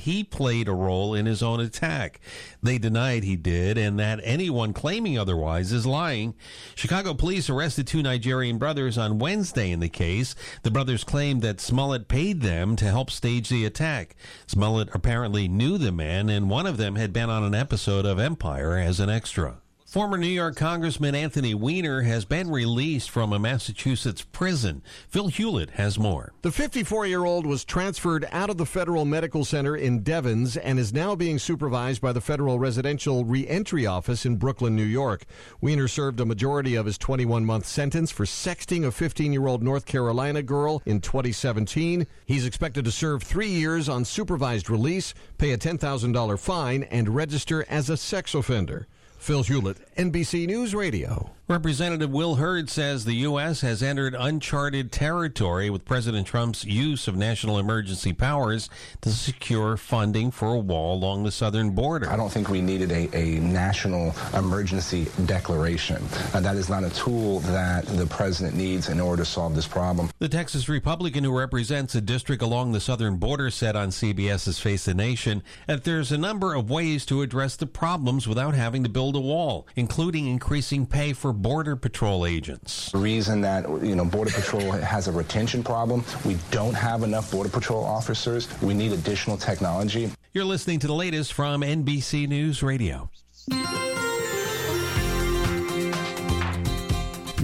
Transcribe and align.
he 0.00 0.24
played 0.24 0.68
a 0.68 0.72
role 0.72 1.14
in 1.14 1.26
his 1.26 1.42
own 1.42 1.60
attack. 1.60 2.20
They 2.62 2.78
denied 2.78 3.24
he 3.24 3.36
did, 3.36 3.78
and 3.78 3.98
that 3.98 4.20
anyone 4.22 4.72
claiming 4.72 5.18
otherwise 5.18 5.72
is 5.72 5.86
lying. 5.86 6.34
Chicago 6.74 7.14
police 7.14 7.48
arrested 7.48 7.86
two 7.86 8.02
Nigerian 8.02 8.58
brothers 8.58 8.98
on 8.98 9.18
Wednesday 9.18 9.70
in 9.70 9.80
the 9.80 9.88
case. 9.88 10.34
The 10.62 10.70
brothers 10.70 11.04
claimed 11.04 11.42
that 11.42 11.60
Smollett 11.60 12.08
paid 12.08 12.40
them 12.40 12.76
to 12.76 12.86
help 12.86 13.10
stage 13.10 13.48
the 13.48 13.64
attack. 13.64 14.16
Smollett 14.46 14.88
apparently 14.92 15.48
knew 15.48 15.78
the 15.78 15.92
man, 15.92 16.28
and 16.28 16.50
one 16.50 16.66
of 16.66 16.76
them 16.76 16.96
had 16.96 17.12
been 17.12 17.30
on 17.30 17.44
an 17.44 17.54
episode 17.54 18.04
of 18.06 18.18
Empire 18.18 18.76
as 18.76 19.00
an 19.00 19.10
extra. 19.10 19.58
Former 19.90 20.16
New 20.16 20.28
York 20.28 20.54
Congressman 20.54 21.16
Anthony 21.16 21.52
Weiner 21.52 22.02
has 22.02 22.24
been 22.24 22.48
released 22.48 23.10
from 23.10 23.32
a 23.32 23.40
Massachusetts 23.40 24.24
prison. 24.30 24.84
Phil 25.08 25.26
Hewlett 25.26 25.70
has 25.70 25.98
more. 25.98 26.32
The 26.42 26.52
54 26.52 27.08
year 27.08 27.24
old 27.24 27.44
was 27.44 27.64
transferred 27.64 28.24
out 28.30 28.50
of 28.50 28.56
the 28.56 28.66
Federal 28.66 29.04
Medical 29.04 29.44
Center 29.44 29.74
in 29.76 30.04
Devens 30.04 30.56
and 30.56 30.78
is 30.78 30.92
now 30.92 31.16
being 31.16 31.40
supervised 31.40 32.00
by 32.00 32.12
the 32.12 32.20
Federal 32.20 32.60
Residential 32.60 33.24
Reentry 33.24 33.84
Office 33.84 34.24
in 34.24 34.36
Brooklyn, 34.36 34.76
New 34.76 34.84
York. 34.84 35.24
Weiner 35.60 35.88
served 35.88 36.20
a 36.20 36.24
majority 36.24 36.76
of 36.76 36.86
his 36.86 36.96
21 36.96 37.44
month 37.44 37.66
sentence 37.66 38.12
for 38.12 38.26
sexting 38.26 38.86
a 38.86 38.92
15 38.92 39.32
year 39.32 39.48
old 39.48 39.60
North 39.60 39.86
Carolina 39.86 40.40
girl 40.40 40.82
in 40.86 41.00
2017. 41.00 42.06
He's 42.26 42.46
expected 42.46 42.84
to 42.84 42.92
serve 42.92 43.24
three 43.24 43.50
years 43.50 43.88
on 43.88 44.04
supervised 44.04 44.70
release, 44.70 45.14
pay 45.36 45.50
a 45.50 45.58
$10,000 45.58 46.38
fine, 46.38 46.84
and 46.84 47.08
register 47.08 47.66
as 47.68 47.90
a 47.90 47.96
sex 47.96 48.36
offender. 48.36 48.86
Phil 49.20 49.42
Hewlett, 49.42 49.76
NBC 49.96 50.46
News 50.46 50.74
Radio. 50.74 51.30
Representative 51.46 52.10
Will 52.10 52.36
Hurd 52.36 52.70
says 52.70 53.04
the 53.04 53.12
U.S. 53.14 53.60
has 53.62 53.82
entered 53.82 54.14
uncharted 54.16 54.92
territory 54.92 55.68
with 55.68 55.84
President 55.84 56.24
Trump's 56.24 56.64
use 56.64 57.08
of 57.08 57.16
national 57.16 57.58
emergency 57.58 58.12
powers 58.12 58.70
to 59.00 59.10
secure 59.10 59.76
funding 59.76 60.30
for 60.30 60.54
a 60.54 60.58
wall 60.60 60.94
along 60.94 61.24
the 61.24 61.32
southern 61.32 61.70
border. 61.70 62.08
I 62.08 62.16
don't 62.16 62.30
think 62.30 62.48
we 62.48 62.60
needed 62.60 62.92
a, 62.92 63.14
a 63.14 63.40
national 63.40 64.14
emergency 64.32 65.08
declaration. 65.26 66.00
Uh, 66.32 66.38
that 66.38 66.54
is 66.54 66.68
not 66.68 66.84
a 66.84 66.90
tool 66.90 67.40
that 67.40 67.84
the 67.84 68.06
president 68.06 68.56
needs 68.56 68.88
in 68.88 69.00
order 69.00 69.24
to 69.24 69.28
solve 69.28 69.56
this 69.56 69.66
problem. 69.66 70.08
The 70.20 70.28
Texas 70.28 70.68
Republican 70.68 71.24
who 71.24 71.36
represents 71.36 71.96
a 71.96 72.00
district 72.00 72.42
along 72.42 72.72
the 72.72 72.80
southern 72.80 73.16
border 73.16 73.50
said 73.50 73.74
on 73.74 73.88
CBS's 73.88 74.60
Face 74.60 74.84
the 74.84 74.94
Nation 74.94 75.42
that 75.66 75.82
there's 75.82 76.12
a 76.12 76.18
number 76.18 76.54
of 76.54 76.70
ways 76.70 77.04
to 77.06 77.22
address 77.22 77.56
the 77.56 77.66
problems 77.66 78.28
without 78.28 78.54
having 78.54 78.84
to 78.84 78.88
build 78.88 79.09
a 79.16 79.20
wall, 79.20 79.66
including 79.76 80.26
increasing 80.26 80.86
pay 80.86 81.12
for 81.12 81.32
Border 81.32 81.76
Patrol 81.76 82.26
agents. 82.26 82.90
The 82.92 82.98
reason 82.98 83.40
that, 83.42 83.68
you 83.82 83.94
know, 83.94 84.04
Border 84.04 84.30
Patrol 84.30 84.72
has 84.72 85.08
a 85.08 85.12
retention 85.12 85.62
problem, 85.62 86.04
we 86.24 86.36
don't 86.50 86.74
have 86.74 87.02
enough 87.02 87.30
Border 87.30 87.50
Patrol 87.50 87.84
officers. 87.84 88.48
We 88.62 88.74
need 88.74 88.92
additional 88.92 89.36
technology. 89.36 90.10
You're 90.32 90.44
listening 90.44 90.78
to 90.80 90.86
the 90.86 90.94
latest 90.94 91.32
from 91.32 91.62
NBC 91.62 92.28
News 92.28 92.62
Radio. 92.62 93.10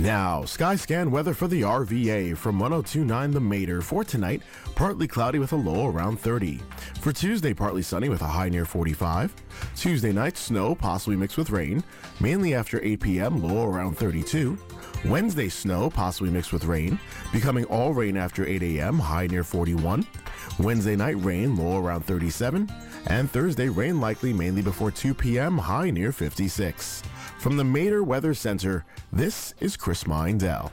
Now, 0.01 0.43
Skyscan 0.43 1.11
weather 1.11 1.33
for 1.33 1.49
the 1.49 1.63
RVA 1.63 2.37
from 2.37 2.59
1029 2.59 3.31
The 3.31 3.41
Mater 3.41 3.81
for 3.81 4.05
tonight, 4.05 4.43
partly 4.75 5.09
cloudy 5.09 5.39
with 5.39 5.53
a 5.53 5.57
low 5.57 5.87
around 5.87 6.21
30. 6.21 6.61
For 7.01 7.13
Tuesday, 7.13 7.55
partly 7.55 7.81
sunny 7.81 8.11
with 8.11 8.21
a 8.21 8.27
high 8.27 8.51
near 8.51 8.67
45. 8.67 9.35
Tuesday 9.75 10.13
night, 10.13 10.37
snow, 10.37 10.75
possibly 10.75 11.17
mixed 11.17 11.39
with 11.39 11.49
rain, 11.49 11.83
mainly 12.21 12.55
after 12.55 12.79
8 12.85 13.01
p.m., 13.01 13.43
low 13.43 13.67
around 13.67 13.97
32. 13.97 14.59
Wednesday, 15.07 15.49
snow, 15.49 15.89
possibly 15.89 16.31
mixed 16.31 16.53
with 16.53 16.67
rain, 16.67 17.01
becoming 17.33 17.65
all 17.65 17.95
rain 17.95 18.19
after 18.19 18.47
8 18.47 18.63
a.m., 18.63 18.99
high 18.99 19.27
near 19.27 19.45
41. 19.45 20.07
Wednesday 20.59 20.97
night, 20.97 21.17
rain, 21.25 21.57
low 21.57 21.83
around 21.83 22.05
37. 22.05 22.71
And 23.09 23.31
Thursday, 23.31 23.69
rain 23.69 24.01
likely 24.01 24.33
mainly 24.33 24.63
before 24.63 24.91
2 24.91 25.15
p.m., 25.15 25.59
high 25.59 25.91
near 25.91 26.11
56. 26.11 27.03
From 27.39 27.57
the 27.57 27.65
Mater 27.65 28.03
Weather 28.03 28.35
Center, 28.35 28.85
this 29.13 29.55
is 29.61 29.77
Chris 29.77 30.05
Mindell. 30.05 30.71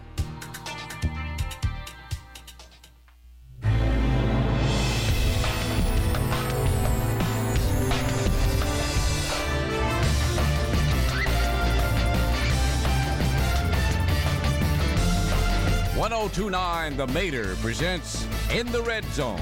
One 15.96 16.10
zero 16.10 16.28
two 16.34 16.50
nine 16.50 16.98
The 16.98 17.08
Mater 17.08 17.56
presents 17.62 18.26
In 18.52 18.70
the 18.72 18.82
Red 18.82 19.06
Zone 19.14 19.40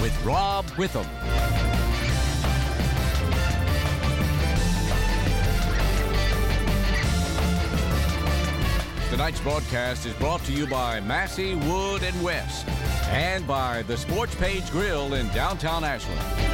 with 0.00 0.24
Rob 0.24 0.66
Witham. 0.76 1.06
Tonight's 9.14 9.40
broadcast 9.42 10.06
is 10.06 10.14
brought 10.14 10.42
to 10.42 10.50
you 10.50 10.66
by 10.66 10.98
Massey, 10.98 11.54
Wood, 11.54 12.02
and 12.02 12.20
West, 12.20 12.66
and 13.10 13.46
by 13.46 13.82
the 13.82 13.96
Sports 13.96 14.34
Page 14.34 14.68
Grill 14.72 15.14
in 15.14 15.28
downtown 15.28 15.84
Ashland. 15.84 16.53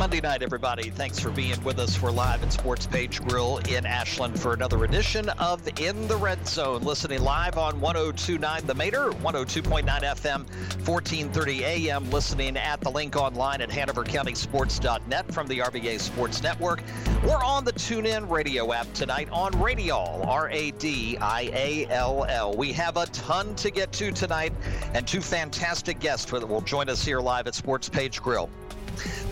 Monday 0.00 0.22
night, 0.22 0.42
everybody. 0.42 0.88
Thanks 0.88 1.18
for 1.18 1.28
being 1.28 1.62
with 1.62 1.78
us. 1.78 2.00
We're 2.00 2.10
live 2.10 2.42
at 2.42 2.54
Sports 2.54 2.86
Page 2.86 3.20
Grill 3.20 3.58
in 3.68 3.84
Ashland 3.84 4.40
for 4.40 4.54
another 4.54 4.82
edition 4.84 5.28
of 5.28 5.60
In 5.78 6.08
the 6.08 6.16
Red 6.16 6.48
Zone. 6.48 6.80
Listening 6.80 7.20
live 7.20 7.58
on 7.58 7.78
1029 7.82 8.66
The 8.66 8.74
Mater, 8.74 9.10
102.9 9.10 9.84
FM, 9.84 10.46
1430 10.88 11.64
AM. 11.64 12.10
Listening 12.10 12.56
at 12.56 12.80
the 12.80 12.90
link 12.90 13.14
online 13.14 13.60
at 13.60 13.68
HanoverCountySports.net 13.68 15.34
from 15.34 15.46
the 15.48 15.58
RVA 15.58 16.00
Sports 16.00 16.42
Network. 16.42 16.82
We're 17.22 17.44
on 17.44 17.66
the 17.66 17.74
TuneIn 17.74 18.30
radio 18.30 18.72
app 18.72 18.90
tonight 18.94 19.28
on 19.30 19.52
Radial, 19.60 20.24
R 20.26 20.48
A 20.48 20.70
D 20.70 21.18
I 21.18 21.50
A 21.52 21.86
L 21.90 22.24
L. 22.24 22.54
We 22.56 22.72
have 22.72 22.96
a 22.96 23.04
ton 23.08 23.54
to 23.56 23.70
get 23.70 23.92
to 23.92 24.12
tonight 24.12 24.54
and 24.94 25.06
two 25.06 25.20
fantastic 25.20 26.00
guests 26.00 26.30
that 26.30 26.48
will 26.48 26.62
join 26.62 26.88
us 26.88 27.04
here 27.04 27.20
live 27.20 27.46
at 27.46 27.54
Sports 27.54 27.90
Page 27.90 28.22
Grill. 28.22 28.48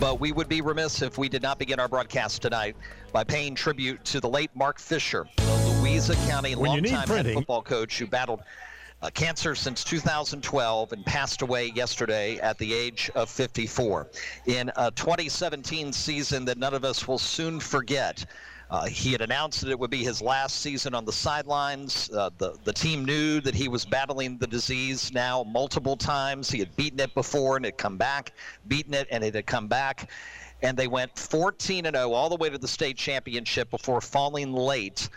But 0.01 0.21
we 0.21 0.33
would 0.33 0.49
be 0.49 0.61
remiss 0.61 1.03
if 1.03 1.19
we 1.19 1.29
did 1.29 1.43
not 1.43 1.59
begin 1.59 1.81
our 1.81 1.89
broadcast 1.89 2.43
tonight 2.43 2.77
by 3.13 3.25
paying 3.25 3.55
tribute 3.55 4.05
to 4.07 4.21
the 4.21 4.29
late 4.29 4.51
Mark 4.55 4.79
Fisher, 4.79 5.27
the 5.37 5.79
Louisa 5.81 6.15
County 6.29 6.55
longtime 6.55 7.09
head 7.09 7.33
football 7.33 7.63
coach 7.63 7.99
who 7.99 8.07
battled 8.07 8.41
uh, 9.03 9.11
cancer 9.11 9.55
since 9.55 9.85
2012 9.85 10.93
and 10.93 11.07
passed 11.07 11.43
away 11.43 11.73
yesterday 11.75 12.39
at 12.39 12.59
the 12.59 12.73
age 12.75 13.11
of 13.15 13.31
54. 13.31 14.09
In 14.47 14.71
a 14.77 14.91
2017 14.91 15.93
season 15.93 16.45
that 16.47 16.59
none 16.59 16.75
of 16.75 16.85
us 16.85 17.07
will 17.07 17.19
soon 17.19 17.61
forget, 17.61 18.25
uh, 18.71 18.87
he 18.87 19.13
had 19.13 19.23
announced 19.23 19.63
that 19.63 19.71
it 19.71 19.79
would 19.79 19.91
be 19.91 20.05
his 20.05 20.21
last 20.21 20.61
season 20.61 20.95
on 20.95 21.05
the 21.05 21.13
sidelines. 21.13 22.11
Uh, 22.11 22.31
the, 22.37 22.55
the 22.65 22.73
team 22.73 23.05
knew 23.05 23.41
that 23.41 23.55
he 23.55 23.69
was 23.69 23.87
battling 23.87 24.37
the 24.37 24.47
disease 24.47 25.11
now 25.13 25.43
multiple 25.45 25.97
times. 25.97 26.51
He 26.51 26.59
had 26.59 26.75
beaten 26.77 27.01
it 27.01 27.15
before 27.15 27.57
and 27.57 27.65
had 27.65 27.79
come 27.79 27.97
back, 27.97 28.33
beaten 28.67 28.93
it 28.93 29.09
and 29.11 29.25
it 29.25 29.35
had 29.35 29.47
come 29.47 29.69
back. 29.69 30.11
And 30.61 30.77
they 30.77 30.89
went 30.89 31.17
14 31.19 31.87
and 31.87 31.97
0 31.97 32.13
all 32.13 32.29
the 32.29 32.37
way 32.37 32.51
to 32.51 32.59
the 32.59 32.69
state 32.69 32.97
championship 32.97 33.71
before 33.71 34.01
falling 34.01 34.53
late 34.53 35.09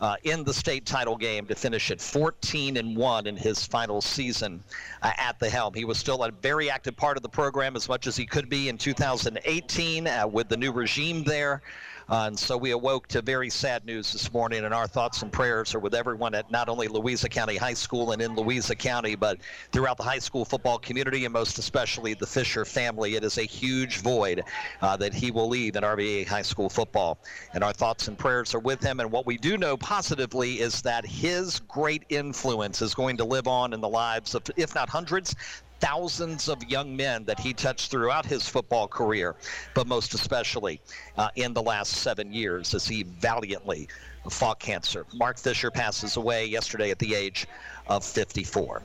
uh, 0.00 0.16
in 0.24 0.44
the 0.44 0.54
state 0.54 0.86
title 0.86 1.16
game 1.16 1.46
to 1.46 1.54
finish 1.54 1.90
at 1.90 2.00
14 2.00 2.76
and 2.76 2.96
1 2.96 3.26
in 3.26 3.36
his 3.36 3.64
final 3.64 4.00
season 4.00 4.62
uh, 5.02 5.12
at 5.16 5.38
the 5.38 5.48
helm. 5.48 5.74
He 5.74 5.84
was 5.84 5.98
still 5.98 6.22
a 6.24 6.30
very 6.30 6.70
active 6.70 6.96
part 6.96 7.16
of 7.16 7.22
the 7.22 7.28
program 7.28 7.74
as 7.74 7.88
much 7.88 8.06
as 8.06 8.16
he 8.16 8.26
could 8.26 8.48
be 8.48 8.68
in 8.68 8.78
2018 8.78 10.06
uh, 10.06 10.26
with 10.26 10.48
the 10.48 10.56
new 10.56 10.72
regime 10.72 11.24
there. 11.24 11.62
Uh, 12.08 12.24
and 12.26 12.38
so 12.38 12.56
we 12.56 12.70
awoke 12.70 13.06
to 13.08 13.20
very 13.20 13.50
sad 13.50 13.84
news 13.84 14.12
this 14.12 14.32
morning, 14.32 14.64
and 14.64 14.72
our 14.72 14.86
thoughts 14.86 15.20
and 15.20 15.30
prayers 15.30 15.74
are 15.74 15.78
with 15.78 15.94
everyone 15.94 16.34
at 16.34 16.50
not 16.50 16.70
only 16.70 16.88
Louisa 16.88 17.28
County 17.28 17.56
High 17.56 17.74
School 17.74 18.12
and 18.12 18.22
in 18.22 18.34
Louisa 18.34 18.74
County, 18.74 19.14
but 19.14 19.38
throughout 19.72 19.98
the 19.98 20.02
high 20.02 20.18
school 20.18 20.46
football 20.46 20.78
community, 20.78 21.26
and 21.26 21.32
most 21.34 21.58
especially 21.58 22.14
the 22.14 22.26
Fisher 22.26 22.64
family. 22.64 23.16
It 23.16 23.24
is 23.24 23.36
a 23.36 23.42
huge 23.42 23.98
void 23.98 24.42
uh, 24.80 24.96
that 24.96 25.12
he 25.12 25.30
will 25.30 25.48
leave 25.48 25.76
in 25.76 25.82
RVA 25.82 26.26
high 26.26 26.42
school 26.42 26.70
football. 26.70 27.18
And 27.52 27.62
our 27.62 27.74
thoughts 27.74 28.08
and 28.08 28.16
prayers 28.16 28.54
are 28.54 28.60
with 28.60 28.82
him. 28.82 29.00
And 29.00 29.12
what 29.12 29.26
we 29.26 29.36
do 29.36 29.58
know 29.58 29.76
positively 29.76 30.60
is 30.60 30.80
that 30.82 31.04
his 31.04 31.60
great 31.60 32.04
influence 32.08 32.80
is 32.80 32.94
going 32.94 33.18
to 33.18 33.24
live 33.24 33.46
on 33.46 33.74
in 33.74 33.80
the 33.82 33.88
lives 33.88 34.34
of, 34.34 34.44
if 34.56 34.74
not 34.74 34.88
hundreds, 34.88 35.34
thousands 35.80 36.48
of 36.48 36.62
young 36.64 36.96
men 36.96 37.24
that 37.24 37.38
he 37.38 37.52
touched 37.52 37.90
throughout 37.90 38.26
his 38.26 38.48
football 38.48 38.88
career, 38.88 39.36
but 39.74 39.86
most 39.86 40.14
especially 40.14 40.80
uh, 41.16 41.28
in 41.36 41.52
the 41.52 41.62
last 41.62 41.92
seven 41.92 42.32
years 42.32 42.74
as 42.74 42.86
he 42.86 43.02
valiantly 43.02 43.88
fought 44.30 44.60
cancer. 44.60 45.06
Mark 45.14 45.38
Fisher 45.38 45.70
passes 45.70 46.16
away 46.16 46.46
yesterday 46.46 46.90
at 46.90 46.98
the 46.98 47.14
age 47.14 47.46
of 47.88 48.04
54. 48.04 48.82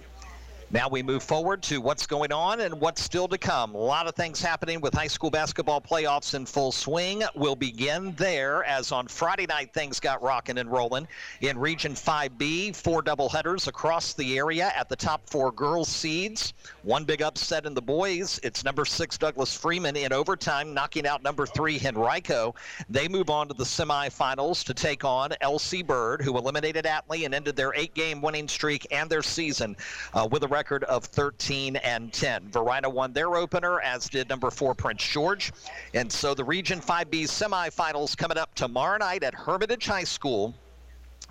Now 0.74 0.90
we 0.90 1.04
move 1.04 1.22
forward 1.22 1.62
to 1.64 1.80
what's 1.80 2.08
going 2.08 2.32
on 2.32 2.62
and 2.62 2.82
what's 2.82 3.00
still 3.00 3.28
to 3.28 3.38
come. 3.38 3.76
A 3.76 3.78
lot 3.78 4.08
of 4.08 4.16
things 4.16 4.42
happening 4.42 4.82
with 4.82 4.92
high 4.92 5.06
school 5.06 5.30
basketball 5.30 5.80
playoffs 5.80 6.34
in 6.34 6.48
full 6.48 6.72
swing. 6.72 7.22
We'll 7.36 7.56
begin 7.56 8.16
there 8.16 8.64
as 8.64 8.92
on 8.92 9.08
Friday 9.08 9.46
night 9.46 9.72
things 9.72 10.00
got 10.00 10.24
rocking 10.24 10.58
and 10.58 10.72
rolling 10.72 11.08
in 11.42 11.60
Region 11.60 11.94
5B. 11.94 12.76
Four 12.76 13.04
doubleheaders 13.04 13.68
across 13.68 14.14
the 14.14 14.36
area 14.36 14.74
at 14.76 14.90
the 14.90 14.96
top 14.96 15.30
four 15.30 15.52
girls 15.52 15.90
seeds. 15.90 16.56
One 16.82 17.04
big 17.04 17.22
upset 17.22 17.68
in 17.68 17.76
the 17.76 17.82
boys. 17.82 18.40
It's 18.42 18.64
number 18.64 18.84
six 18.84 19.16
Douglas 19.16 19.56
Freeman 19.56 19.96
in 19.96 20.12
overtime, 20.12 20.74
knocking 20.74 21.06
out 21.06 21.22
number 21.22 21.46
three 21.46 21.80
Henrico. 21.86 22.56
They 22.90 23.08
move 23.08 23.30
on 23.30 23.48
to 23.48 23.54
the 23.54 23.64
semifinals 23.64 24.66
to 24.66 24.74
take 24.74 25.06
on 25.06 25.36
LC 25.40 25.86
Bird, 25.86 26.24
who 26.24 26.36
eliminated 26.36 26.86
Atlee 26.86 27.26
and 27.26 27.36
ended 27.36 27.56
their 27.56 27.76
eight-game 27.76 28.24
winning 28.24 28.48
streak 28.48 28.88
and 28.90 29.08
their 29.08 29.22
season 29.22 29.78
uh, 30.16 30.28
with 30.32 30.42
a 30.42 30.48
record 30.48 30.63
of 30.72 31.06
13 31.06 31.76
and 31.78 32.14
10. 32.14 32.50
Varina 32.52 32.90
won 32.90 33.14
their 33.14 33.36
opener, 33.36 33.82
as 33.82 34.10
did 34.10 34.30
number 34.30 34.50
four 34.50 34.74
Prince 34.74 35.06
George. 35.08 35.52
And 35.94 36.12
so 36.12 36.34
the 36.34 36.44
Region 36.44 36.80
5B 36.80 37.24
semifinals 37.24 38.18
coming 38.18 38.38
up 38.38 38.56
tomorrow 38.56 38.98
night 38.98 39.24
at 39.24 39.34
Hermitage 39.34 39.86
High 39.86 40.04
School 40.06 40.54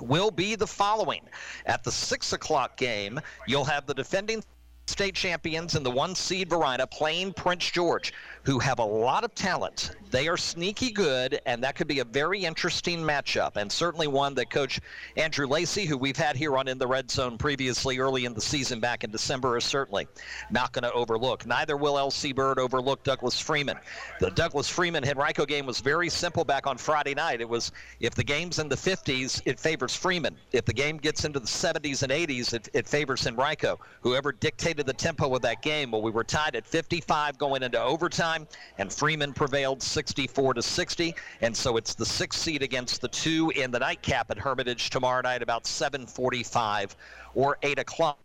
will 0.00 0.30
be 0.30 0.54
the 0.54 0.66
following. 0.66 1.22
At 1.66 1.84
the 1.84 1.92
6 1.92 2.32
o'clock 2.32 2.76
game, 2.76 3.20
you'll 3.46 3.64
have 3.64 3.86
the 3.86 3.94
defending 3.94 4.42
state 4.86 5.14
champions 5.14 5.74
and 5.74 5.84
the 5.86 5.90
one 5.90 6.14
seed 6.14 6.50
Varina 6.50 6.86
playing 6.86 7.32
Prince 7.32 7.70
George 7.70 8.12
who 8.44 8.58
have 8.58 8.80
a 8.80 8.84
lot 8.84 9.24
of 9.24 9.34
talent. 9.34 9.92
They 10.10 10.28
are 10.28 10.36
sneaky 10.36 10.90
good, 10.90 11.40
and 11.46 11.62
that 11.62 11.76
could 11.76 11.86
be 11.86 12.00
a 12.00 12.04
very 12.04 12.44
interesting 12.44 13.00
matchup, 13.00 13.56
and 13.56 13.70
certainly 13.70 14.08
one 14.08 14.34
that 14.34 14.50
Coach 14.50 14.80
Andrew 15.16 15.46
Lacey, 15.46 15.86
who 15.86 15.96
we've 15.96 16.16
had 16.16 16.36
here 16.36 16.56
on 16.58 16.68
In 16.68 16.76
the 16.76 16.86
Red 16.86 17.10
Zone 17.10 17.38
previously 17.38 17.98
early 17.98 18.24
in 18.24 18.34
the 18.34 18.40
season 18.40 18.80
back 18.80 19.04
in 19.04 19.10
December, 19.10 19.56
is 19.56 19.64
certainly 19.64 20.06
not 20.50 20.72
going 20.72 20.82
to 20.82 20.92
overlook. 20.92 21.46
Neither 21.46 21.76
will 21.76 21.94
LC 21.94 22.34
Bird 22.34 22.58
overlook 22.58 23.02
Douglas 23.04 23.40
Freeman. 23.40 23.78
The 24.20 24.30
Douglas 24.32 24.68
Freeman 24.68 25.04
Henrico 25.04 25.46
game 25.46 25.64
was 25.64 25.80
very 25.80 26.08
simple 26.08 26.44
back 26.44 26.66
on 26.66 26.76
Friday 26.76 27.14
night. 27.14 27.40
It 27.40 27.48
was 27.48 27.72
if 28.00 28.14
the 28.14 28.24
game's 28.24 28.58
in 28.58 28.68
the 28.68 28.76
50s, 28.76 29.40
it 29.46 29.58
favors 29.58 29.94
Freeman. 29.94 30.36
If 30.52 30.64
the 30.64 30.74
game 30.74 30.98
gets 30.98 31.24
into 31.24 31.38
the 31.38 31.46
70s 31.46 32.02
and 32.02 32.12
80s, 32.12 32.52
it, 32.52 32.68
it 32.74 32.88
favors 32.88 33.26
Henrico. 33.26 33.78
Whoever 34.00 34.32
dictated 34.72 34.86
the 34.86 35.02
tempo 35.02 35.34
of 35.34 35.42
that 35.42 35.60
game, 35.60 35.90
well, 35.90 36.00
we 36.00 36.10
were 36.10 36.24
tied 36.24 36.56
at 36.56 36.66
55 36.66 37.36
going 37.36 37.62
into 37.62 37.80
overtime 37.80 38.48
and 38.78 38.90
Freeman 38.90 39.34
prevailed 39.34 39.82
64 39.82 40.54
to 40.54 40.62
60. 40.62 41.14
And 41.42 41.54
so 41.54 41.76
it's 41.76 41.94
the 41.94 42.06
sixth 42.06 42.40
seed 42.40 42.62
against 42.62 43.02
the 43.02 43.08
two 43.08 43.50
in 43.50 43.70
the 43.70 43.78
nightcap 43.78 44.30
at 44.30 44.38
Hermitage 44.38 44.88
tomorrow 44.88 45.20
night 45.20 45.42
about 45.42 45.64
7:45 45.64 46.96
or 47.34 47.58
8 47.62 47.78
o'clock. 47.80 48.18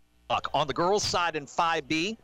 On 0.54 0.66
the 0.66 0.74
girls' 0.74 1.02
side 1.02 1.36
in 1.36 1.46
5B, 1.46 2.16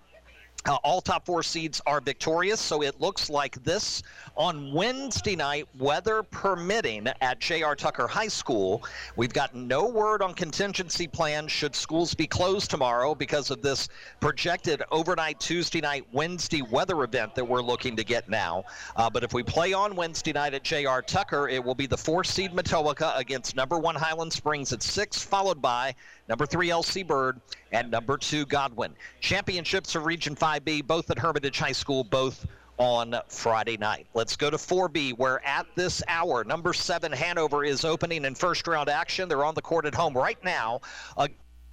uh, 0.66 0.76
all 0.82 1.00
top 1.00 1.26
four 1.26 1.42
seeds 1.42 1.80
are 1.86 2.00
victorious, 2.00 2.60
so 2.60 2.82
it 2.82 3.00
looks 3.00 3.28
like 3.28 3.62
this 3.64 4.02
on 4.36 4.72
Wednesday 4.72 5.36
night, 5.36 5.68
weather 5.78 6.22
permitting, 6.22 7.08
at 7.20 7.38
J.R. 7.38 7.76
Tucker 7.76 8.06
High 8.06 8.28
School. 8.28 8.82
We've 9.16 9.32
got 9.32 9.54
no 9.54 9.86
word 9.86 10.22
on 10.22 10.34
contingency 10.34 11.06
plans 11.06 11.52
should 11.52 11.76
schools 11.76 12.14
be 12.14 12.26
closed 12.26 12.70
tomorrow 12.70 13.14
because 13.14 13.50
of 13.50 13.62
this 13.62 13.88
projected 14.20 14.82
overnight 14.90 15.38
Tuesday 15.38 15.80
night, 15.80 16.06
Wednesday 16.12 16.62
weather 16.62 17.04
event 17.04 17.34
that 17.34 17.44
we're 17.44 17.62
looking 17.62 17.94
to 17.96 18.04
get 18.04 18.28
now. 18.28 18.64
Uh, 18.96 19.10
but 19.10 19.22
if 19.22 19.34
we 19.34 19.42
play 19.42 19.72
on 19.72 19.94
Wednesday 19.94 20.32
night 20.32 20.54
at 20.54 20.64
J.R. 20.64 21.02
Tucker, 21.02 21.48
it 21.48 21.62
will 21.62 21.74
be 21.74 21.86
the 21.86 21.96
four 21.96 22.24
seed 22.24 22.52
Matoaca 22.52 23.16
against 23.18 23.54
number 23.54 23.78
one 23.78 23.94
Highland 23.94 24.32
Springs 24.32 24.72
at 24.72 24.82
six, 24.82 25.22
followed 25.22 25.60
by 25.60 25.94
number 26.28 26.46
three 26.46 26.68
LC 26.68 27.06
Bird, 27.06 27.40
and 27.72 27.90
number 27.90 28.16
two 28.16 28.46
Godwin. 28.46 28.92
Championships 29.20 29.94
of 29.94 30.06
Region 30.06 30.34
5B, 30.34 30.86
both 30.86 31.10
at 31.10 31.18
Hermitage 31.18 31.58
High 31.58 31.72
School, 31.72 32.04
both 32.04 32.46
on 32.78 33.14
Friday 33.28 33.76
night. 33.76 34.06
Let's 34.14 34.36
go 34.36 34.50
to 34.50 34.56
4B, 34.56 35.16
where 35.16 35.44
at 35.46 35.66
this 35.76 36.02
hour, 36.08 36.44
number 36.44 36.72
seven 36.72 37.12
Hanover 37.12 37.64
is 37.64 37.84
opening 37.84 38.24
in 38.24 38.34
first 38.34 38.66
round 38.66 38.88
action. 38.88 39.28
They're 39.28 39.44
on 39.44 39.54
the 39.54 39.62
court 39.62 39.86
at 39.86 39.94
home 39.94 40.14
right 40.14 40.42
now. 40.44 40.80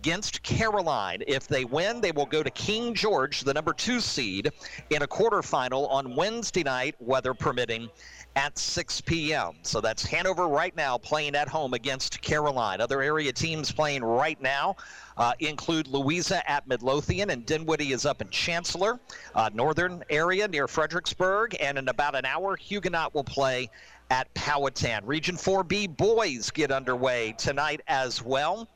against 0.02 0.42
Caroline. 0.42 1.22
If 1.28 1.48
they 1.48 1.64
win, 1.64 2.02
they 2.02 2.12
will 2.12 2.26
go 2.26 2.42
to 2.42 2.50
King 2.50 2.96
George, 2.96 3.42
the 3.42 3.54
number 3.54 3.72
two 3.72 4.00
seed, 4.00 4.50
in 4.90 5.04
a 5.04 5.08
quarterfinal 5.08 5.88
on 5.92 6.16
Wednesday 6.16 6.64
night, 6.64 6.96
weather 7.00 7.36
permitting, 7.36 7.88
at 8.36 8.58
6 8.58 9.02
p.m. 9.02 9.54
So 9.62 9.82
that's 9.82 10.06
Hanover 10.06 10.48
right 10.48 10.76
now 10.76 10.98
playing 10.98 11.36
at 11.36 11.48
home 11.48 11.74
against 11.74 12.22
Caroline. 12.22 12.80
Other 12.80 13.02
area 13.02 13.34
teams 13.34 13.72
playing 13.72 14.04
right 14.04 14.42
now 14.42 14.76
uh, 15.18 15.34
include 15.40 15.88
Louisa 15.88 16.50
at 16.50 16.68
Midlothian, 16.68 17.32
and 17.32 17.46
Dinwiddie 17.46 17.92
is 17.92 18.06
up 18.06 18.22
in 18.22 18.30
Chancellor, 18.30 19.00
uh, 19.36 19.50
northern 19.54 20.04
area 20.10 20.48
near 20.48 20.68
Fredericksburg. 20.68 21.56
And 21.60 21.78
in 21.78 21.90
about 21.90 22.16
an 22.16 22.26
hour, 22.26 22.56
Huguenot 22.56 23.14
will 23.14 23.24
play 23.24 23.70
at 24.10 24.34
Powhatan. 24.34 25.06
Region 25.06 25.36
4B 25.36 25.96
boys 25.96 26.52
get 26.52 26.72
underway 26.72 27.34
tonight 27.38 27.82
as 27.88 28.22
well. 28.22 28.68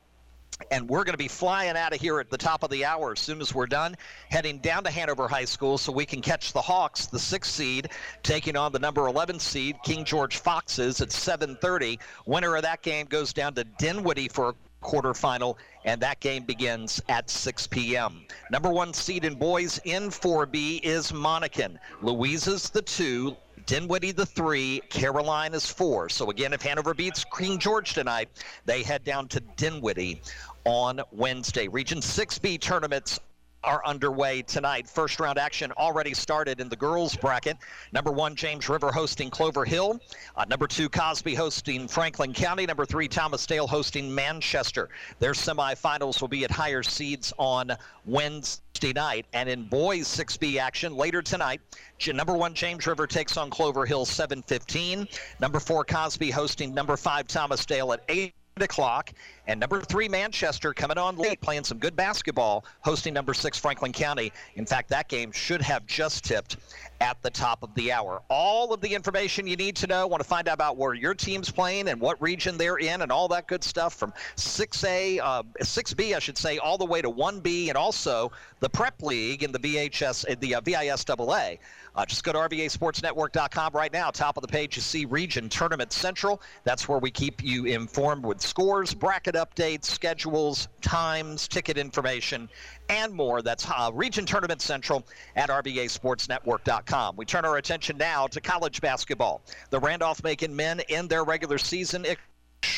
And 0.70 0.88
we're 0.88 1.04
going 1.04 1.14
to 1.14 1.18
be 1.18 1.28
flying 1.28 1.76
out 1.76 1.92
of 1.92 2.00
here 2.00 2.18
at 2.18 2.30
the 2.30 2.38
top 2.38 2.62
of 2.62 2.70
the 2.70 2.84
hour 2.84 3.12
as 3.12 3.20
soon 3.20 3.40
as 3.40 3.54
we're 3.54 3.66
done, 3.66 3.96
heading 4.30 4.58
down 4.58 4.84
to 4.84 4.90
Hanover 4.90 5.28
High 5.28 5.44
School 5.44 5.76
so 5.76 5.92
we 5.92 6.06
can 6.06 6.22
catch 6.22 6.52
the 6.52 6.62
Hawks, 6.62 7.06
the 7.06 7.18
sixth 7.18 7.52
seed, 7.52 7.90
taking 8.22 8.56
on 8.56 8.72
the 8.72 8.78
number 8.78 9.06
11 9.06 9.38
seed, 9.38 9.76
King 9.84 10.04
George 10.04 10.38
Foxes, 10.38 11.00
at 11.00 11.10
7:30. 11.10 11.98
Winner 12.24 12.56
of 12.56 12.62
that 12.62 12.82
game 12.82 13.06
goes 13.06 13.32
down 13.32 13.54
to 13.54 13.64
Dinwiddie 13.64 14.28
for 14.28 14.50
a 14.50 14.54
quarterfinal, 14.82 15.56
and 15.84 16.00
that 16.00 16.20
game 16.20 16.44
begins 16.44 17.02
at 17.08 17.28
6 17.28 17.66
p.m. 17.66 18.24
Number 18.50 18.70
one 18.70 18.94
seed 18.94 19.24
in 19.24 19.34
boys 19.34 19.80
in 19.84 20.10
4B 20.10 20.80
is 20.82 21.12
Monacan. 21.12 21.78
Louisa's 22.02 22.70
the 22.70 22.82
two, 22.82 23.36
Dinwiddie 23.66 24.12
the 24.12 24.24
three, 24.24 24.80
Caroline 24.90 25.52
is 25.52 25.66
four. 25.66 26.08
So 26.08 26.30
again, 26.30 26.52
if 26.52 26.62
Hanover 26.62 26.94
beats 26.94 27.24
King 27.36 27.58
George 27.58 27.94
tonight, 27.94 28.28
they 28.64 28.84
head 28.84 29.02
down 29.02 29.26
to 29.28 29.40
Dinwiddie 29.56 30.22
on 30.64 31.00
Wednesday. 31.10 31.66
Region 31.66 31.98
6B 31.98 32.60
tournaments 32.60 33.18
are 33.66 33.84
underway 33.84 34.40
tonight. 34.42 34.88
First 34.88 35.20
round 35.20 35.38
action 35.38 35.72
already 35.72 36.14
started 36.14 36.60
in 36.60 36.68
the 36.68 36.76
girls 36.76 37.16
bracket. 37.16 37.58
Number 37.92 38.12
one, 38.12 38.36
James 38.36 38.68
River 38.68 38.92
hosting 38.92 39.28
Clover 39.28 39.64
Hill. 39.64 40.00
Uh, 40.36 40.44
number 40.48 40.66
two, 40.66 40.88
Cosby 40.88 41.34
hosting 41.34 41.88
Franklin 41.88 42.32
County. 42.32 42.64
Number 42.64 42.86
three, 42.86 43.08
Thomas 43.08 43.44
Dale 43.44 43.66
hosting 43.66 44.14
Manchester. 44.14 44.88
Their 45.18 45.32
semifinals 45.32 46.20
will 46.20 46.28
be 46.28 46.44
at 46.44 46.50
higher 46.50 46.82
seeds 46.82 47.32
on 47.38 47.72
Wednesday 48.06 48.92
night. 48.92 49.26
And 49.32 49.48
in 49.48 49.64
boys 49.64 50.06
6B 50.06 50.58
action 50.58 50.96
later 50.96 51.20
tonight, 51.20 51.60
number 52.06 52.34
one, 52.34 52.54
James 52.54 52.86
River 52.86 53.06
takes 53.06 53.36
on 53.36 53.50
Clover 53.50 53.84
Hill 53.84 54.06
7:15. 54.06 55.08
Number 55.40 55.58
four, 55.58 55.84
Cosby 55.84 56.30
hosting 56.30 56.72
number 56.72 56.96
five, 56.96 57.26
Thomas 57.26 57.66
Dale 57.66 57.92
at 57.92 58.02
8 58.08 58.32
o'clock. 58.62 59.12
And 59.46 59.60
number 59.60 59.82
three, 59.82 60.08
Manchester 60.08 60.72
coming 60.72 60.96
on 60.96 61.16
late, 61.16 61.40
playing 61.42 61.64
some 61.64 61.78
good 61.78 61.94
basketball, 61.94 62.64
hosting 62.80 63.12
number 63.12 63.34
six, 63.34 63.58
Franklin 63.58 63.92
County. 63.92 64.32
In 64.54 64.64
fact, 64.64 64.88
that 64.88 65.08
game 65.08 65.30
should 65.30 65.60
have 65.60 65.86
just 65.86 66.24
tipped 66.24 66.56
at 67.00 67.20
the 67.22 67.28
top 67.28 67.62
of 67.62 67.74
the 67.74 67.92
hour. 67.92 68.22
All 68.30 68.72
of 68.72 68.80
the 68.80 68.94
information 68.94 69.46
you 69.46 69.56
need 69.56 69.76
to 69.76 69.86
know, 69.86 70.06
want 70.06 70.22
to 70.22 70.28
find 70.28 70.48
out 70.48 70.54
about 70.54 70.78
where 70.78 70.94
your 70.94 71.14
team's 71.14 71.50
playing 71.50 71.88
and 71.88 72.00
what 72.00 72.20
region 72.22 72.56
they're 72.56 72.78
in 72.78 73.02
and 73.02 73.12
all 73.12 73.28
that 73.28 73.46
good 73.46 73.62
stuff 73.62 73.94
from 73.94 74.12
6A, 74.36 75.20
uh, 75.22 75.42
6B, 75.60 76.16
I 76.16 76.18
should 76.18 76.38
say, 76.38 76.56
all 76.56 76.78
the 76.78 76.86
way 76.86 77.02
to 77.02 77.10
1B 77.10 77.68
and 77.68 77.76
also 77.76 78.32
the 78.60 78.70
Prep 78.70 79.02
League 79.02 79.42
in 79.42 79.52
the 79.52 79.58
VHS, 79.58 80.40
the 80.40 80.54
uh, 80.54 80.60
VISAA. 80.62 81.58
Uh, 81.96 82.04
just 82.04 82.24
go 82.24 82.32
to 82.32 82.38
RVASportsNetwork.com 82.38 83.72
right 83.72 83.92
now. 83.92 84.10
Top 84.10 84.36
of 84.36 84.42
the 84.42 84.48
page, 84.48 84.76
you 84.76 84.82
see 84.82 85.04
Region 85.06 85.48
Tournament 85.48 85.92
Central. 85.92 86.42
That's 86.64 86.88
where 86.88 86.98
we 86.98 87.10
keep 87.10 87.42
you 87.42 87.64
informed 87.64 88.24
with 88.24 88.40
scores, 88.40 88.92
bracket 88.92 89.34
updates, 89.34 89.86
schedules, 89.86 90.68
times, 90.82 91.48
ticket 91.48 91.78
information, 91.78 92.48
and 92.88 93.12
more. 93.12 93.40
That's 93.40 93.66
uh, 93.68 93.90
Region 93.94 94.26
Tournament 94.26 94.60
Central 94.60 95.06
at 95.36 95.48
RVASportsNetwork.com. 95.48 97.16
We 97.16 97.24
turn 97.24 97.44
our 97.44 97.56
attention 97.56 97.96
now 97.96 98.26
to 98.26 98.40
college 98.40 98.80
basketball. 98.80 99.42
The 99.70 99.80
Randolph 99.80 100.22
Macon 100.22 100.54
men 100.54 100.80
in 100.88 101.08
their 101.08 101.24
regular 101.24 101.58
season 101.58 102.04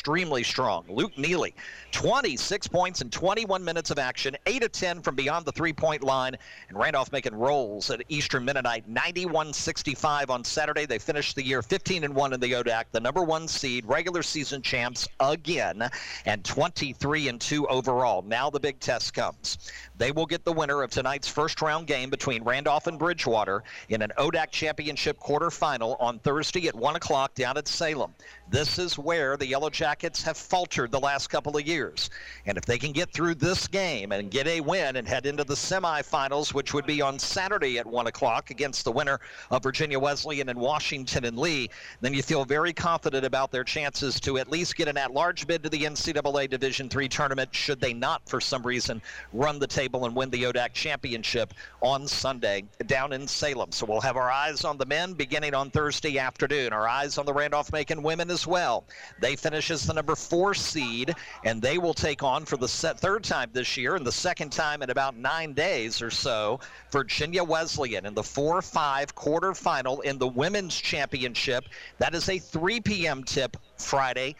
extremely 0.09 0.41
strong. 0.41 0.83
Luke 0.89 1.15
Neely, 1.19 1.53
26 1.91 2.67
points 2.67 3.01
in 3.01 3.11
21 3.11 3.63
minutes 3.63 3.91
of 3.91 3.99
action, 3.99 4.35
8 4.47 4.63
of 4.63 4.71
10 4.71 5.01
from 5.03 5.13
beyond 5.13 5.45
the 5.45 5.51
three 5.51 5.71
point 5.71 6.03
line. 6.03 6.35
And 6.67 6.79
Randolph 6.79 7.11
Macon 7.11 7.35
rolls 7.35 7.91
at 7.91 8.01
Eastern 8.09 8.43
Mennonite 8.43 8.89
91 8.89 9.53
65 9.53 10.31
on 10.31 10.43
Saturday. 10.43 10.87
They 10.87 10.97
finished 10.97 11.35
the 11.35 11.45
year 11.45 11.61
15 11.61 12.05
and 12.05 12.15
1 12.15 12.33
in 12.33 12.39
the 12.39 12.53
ODAC, 12.53 12.85
the 12.91 12.99
number 12.99 13.21
one 13.21 13.47
seed, 13.47 13.85
regular 13.85 14.23
season 14.23 14.63
champs 14.63 15.07
again, 15.19 15.87
and 16.25 16.43
23 16.43 17.27
and 17.27 17.39
2 17.39 17.67
overall. 17.67 18.23
Now 18.23 18.49
the 18.49 18.59
big 18.59 18.79
test 18.79 19.13
comes. 19.13 19.59
They 19.99 20.11
will 20.11 20.25
get 20.25 20.43
the 20.43 20.53
winner 20.53 20.81
of 20.81 20.89
tonight's 20.89 21.27
first 21.27 21.61
round 21.61 21.85
game 21.85 22.09
between 22.09 22.43
Randolph 22.43 22.87
and 22.87 22.97
Bridgewater 22.97 23.63
in 23.89 24.01
an 24.01 24.11
ODAC 24.17 24.49
championship 24.49 25.19
quarterfinal 25.19 25.97
on 25.99 26.17
Thursday 26.17 26.67
at 26.67 26.73
1 26.73 26.95
o'clock 26.95 27.35
down 27.35 27.57
at 27.57 27.67
Salem. 27.67 28.15
This 28.49 28.79
is 28.79 28.97
where 28.97 29.37
the 29.37 29.45
Yellow 29.45 29.69
Jackets 29.69 29.98
Jackets 29.99 30.23
have 30.23 30.37
faltered 30.37 30.91
the 30.91 30.99
last 30.99 31.29
couple 31.29 31.57
of 31.57 31.67
years. 31.67 32.09
And 32.45 32.57
if 32.57 32.63
they 32.63 32.77
can 32.77 32.93
get 32.93 33.11
through 33.11 33.35
this 33.35 33.67
game 33.67 34.13
and 34.13 34.31
get 34.31 34.47
a 34.47 34.61
win 34.61 34.95
and 34.95 35.05
head 35.05 35.25
into 35.25 35.43
the 35.43 35.55
semifinals, 35.55 36.53
which 36.53 36.73
would 36.73 36.85
be 36.85 37.01
on 37.01 37.19
Saturday 37.19 37.79
at 37.79 37.85
1 37.85 38.07
o'clock 38.07 38.49
against 38.49 38.85
the 38.85 38.93
winner 38.93 39.19
of 39.51 39.61
Virginia 39.61 39.99
Wesleyan 39.99 40.47
and 40.47 40.57
Washington 40.57 41.25
and 41.25 41.37
Lee, 41.37 41.69
then 41.99 42.13
you 42.13 42.23
feel 42.23 42.45
very 42.45 42.71
confident 42.71 43.25
about 43.25 43.51
their 43.51 43.65
chances 43.65 44.21
to 44.21 44.37
at 44.37 44.49
least 44.49 44.77
get 44.77 44.87
an 44.87 44.95
at-large 44.95 45.45
bid 45.45 45.63
to 45.63 45.69
the 45.69 45.83
NCAA 45.83 46.49
Division 46.49 46.87
III 46.95 47.09
tournament 47.09 47.53
should 47.53 47.81
they 47.81 47.91
not, 47.93 48.21
for 48.25 48.39
some 48.39 48.63
reason, 48.63 49.01
run 49.33 49.59
the 49.59 49.67
table 49.67 50.05
and 50.05 50.15
win 50.15 50.29
the 50.29 50.43
ODAC 50.43 50.71
championship 50.71 51.53
on 51.81 52.07
Sunday 52.07 52.63
down 52.85 53.11
in 53.11 53.27
Salem. 53.27 53.73
So 53.73 53.85
we'll 53.85 53.99
have 53.99 54.15
our 54.15 54.31
eyes 54.31 54.63
on 54.63 54.77
the 54.77 54.85
men 54.85 55.11
beginning 55.11 55.53
on 55.53 55.69
Thursday 55.69 56.17
afternoon. 56.19 56.71
Our 56.71 56.87
eyes 56.87 57.17
on 57.17 57.25
the 57.25 57.33
Randolph-Macon 57.33 58.01
women 58.01 58.31
as 58.31 58.47
well. 58.47 58.85
They 59.19 59.35
finish 59.35 59.69
as 59.71 59.78
the 59.85 59.93
number 59.93 60.15
four 60.15 60.53
seed, 60.53 61.15
and 61.43 61.61
they 61.61 61.77
will 61.77 61.93
take 61.93 62.23
on 62.23 62.45
for 62.45 62.57
the 62.57 62.67
third 62.67 63.23
time 63.23 63.49
this 63.53 63.77
year 63.77 63.95
and 63.95 64.05
the 64.05 64.11
second 64.11 64.51
time 64.51 64.81
in 64.81 64.89
about 64.89 65.15
nine 65.15 65.53
days 65.53 66.01
or 66.01 66.09
so, 66.09 66.59
Virginia 66.91 67.43
Wesleyan 67.43 68.05
in 68.05 68.13
the 68.13 68.21
4-5 68.21 69.13
quarterfinal 69.13 70.03
in 70.03 70.17
the 70.17 70.27
women's 70.27 70.75
championship. 70.75 71.65
That 71.97 72.15
is 72.15 72.29
a 72.29 72.39
3 72.39 72.81
p.m. 72.81 73.23
tip 73.23 73.57
Friday 73.77 74.35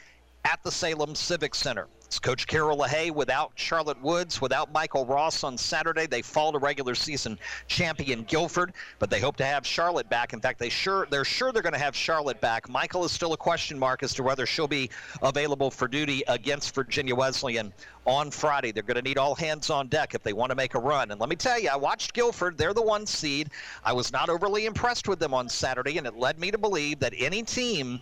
at 0.46 0.64
the 0.64 0.72
Salem 0.72 1.16
Civic 1.16 1.56
Center. 1.56 1.88
It's 2.10 2.18
Coach 2.18 2.48
Carroll 2.48 2.80
LaHaye 2.80 3.12
without 3.12 3.52
Charlotte 3.54 4.02
Woods, 4.02 4.42
without 4.42 4.72
Michael 4.74 5.06
Ross 5.06 5.44
on 5.44 5.56
Saturday. 5.56 6.08
They 6.08 6.24
fall 6.24 6.52
to 6.52 6.58
regular 6.58 6.96
season 6.96 7.38
champion 7.68 8.24
Guilford, 8.24 8.74
but 8.98 9.12
they 9.12 9.20
hope 9.20 9.36
to 9.36 9.46
have 9.46 9.64
Charlotte 9.64 10.10
back. 10.10 10.34
In 10.34 10.42
fact, 10.42 10.58
they 10.58 10.70
sure 10.70 11.08
they're 11.12 11.24
sure 11.24 11.52
they're 11.52 11.62
going 11.62 11.74
to 11.74 11.80
have 11.80 11.96
Charlotte 11.96 12.42
back. 12.42 12.68
Michael 12.68 13.06
is 13.06 13.12
still 13.12 13.34
a 13.34 13.38
question 13.38 13.78
mark 13.78 14.02
as 14.02 14.16
to 14.16 14.24
whether 14.24 14.48
she'll 14.48 14.68
be 14.68 14.90
available 15.22 15.70
for 15.70 15.88
duty 15.88 16.24
against 16.28 16.74
Virginia 16.74 17.14
Wesleyan 17.14 17.72
on 18.06 18.32
Friday. 18.32 18.72
They're 18.72 18.82
going 18.82 18.96
to 18.96 19.04
need 19.04 19.20
all 19.20 19.36
hands 19.36 19.70
on 19.70 19.88
deck 19.88 20.16
if 20.16 20.24
they 20.24 20.34
want 20.34 20.50
to 20.50 20.56
make 20.56 20.74
a 20.74 20.80
run. 20.80 21.12
And 21.12 21.20
let 21.20 21.30
me 21.30 21.36
tell 21.36 21.60
you, 21.60 21.70
I 21.70 21.76
watched 21.76 22.14
Guilford. 22.14 22.58
They're 22.58 22.74
the 22.74 22.82
one 22.82 23.06
seed. 23.06 23.52
I 23.86 23.94
was 23.94 24.12
not 24.12 24.30
overly 24.30 24.66
impressed 24.66 25.08
with 25.08 25.20
them 25.20 25.36
on 25.36 25.48
Saturday, 25.48 26.00
and 26.00 26.08
it 26.08 26.18
led 26.18 26.40
me 26.40 26.50
to 26.50 26.58
believe 26.58 26.98
that 27.02 27.14
any 27.16 27.44
team 27.44 28.02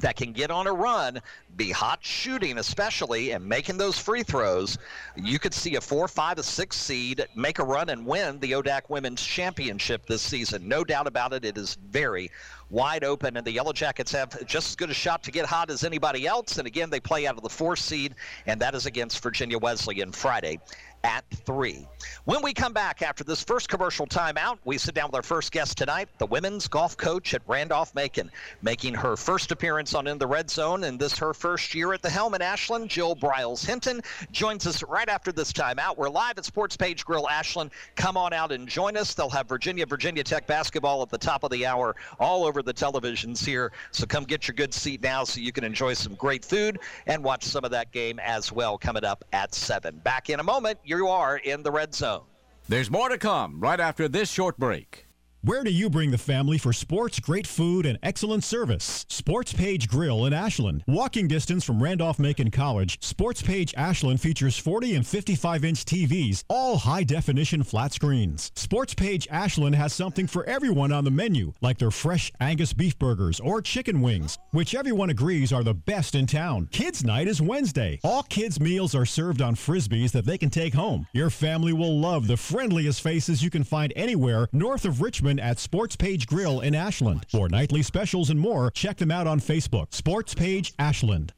that 0.00 0.16
can 0.16 0.32
get 0.32 0.50
on 0.50 0.66
a 0.66 0.72
run, 0.72 1.20
be 1.56 1.70
hot 1.70 1.98
shooting 2.02 2.58
especially, 2.58 3.32
and 3.32 3.44
making 3.44 3.76
those 3.76 3.98
free 3.98 4.22
throws, 4.22 4.78
you 5.16 5.38
could 5.38 5.52
see 5.52 5.76
a 5.76 5.80
four, 5.80 6.08
five, 6.08 6.38
a 6.38 6.42
six 6.42 6.76
seed 6.76 7.26
make 7.36 7.58
a 7.58 7.64
run 7.64 7.90
and 7.90 8.06
win 8.06 8.38
the 8.40 8.52
ODAC 8.52 8.88
Women's 8.88 9.22
Championship 9.22 10.06
this 10.06 10.22
season. 10.22 10.66
No 10.66 10.82
doubt 10.84 11.06
about 11.06 11.32
it. 11.32 11.44
It 11.44 11.58
is 11.58 11.76
very 11.90 12.30
wide 12.72 13.04
open, 13.04 13.36
and 13.36 13.46
the 13.46 13.52
Yellow 13.52 13.72
Jackets 13.72 14.10
have 14.12 14.44
just 14.46 14.70
as 14.70 14.76
good 14.76 14.90
a 14.90 14.94
shot 14.94 15.22
to 15.22 15.30
get 15.30 15.46
hot 15.46 15.70
as 15.70 15.84
anybody 15.84 16.26
else. 16.26 16.58
And 16.58 16.66
again, 16.66 16.90
they 16.90 16.98
play 16.98 17.26
out 17.26 17.36
of 17.36 17.42
the 17.42 17.48
four 17.48 17.76
seed, 17.76 18.14
and 18.46 18.60
that 18.60 18.74
is 18.74 18.86
against 18.86 19.22
Virginia 19.22 19.58
Wesleyan 19.58 20.10
Friday 20.10 20.58
at 21.04 21.24
3. 21.30 21.86
When 22.24 22.42
we 22.42 22.52
come 22.52 22.72
back 22.72 23.02
after 23.02 23.24
this 23.24 23.42
first 23.42 23.68
commercial 23.68 24.06
timeout, 24.06 24.58
we 24.64 24.78
sit 24.78 24.94
down 24.94 25.08
with 25.08 25.16
our 25.16 25.22
first 25.22 25.52
guest 25.52 25.76
tonight, 25.76 26.08
the 26.18 26.26
women's 26.26 26.68
golf 26.68 26.96
coach 26.96 27.34
at 27.34 27.42
Randolph 27.46 27.94
Macon, 27.94 28.30
making 28.62 28.94
her 28.94 29.16
first 29.16 29.50
appearance 29.50 29.94
on 29.94 30.06
In 30.06 30.18
the 30.18 30.26
Red 30.26 30.50
Zone 30.50 30.84
and 30.84 30.98
this 30.98 31.18
her 31.18 31.34
first 31.34 31.74
year 31.74 31.92
at 31.92 32.02
the 32.02 32.10
helm 32.10 32.34
in 32.34 32.42
Ashland. 32.42 32.88
Jill 32.88 33.16
Briles 33.16 33.64
Hinton 33.64 34.00
joins 34.30 34.66
us 34.66 34.82
right 34.84 35.08
after 35.08 35.32
this 35.32 35.52
timeout. 35.52 35.96
We're 35.96 36.08
live 36.08 36.38
at 36.38 36.44
Sports 36.44 36.76
Page 36.76 37.04
Grill 37.04 37.28
Ashland. 37.28 37.70
Come 37.96 38.16
on 38.16 38.32
out 38.32 38.52
and 38.52 38.68
join 38.68 38.96
us. 38.96 39.14
They'll 39.14 39.30
have 39.30 39.48
Virginia 39.48 39.86
Virginia 39.86 40.22
Tech 40.22 40.46
basketball 40.46 41.02
at 41.02 41.10
the 41.10 41.18
top 41.18 41.42
of 41.42 41.50
the 41.50 41.66
hour 41.66 41.96
all 42.20 42.44
over 42.44 42.61
the 42.62 42.74
televisions 42.74 43.44
here. 43.44 43.72
So 43.90 44.06
come 44.06 44.24
get 44.24 44.48
your 44.48 44.54
good 44.54 44.72
seat 44.72 45.02
now 45.02 45.24
so 45.24 45.40
you 45.40 45.52
can 45.52 45.64
enjoy 45.64 45.94
some 45.94 46.14
great 46.14 46.44
food 46.44 46.78
and 47.06 47.22
watch 47.22 47.44
some 47.44 47.64
of 47.64 47.70
that 47.72 47.92
game 47.92 48.18
as 48.20 48.52
well 48.52 48.78
coming 48.78 49.04
up 49.04 49.24
at 49.32 49.54
7. 49.54 49.98
Back 49.98 50.30
in 50.30 50.40
a 50.40 50.44
moment 50.44 50.78
you 50.84 51.08
are 51.08 51.38
in 51.38 51.62
the 51.62 51.70
red 51.70 51.94
zone. 51.94 52.22
There's 52.68 52.90
more 52.90 53.08
to 53.08 53.18
come 53.18 53.60
right 53.60 53.80
after 53.80 54.08
this 54.08 54.30
short 54.30 54.58
break. 54.58 55.06
Where 55.44 55.64
do 55.64 55.72
you 55.72 55.90
bring 55.90 56.12
the 56.12 56.18
family 56.18 56.56
for 56.56 56.72
sports, 56.72 57.18
great 57.18 57.48
food, 57.48 57.84
and 57.84 57.98
excellent 58.00 58.44
service? 58.44 59.04
Sports 59.08 59.52
Page 59.52 59.88
Grill 59.88 60.24
in 60.24 60.32
Ashland. 60.32 60.84
Walking 60.86 61.26
distance 61.26 61.64
from 61.64 61.82
Randolph 61.82 62.20
Macon 62.20 62.52
College, 62.52 63.02
Sports 63.02 63.42
Page 63.42 63.74
Ashland 63.76 64.20
features 64.20 64.56
40 64.56 64.94
and 64.94 65.04
55 65.04 65.64
inch 65.64 65.84
TVs, 65.84 66.44
all 66.48 66.76
high 66.76 67.02
definition 67.02 67.64
flat 67.64 67.92
screens. 67.92 68.52
Sports 68.54 68.94
Page 68.94 69.26
Ashland 69.32 69.74
has 69.74 69.92
something 69.92 70.28
for 70.28 70.44
everyone 70.44 70.92
on 70.92 71.02
the 71.02 71.10
menu, 71.10 71.52
like 71.60 71.78
their 71.78 71.90
fresh 71.90 72.30
Angus 72.38 72.72
beef 72.72 72.96
burgers 72.96 73.40
or 73.40 73.60
chicken 73.60 74.00
wings, 74.00 74.38
which 74.52 74.76
everyone 74.76 75.10
agrees 75.10 75.52
are 75.52 75.64
the 75.64 75.74
best 75.74 76.14
in 76.14 76.24
town. 76.24 76.68
Kids 76.70 77.02
Night 77.02 77.26
is 77.26 77.42
Wednesday. 77.42 77.98
All 78.04 78.22
kids' 78.22 78.60
meals 78.60 78.94
are 78.94 79.04
served 79.04 79.42
on 79.42 79.56
frisbees 79.56 80.12
that 80.12 80.24
they 80.24 80.38
can 80.38 80.50
take 80.50 80.74
home. 80.74 81.04
Your 81.12 81.30
family 81.30 81.72
will 81.72 81.98
love 81.98 82.28
the 82.28 82.36
friendliest 82.36 83.02
faces 83.02 83.42
you 83.42 83.50
can 83.50 83.64
find 83.64 83.92
anywhere 83.96 84.46
north 84.52 84.84
of 84.84 85.02
Richmond 85.02 85.31
at 85.38 85.58
Sports 85.58 85.96
Page 85.96 86.26
Grill 86.26 86.60
in 86.60 86.74
Ashland. 86.74 87.26
For 87.30 87.48
nightly 87.48 87.82
specials 87.82 88.30
and 88.30 88.38
more, 88.38 88.70
check 88.70 88.96
them 88.98 89.10
out 89.10 89.26
on 89.26 89.40
Facebook. 89.40 89.94
Sports 89.94 90.34
Page 90.34 90.72
Ashland. 90.78 91.32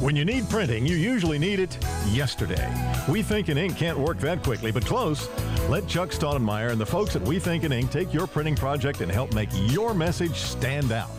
When 0.00 0.14
you 0.14 0.24
need 0.24 0.48
printing, 0.48 0.86
you 0.86 0.94
usually 0.94 1.40
need 1.40 1.58
it 1.58 1.76
yesterday. 2.12 2.72
We 3.08 3.20
Think 3.20 3.48
in 3.48 3.58
Ink 3.58 3.76
can't 3.76 3.98
work 3.98 4.18
that 4.18 4.44
quickly, 4.44 4.70
but 4.70 4.86
close. 4.86 5.28
Let 5.68 5.88
Chuck 5.88 6.10
Staudenmeyer 6.10 6.70
and 6.70 6.80
the 6.80 6.86
folks 6.86 7.16
at 7.16 7.22
We 7.22 7.40
Think 7.40 7.64
in 7.64 7.72
Ink 7.72 7.90
take 7.90 8.14
your 8.14 8.28
printing 8.28 8.54
project 8.54 9.00
and 9.00 9.10
help 9.10 9.34
make 9.34 9.48
your 9.52 9.94
message 9.94 10.36
stand 10.36 10.92
out. 10.92 11.10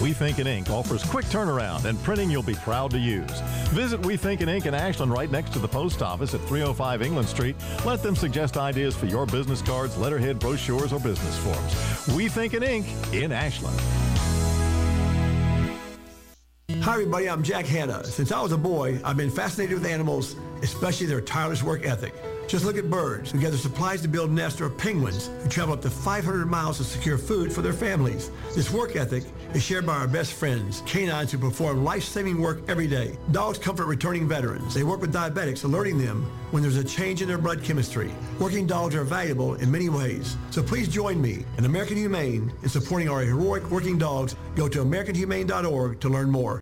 We 0.00 0.14
Think 0.14 0.38
in 0.38 0.46
Ink 0.46 0.70
offers 0.70 1.02
quick 1.04 1.26
turnaround 1.26 1.84
and 1.84 2.02
printing 2.02 2.30
you'll 2.30 2.42
be 2.42 2.54
proud 2.54 2.90
to 2.92 2.98
use. 2.98 3.38
Visit 3.68 4.00
We 4.06 4.16
Think 4.16 4.40
in 4.40 4.48
Ink 4.48 4.64
in 4.64 4.72
Ashland 4.72 5.12
right 5.12 5.30
next 5.30 5.52
to 5.52 5.58
the 5.58 5.68
post 5.68 6.00
office 6.00 6.32
at 6.32 6.40
305 6.40 7.02
England 7.02 7.28
Street. 7.28 7.54
Let 7.84 8.02
them 8.02 8.16
suggest 8.16 8.56
ideas 8.56 8.96
for 8.96 9.04
your 9.04 9.26
business 9.26 9.60
cards, 9.60 9.98
letterhead, 9.98 10.38
brochures, 10.38 10.94
or 10.94 11.00
business 11.00 11.36
forms. 11.36 12.16
We 12.16 12.30
Think 12.30 12.54
in 12.54 12.62
Ink 12.62 12.86
in 13.12 13.30
Ashland. 13.30 13.78
Hi, 16.82 16.94
everybody. 16.94 17.30
I'm 17.30 17.44
Jack 17.44 17.66
Hanna. 17.66 18.02
Since 18.02 18.32
I 18.32 18.42
was 18.42 18.50
a 18.50 18.58
boy, 18.58 19.00
I've 19.04 19.16
been 19.16 19.30
fascinated 19.30 19.78
with 19.78 19.86
animals, 19.86 20.34
especially 20.62 21.06
their 21.06 21.20
tireless 21.20 21.62
work 21.62 21.86
ethic. 21.86 22.12
Just 22.48 22.64
look 22.64 22.76
at 22.76 22.90
birds 22.90 23.30
who 23.30 23.40
gather 23.40 23.56
supplies 23.56 24.02
to 24.02 24.08
build 24.08 24.32
nests 24.32 24.60
or 24.60 24.68
penguins 24.68 25.30
who 25.44 25.48
travel 25.48 25.74
up 25.74 25.82
to 25.82 25.90
500 25.90 26.44
miles 26.46 26.78
to 26.78 26.84
secure 26.84 27.18
food 27.18 27.52
for 27.52 27.62
their 27.62 27.72
families. 27.72 28.32
This 28.56 28.72
work 28.72 28.96
ethic 28.96 29.22
is 29.54 29.62
shared 29.62 29.86
by 29.86 29.94
our 29.94 30.08
best 30.08 30.32
friends, 30.32 30.82
canines 30.84 31.30
who 31.30 31.38
perform 31.38 31.84
life-saving 31.84 32.40
work 32.40 32.62
every 32.68 32.88
day. 32.88 33.16
Dogs 33.30 33.58
comfort 33.58 33.86
returning 33.86 34.26
veterans. 34.26 34.74
They 34.74 34.82
work 34.82 35.00
with 35.00 35.14
diabetics, 35.14 35.62
alerting 35.62 35.98
them 35.98 36.24
when 36.50 36.64
there's 36.64 36.76
a 36.76 36.84
change 36.84 37.22
in 37.22 37.28
their 37.28 37.38
blood 37.38 37.62
chemistry. 37.62 38.10
Working 38.40 38.66
dogs 38.66 38.96
are 38.96 39.04
valuable 39.04 39.54
in 39.54 39.70
many 39.70 39.88
ways. 39.88 40.36
So 40.50 40.64
please 40.64 40.88
join 40.88 41.22
me 41.22 41.44
and 41.56 41.64
American 41.64 41.96
Humane 41.96 42.52
in 42.64 42.68
supporting 42.68 43.08
our 43.08 43.20
heroic 43.20 43.70
working 43.70 43.98
dogs. 43.98 44.34
Go 44.56 44.68
to 44.68 44.80
AmericanHumane.org 44.80 46.00
to 46.00 46.08
learn 46.08 46.28
more. 46.28 46.61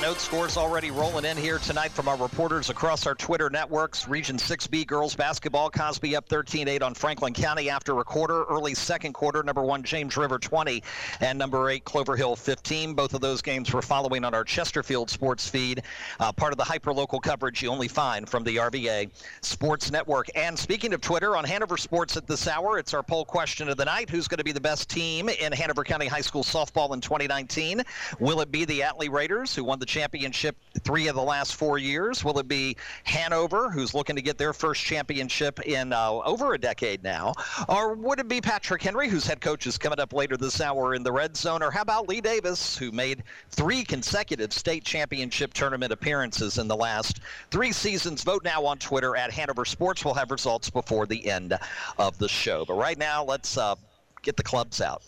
Note 0.00 0.18
scores 0.18 0.56
already 0.56 0.90
rolling 0.90 1.26
in 1.26 1.36
here 1.36 1.58
tonight 1.58 1.90
from 1.90 2.08
our 2.08 2.16
reporters 2.16 2.70
across 2.70 3.06
our 3.06 3.14
Twitter 3.14 3.50
networks. 3.50 4.08
Region 4.08 4.38
6B 4.38 4.86
girls 4.86 5.14
basketball, 5.14 5.68
Cosby 5.68 6.16
up 6.16 6.26
13-8 6.26 6.82
on 6.82 6.94
Franklin 6.94 7.34
County 7.34 7.68
after 7.68 7.98
a 8.00 8.04
quarter. 8.04 8.44
Early 8.44 8.74
second 8.74 9.12
quarter, 9.12 9.42
number 9.42 9.62
one 9.62 9.82
James 9.82 10.16
River 10.16 10.38
20 10.38 10.82
and 11.20 11.38
number 11.38 11.68
eight 11.68 11.84
Clover 11.84 12.16
Hill 12.16 12.34
15. 12.34 12.94
Both 12.94 13.12
of 13.12 13.20
those 13.20 13.42
games 13.42 13.74
were 13.74 13.82
following 13.82 14.24
on 14.24 14.32
our 14.32 14.42
Chesterfield 14.42 15.10
sports 15.10 15.46
feed, 15.46 15.82
uh, 16.18 16.32
part 16.32 16.52
of 16.52 16.56
the 16.56 16.64
hyper-local 16.64 17.20
coverage 17.20 17.62
you 17.62 17.68
only 17.68 17.88
find 17.88 18.26
from 18.26 18.42
the 18.42 18.56
RVA 18.56 19.10
Sports 19.42 19.90
Network. 19.90 20.28
And 20.34 20.58
speaking 20.58 20.94
of 20.94 21.02
Twitter, 21.02 21.36
on 21.36 21.44
Hanover 21.44 21.76
Sports 21.76 22.16
at 22.16 22.26
this 22.26 22.48
hour, 22.48 22.78
it's 22.78 22.94
our 22.94 23.02
poll 23.02 23.26
question 23.26 23.68
of 23.68 23.76
the 23.76 23.84
night. 23.84 24.08
Who's 24.08 24.28
going 24.28 24.38
to 24.38 24.44
be 24.44 24.52
the 24.52 24.60
best 24.60 24.88
team 24.88 25.28
in 25.28 25.52
Hanover 25.52 25.84
County 25.84 26.06
High 26.06 26.22
School 26.22 26.42
softball 26.42 26.94
in 26.94 27.02
2019? 27.02 27.82
Will 28.18 28.40
it 28.40 28.50
be 28.50 28.64
the 28.64 28.80
Atlee 28.80 29.10
Raiders, 29.10 29.54
who 29.54 29.64
won 29.64 29.78
the 29.78 29.89
championship 29.90 30.56
three 30.80 31.08
of 31.08 31.16
the 31.16 31.22
last 31.22 31.56
four 31.56 31.76
years? 31.76 32.24
Will 32.24 32.38
it 32.38 32.48
be 32.48 32.76
Hanover, 33.04 33.68
who's 33.70 33.92
looking 33.92 34.16
to 34.16 34.22
get 34.22 34.38
their 34.38 34.52
first 34.52 34.82
championship 34.82 35.60
in 35.66 35.92
uh, 35.92 36.12
over 36.24 36.54
a 36.54 36.58
decade 36.58 37.02
now? 37.02 37.34
Or 37.68 37.94
would 37.94 38.20
it 38.20 38.28
be 38.28 38.40
Patrick 38.40 38.82
Henry, 38.82 39.08
whose 39.08 39.26
head 39.26 39.40
coach 39.40 39.66
is 39.66 39.76
coming 39.76 39.98
up 39.98 40.12
later 40.12 40.36
this 40.36 40.60
hour 40.60 40.94
in 40.94 41.02
the 41.02 41.12
red 41.12 41.36
zone? 41.36 41.62
Or 41.62 41.70
how 41.70 41.82
about 41.82 42.08
Lee 42.08 42.20
Davis, 42.20 42.78
who 42.78 42.92
made 42.92 43.24
three 43.50 43.84
consecutive 43.84 44.52
state 44.52 44.84
championship 44.84 45.52
tournament 45.52 45.92
appearances 45.92 46.58
in 46.58 46.68
the 46.68 46.76
last 46.76 47.20
three 47.50 47.72
seasons? 47.72 48.22
Vote 48.22 48.44
now 48.44 48.64
on 48.64 48.78
Twitter 48.78 49.16
at 49.16 49.32
Hanover 49.32 49.64
Sports. 49.64 50.04
We'll 50.04 50.14
have 50.14 50.30
results 50.30 50.70
before 50.70 51.06
the 51.06 51.28
end 51.28 51.58
of 51.98 52.16
the 52.18 52.28
show. 52.28 52.64
But 52.64 52.74
right 52.74 52.96
now, 52.96 53.24
let's 53.24 53.58
uh, 53.58 53.74
get 54.22 54.36
the 54.36 54.44
clubs 54.44 54.80
out 54.80 55.02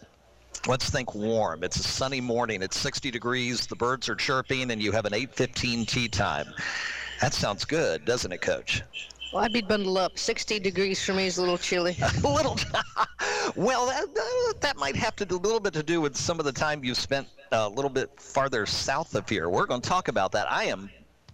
let's 0.67 0.91
think 0.91 1.15
warm. 1.15 1.65
It's 1.65 1.77
a 1.77 1.83
sunny 1.83 2.21
morning. 2.21 2.63
It's 2.63 2.79
60 2.79 3.11
degrees. 3.11 3.67
The 3.67 3.77
birds 3.77 4.09
are 4.09 4.15
chirping, 4.15 4.71
and 4.71 4.83
you 4.83 4.93
have 4.93 5.05
an 5.05 5.13
8:15 5.13 5.87
tea 5.87 6.09
time. 6.09 6.53
That 7.21 7.35
sounds 7.35 7.65
good, 7.65 8.05
doesn't 8.05 8.33
it, 8.33 8.41
Coach? 8.41 8.83
Well, 9.33 9.45
I'd 9.45 9.53
be 9.53 9.63
bundled 9.63 9.97
up. 9.97 10.19
60 10.19 10.59
degrees 10.59 11.03
for 11.03 11.15
me 11.15 11.27
is 11.27 11.39
a 11.39 11.41
little 11.41 11.57
chilly. 11.57 11.97
a 12.25 12.29
little. 12.29 12.59
well, 13.57 13.87
that, 13.87 14.61
that 14.61 14.77
might 14.77 14.97
have 14.97 15.17
to 15.17 15.25
do 15.25 15.37
a 15.37 15.39
little 15.39 15.61
bit 15.61 15.73
to 15.75 15.83
do 15.83 16.01
with 16.01 16.17
some 16.17 16.39
of 16.39 16.45
the 16.45 16.53
time 16.53 16.85
you 16.85 16.95
spent 16.95 17.29
uh, 17.51 17.69
a 17.73 17.75
little 17.75 17.91
bit 17.91 18.11
farther 18.21 18.67
south 18.67 19.15
of 19.15 19.29
here. 19.29 19.49
We're 19.49 19.67
going 19.67 19.81
to 19.81 19.89
talk 19.89 20.09
about 20.09 20.33
that. 20.33 20.51
I 20.51 20.65
am 20.65 20.91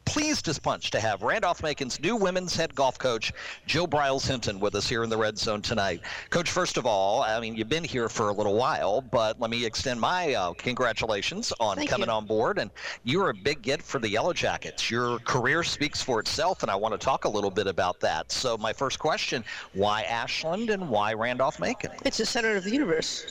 pleased 0.08 0.48
as 0.48 0.58
punch 0.58 0.90
to 0.90 0.98
have 0.98 1.22
Randolph 1.22 1.62
Macon's 1.62 2.00
new 2.00 2.16
women's 2.16 2.56
head 2.56 2.74
golf 2.74 2.98
coach, 2.98 3.30
Joe 3.66 3.86
Briles 3.86 4.26
Hinton, 4.26 4.58
with 4.58 4.74
us 4.74 4.88
here 4.88 5.04
in 5.04 5.10
the 5.10 5.16
Red 5.18 5.36
Zone 5.36 5.60
tonight. 5.60 6.00
Coach, 6.30 6.50
first 6.50 6.78
of 6.78 6.86
all, 6.86 7.22
I 7.22 7.38
mean, 7.40 7.54
you've 7.54 7.68
been 7.68 7.84
here 7.84 8.08
for 8.08 8.30
a 8.30 8.32
little 8.32 8.54
while, 8.54 9.02
but 9.02 9.38
let 9.38 9.50
me 9.50 9.66
extend 9.66 10.00
my 10.00 10.32
uh, 10.32 10.54
congratulations 10.54 11.52
on 11.60 11.76
Thank 11.76 11.90
coming 11.90 12.08
you. 12.08 12.14
on 12.14 12.24
board. 12.24 12.58
And 12.58 12.70
you're 13.04 13.28
a 13.28 13.34
big 13.34 13.60
get 13.60 13.82
for 13.82 13.98
the 13.98 14.08
Yellow 14.08 14.32
Jackets. 14.32 14.90
Your 14.90 15.18
career 15.20 15.62
speaks 15.62 16.02
for 16.02 16.20
itself, 16.20 16.62
and 16.62 16.70
I 16.70 16.74
want 16.74 16.98
to 16.98 16.98
talk 16.98 17.26
a 17.26 17.28
little 17.28 17.50
bit 17.50 17.66
about 17.66 18.00
that. 18.00 18.32
So, 18.32 18.56
my 18.56 18.72
first 18.72 18.98
question 18.98 19.44
why 19.74 20.04
Ashland 20.04 20.70
and 20.70 20.88
why 20.88 21.12
Randolph 21.12 21.60
Macon? 21.60 21.90
It's 22.06 22.16
the 22.16 22.24
center 22.24 22.56
of 22.56 22.64
the 22.64 22.70
universe. 22.70 23.26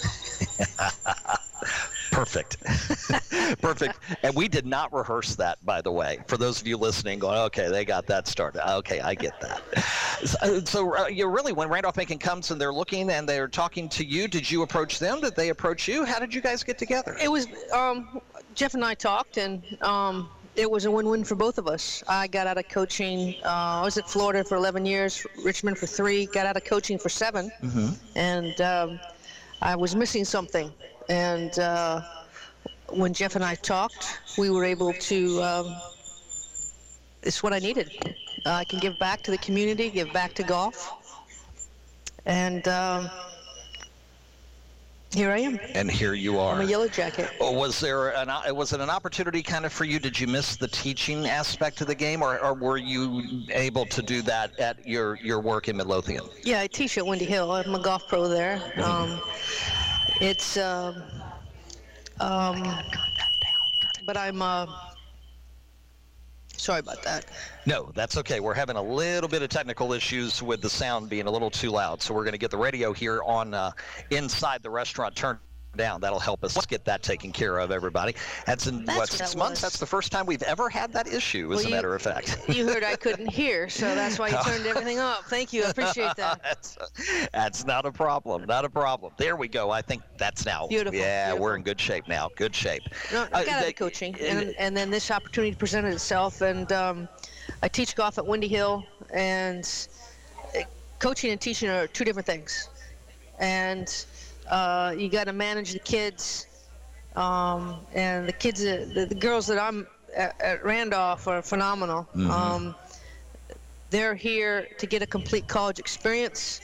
Perfect. 2.12 2.58
Perfect. 3.62 4.00
And 4.24 4.36
we 4.36 4.48
did 4.48 4.66
not 4.66 4.94
rehearse 4.94 5.36
that, 5.36 5.64
by 5.66 5.82
the 5.82 5.92
way. 5.92 6.20
For 6.28 6.38
those 6.38 6.60
of 6.62 6.67
you 6.68 6.78
listening, 6.78 7.20
going, 7.20 7.38
okay, 7.40 7.70
they 7.70 7.86
got 7.86 8.06
that 8.08 8.28
started. 8.28 8.68
Okay, 8.78 9.00
I 9.00 9.16
get 9.16 9.40
that. 9.42 9.62
So, 10.26 10.60
so 10.66 10.96
uh, 10.98 11.08
you 11.08 11.28
really, 11.28 11.54
when 11.54 11.70
Randolph 11.70 11.96
Macon 11.98 12.18
comes 12.18 12.50
and 12.52 12.60
they're 12.60 12.74
looking 12.74 13.10
and 13.12 13.30
they're 13.30 13.48
talking 13.48 13.88
to 13.90 14.04
you, 14.06 14.28
did 14.28 14.50
you 14.50 14.64
approach 14.64 14.98
them? 15.00 15.22
Did 15.22 15.36
they 15.36 15.50
approach 15.50 15.88
you? 15.88 16.06
How 16.06 16.20
did 16.20 16.34
you 16.34 16.42
guys 16.42 16.64
get 16.64 16.78
together? 16.80 17.16
It 17.22 17.32
was 17.32 17.48
um, 17.72 18.20
Jeff 18.56 18.74
and 18.74 18.84
I 18.84 18.96
talked, 18.96 19.38
and 19.38 19.64
um, 19.84 20.30
it 20.56 20.70
was 20.70 20.86
a 20.86 20.92
win-win 20.92 21.24
for 21.24 21.36
both 21.36 21.60
of 21.60 21.68
us. 21.68 22.04
I 22.08 22.26
got 22.28 22.48
out 22.48 22.58
of 22.58 22.68
coaching. 22.68 23.36
Uh, 23.46 23.82
I 23.82 23.84
was 23.84 23.98
at 24.00 24.10
Florida 24.10 24.44
for 24.44 24.56
11 24.58 24.86
years, 24.88 25.24
Richmond 25.46 25.78
for 25.78 25.86
three. 25.86 26.26
Got 26.26 26.48
out 26.48 26.58
of 26.58 26.64
coaching 26.64 26.98
for 26.98 27.10
7 27.10 27.52
Mm-hmm. 27.62 28.18
and 28.18 28.60
um, 28.62 29.00
I 29.62 29.76
was 29.76 29.96
missing 29.96 30.26
something. 30.26 30.72
And 31.10 31.58
uh, 31.60 32.02
when 32.90 33.14
Jeff 33.14 33.36
and 33.36 33.44
I 33.46 33.54
talked, 33.54 34.20
we 34.38 34.50
were 34.50 34.66
able 34.66 34.94
to. 34.94 35.44
Um, 35.44 35.76
it's 37.28 37.44
what 37.44 37.54
I 37.54 37.60
needed. 37.60 37.92
I 38.46 38.64
can 38.64 38.80
give 38.80 38.98
back 38.98 39.22
to 39.24 39.32
the 39.32 39.38
community, 39.38 39.90
give 39.90 40.12
back 40.14 40.34
to 40.36 40.44
golf, 40.44 40.94
and 42.26 42.66
um, 42.70 43.10
here 45.14 45.32
I 45.32 45.40
am. 45.40 45.60
And 45.74 45.92
here 45.92 46.14
you 46.14 46.40
are. 46.40 46.56
I'm 46.56 46.62
a 46.62 46.70
yellow 46.70 46.88
jacket. 46.88 47.30
Or 47.40 47.54
was 47.54 47.82
there 47.82 48.10
an 48.16 48.30
uh, 48.30 48.42
was 48.54 48.72
it 48.72 48.80
an 48.80 48.90
opportunity 48.90 49.44
kind 49.44 49.66
of 49.66 49.74
for 49.74 49.84
you? 49.84 50.00
Did 50.00 50.18
you 50.18 50.28
miss 50.28 50.56
the 50.56 50.70
teaching 50.70 51.28
aspect 51.28 51.82
of 51.82 51.88
the 51.88 51.96
game, 51.96 52.22
or, 52.22 52.40
or 52.40 52.54
were 52.54 52.78
you 52.78 53.44
able 53.52 53.86
to 53.88 54.02
do 54.02 54.22
that 54.22 54.58
at 54.60 54.88
your, 54.88 55.18
your 55.18 55.42
work 55.42 55.68
in 55.68 55.76
Midlothian? 55.76 56.24
Yeah, 56.44 56.62
I 56.62 56.68
teach 56.68 56.98
at 56.98 57.06
Windy 57.06 57.26
Hill. 57.26 57.52
I'm 57.52 57.76
a 57.76 57.80
golf 57.80 58.08
pro 58.08 58.30
there. 58.30 58.62
Um, 58.78 59.20
it's, 60.22 60.56
um, 60.56 61.04
um, 62.22 62.64
but 64.06 64.16
I'm, 64.16 64.42
uh, 64.42 64.66
sorry 66.58 66.80
about 66.80 67.02
that. 67.04 67.26
No, 67.66 67.92
that's 67.96 68.18
okay. 68.18 68.40
We're 68.40 68.54
having 68.54 68.76
a 68.76 68.82
little 68.82 69.30
bit 69.30 69.42
of 69.42 69.50
technical 69.50 69.94
issues 69.94 70.42
with 70.44 70.62
the 70.62 70.70
sound 70.70 71.10
being 71.10 71.28
a 71.28 71.32
little 71.32 71.50
too 71.50 71.70
loud, 71.70 72.02
so 72.02 72.14
we're 72.14 72.24
going 72.24 72.34
to 72.34 72.38
get 72.40 72.52
the 72.52 72.58
radio 72.58 72.94
here 72.94 73.22
on 73.24 73.54
uh, 73.54 73.72
inside 74.10 74.64
the 74.64 74.70
restaurant 74.70 75.16
turned 75.16 75.40
down. 75.78 76.02
That'll 76.02 76.20
help 76.20 76.44
us 76.44 76.66
get 76.66 76.84
that 76.86 77.04
taken 77.04 77.32
care 77.32 77.60
of, 77.60 77.72
everybody. 77.72 78.16
That's 78.46 78.68
in 78.68 78.84
That's 78.84 78.98
what 79.00 79.10
six 79.10 79.36
months. 79.36 79.52
was. 79.58 79.62
That's 79.62 79.80
the 79.80 79.86
first 79.86 80.12
time 80.12 80.26
we've 80.26 80.42
ever 80.44 80.70
had 80.70 80.92
that 80.94 81.08
issue, 81.08 81.54
as 81.54 81.58
Well, 81.58 81.66
a 81.66 81.70
you- 81.70 81.76
matter 81.76 81.96
of 81.96 82.02
fact. 82.02 82.38
You 82.58 82.66
heard 82.66 82.84
I 82.84 82.96
couldn't 82.96 83.28
hear, 83.28 83.70
so 83.70 83.94
that's 83.94 84.18
why 84.18 84.30
you 84.30 84.38
turned 84.44 84.66
everything 84.74 84.98
up. 85.00 85.26
Thank 85.26 85.54
you. 85.54 85.64
I 85.64 85.70
appreciate 85.70 86.16
that. 86.16 86.42
that's, 86.44 86.78
that's 87.32 87.66
not 87.66 87.86
a 87.86 87.92
problem. 87.92 88.46
Not 88.46 88.66
a 88.66 88.70
problem. 88.70 89.14
There 89.18 89.36
we 89.36 89.48
go. 89.48 89.70
I 89.70 89.82
think 89.82 90.02
that's 90.18 90.46
now. 90.46 90.66
Beautiful, 90.68 91.00
Yeah, 91.00 91.34
we're 91.34 91.56
in 91.56 91.62
good 91.62 91.80
shape 91.80 92.08
now. 92.08 92.30
Good 92.36 92.56
shape. 92.56 92.82
No, 93.14 93.28
I 93.32 93.42
Uh, 93.42 93.46
got 93.46 93.64
out 93.64 93.68
of 93.70 93.76
coaching, 93.76 94.16
and, 94.20 94.56
and 94.58 94.76
then 94.76 94.90
this 94.90 95.12
opportunity 95.12 95.56
presented 95.56 95.94
itself, 95.94 96.42
and 96.42 96.72
um, 96.72 97.08
I 97.62 97.68
teach 97.68 97.96
golf 97.96 98.18
at 98.18 98.26
Windy 98.26 98.48
Hill, 98.48 98.84
and 99.14 99.70
uh, 100.58 100.62
coaching 101.00 101.32
and 101.32 101.40
teaching 101.40 101.70
are 101.70 101.86
two 101.88 102.04
different 102.06 102.26
things, 102.26 102.70
and 103.40 104.06
uh, 104.50 104.94
you 104.98 105.10
got 105.10 105.26
to 105.26 105.34
manage 105.34 105.74
the 105.74 105.80
kids, 105.80 106.48
um, 107.16 107.80
and 107.94 108.28
the 108.28 108.34
kids, 108.34 108.62
the, 108.62 109.06
the 109.10 109.16
girls 109.16 109.48
that 109.48 109.60
I'm 109.60 109.88
at, 110.16 110.40
at 110.40 110.64
Randolph 110.64 111.28
are 111.28 111.42
phenomenal. 111.42 112.08
Um, 112.32 112.76
they're 113.90 114.16
here 114.16 114.68
to 114.78 114.86
get 114.86 115.02
a 115.02 115.08
complete 115.08 115.48
college 115.48 115.80
experience, 115.80 116.62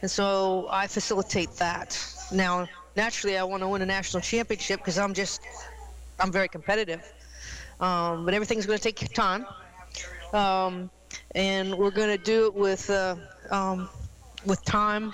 and 0.00 0.10
so 0.10 0.68
I 0.70 0.86
facilitate 0.86 1.50
that. 1.56 1.98
Now, 2.32 2.66
naturally, 2.96 3.36
I 3.38 3.44
want 3.44 3.62
to 3.62 3.68
win 3.68 3.82
a 3.82 3.86
national 3.86 4.22
championship 4.22 4.80
because 4.80 4.98
I'm 4.98 5.14
just, 5.14 5.42
I'm 6.18 6.32
very 6.32 6.48
competitive. 6.48 7.12
Um, 7.80 8.24
but 8.24 8.32
everything's 8.34 8.64
going 8.64 8.78
to 8.78 8.82
take 8.82 9.12
time, 9.12 9.44
um, 10.32 10.90
and 11.34 11.74
we're 11.76 11.90
going 11.90 12.16
to 12.16 12.22
do 12.22 12.46
it 12.46 12.54
with, 12.54 12.88
uh, 12.88 13.16
um, 13.50 13.88
with 14.46 14.64
time, 14.64 15.12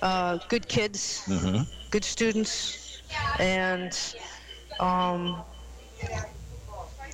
uh, 0.00 0.38
good 0.48 0.68
kids, 0.68 1.24
Mm-hmm. 1.26 1.62
good 1.90 2.04
students, 2.04 3.02
and 3.38 4.14
um, 4.80 5.44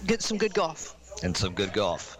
get 0.06 0.22
some 0.22 0.38
good 0.38 0.54
golf. 0.54 0.96
And 1.24 1.34
some 1.34 1.54
good 1.54 1.72
golf. 1.72 2.18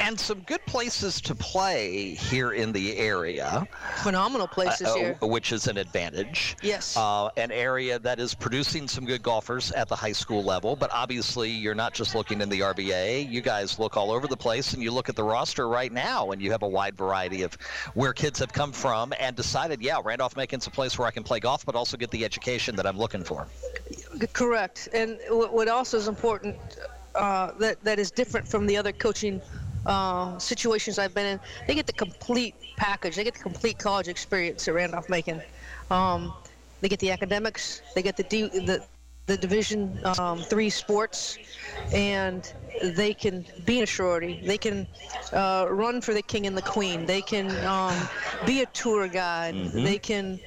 And 0.00 0.18
some 0.18 0.40
good 0.40 0.66
places 0.66 1.20
to 1.20 1.34
play 1.36 2.14
here 2.14 2.50
in 2.50 2.72
the 2.72 2.96
area, 2.96 3.68
Phenomenal 3.98 4.48
places 4.48 4.88
uh, 4.88 4.94
here. 4.96 5.16
which 5.22 5.52
is 5.52 5.68
an 5.68 5.76
advantage. 5.76 6.56
Yes. 6.60 6.96
Uh, 6.96 7.28
an 7.36 7.52
area 7.52 8.00
that 8.00 8.18
is 8.18 8.34
producing 8.34 8.88
some 8.88 9.04
good 9.04 9.22
golfers 9.22 9.70
at 9.70 9.88
the 9.88 9.94
high 9.94 10.10
school 10.10 10.42
level, 10.42 10.74
but 10.74 10.90
obviously 10.92 11.50
you're 11.50 11.76
not 11.76 11.94
just 11.94 12.16
looking 12.16 12.40
in 12.40 12.48
the 12.48 12.58
RVA. 12.58 13.30
You 13.30 13.40
guys 13.42 13.78
look 13.78 13.96
all 13.96 14.10
over 14.10 14.26
the 14.26 14.36
place, 14.36 14.74
and 14.74 14.82
you 14.82 14.90
look 14.90 15.08
at 15.08 15.14
the 15.14 15.22
roster 15.22 15.68
right 15.68 15.92
now, 15.92 16.32
and 16.32 16.42
you 16.42 16.50
have 16.50 16.62
a 16.62 16.68
wide 16.68 16.96
variety 16.96 17.42
of 17.42 17.54
where 17.94 18.12
kids 18.12 18.40
have 18.40 18.52
come 18.52 18.72
from 18.72 19.12
and 19.20 19.36
decided, 19.36 19.80
yeah, 19.80 20.00
Randolph 20.02 20.36
Macon's 20.36 20.66
a 20.66 20.70
place 20.70 20.98
where 20.98 21.06
I 21.06 21.12
can 21.12 21.22
play 21.22 21.38
golf, 21.38 21.64
but 21.64 21.76
also 21.76 21.96
get 21.96 22.10
the 22.10 22.24
education 22.24 22.74
that 22.74 22.88
I'm 22.88 22.98
looking 22.98 23.22
for. 23.22 23.46
Correct. 24.32 24.88
And 24.92 25.20
what 25.28 25.52
what 25.52 25.68
also 25.68 25.96
is 25.96 26.08
important 26.08 26.56
uh, 27.14 27.52
that 27.58 27.82
that 27.84 27.98
is 27.98 28.10
different 28.10 28.46
from 28.46 28.66
the 28.66 28.76
other 28.76 28.92
coaching 28.92 29.40
uh, 29.86 30.38
situations 30.38 30.98
I've 30.98 31.14
been 31.14 31.26
in, 31.26 31.40
they 31.66 31.74
get 31.74 31.86
the 31.86 31.92
complete 31.92 32.54
package. 32.76 33.16
They 33.16 33.24
get 33.24 33.34
the 33.34 33.42
complete 33.42 33.78
college 33.78 34.08
experience 34.08 34.66
at 34.68 34.74
Randolph 34.74 35.08
Macon. 35.08 35.42
Um, 35.90 36.32
they 36.80 36.88
get 36.88 37.00
the 37.00 37.10
academics. 37.10 37.82
They 37.94 38.02
get 38.02 38.16
the 38.16 38.24
D, 38.24 38.48
the 38.48 38.84
the 39.26 39.36
Division 39.36 40.00
um, 40.18 40.38
three 40.40 40.68
sports, 40.68 41.38
and 41.92 42.52
they 42.82 43.14
can 43.14 43.46
be 43.64 43.78
in 43.78 43.84
a 43.84 43.86
sorority. 43.86 44.40
They 44.44 44.58
can 44.58 44.86
uh, 45.32 45.66
run 45.70 46.00
for 46.00 46.12
the 46.12 46.22
king 46.22 46.46
and 46.46 46.56
the 46.56 46.62
queen. 46.62 47.06
They 47.06 47.22
can 47.22 47.50
um, 47.64 47.94
be 48.46 48.62
a 48.62 48.66
tour 48.66 49.06
guide. 49.08 49.54
They 49.72 49.98
can 49.98 50.40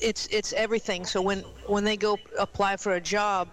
it's 0.00 0.26
it's 0.28 0.52
everything. 0.52 1.04
So 1.06 1.22
when 1.22 1.40
when 1.66 1.84
they 1.84 1.96
go 1.96 2.18
apply 2.38 2.76
for 2.76 2.94
a 2.94 3.00
job, 3.00 3.48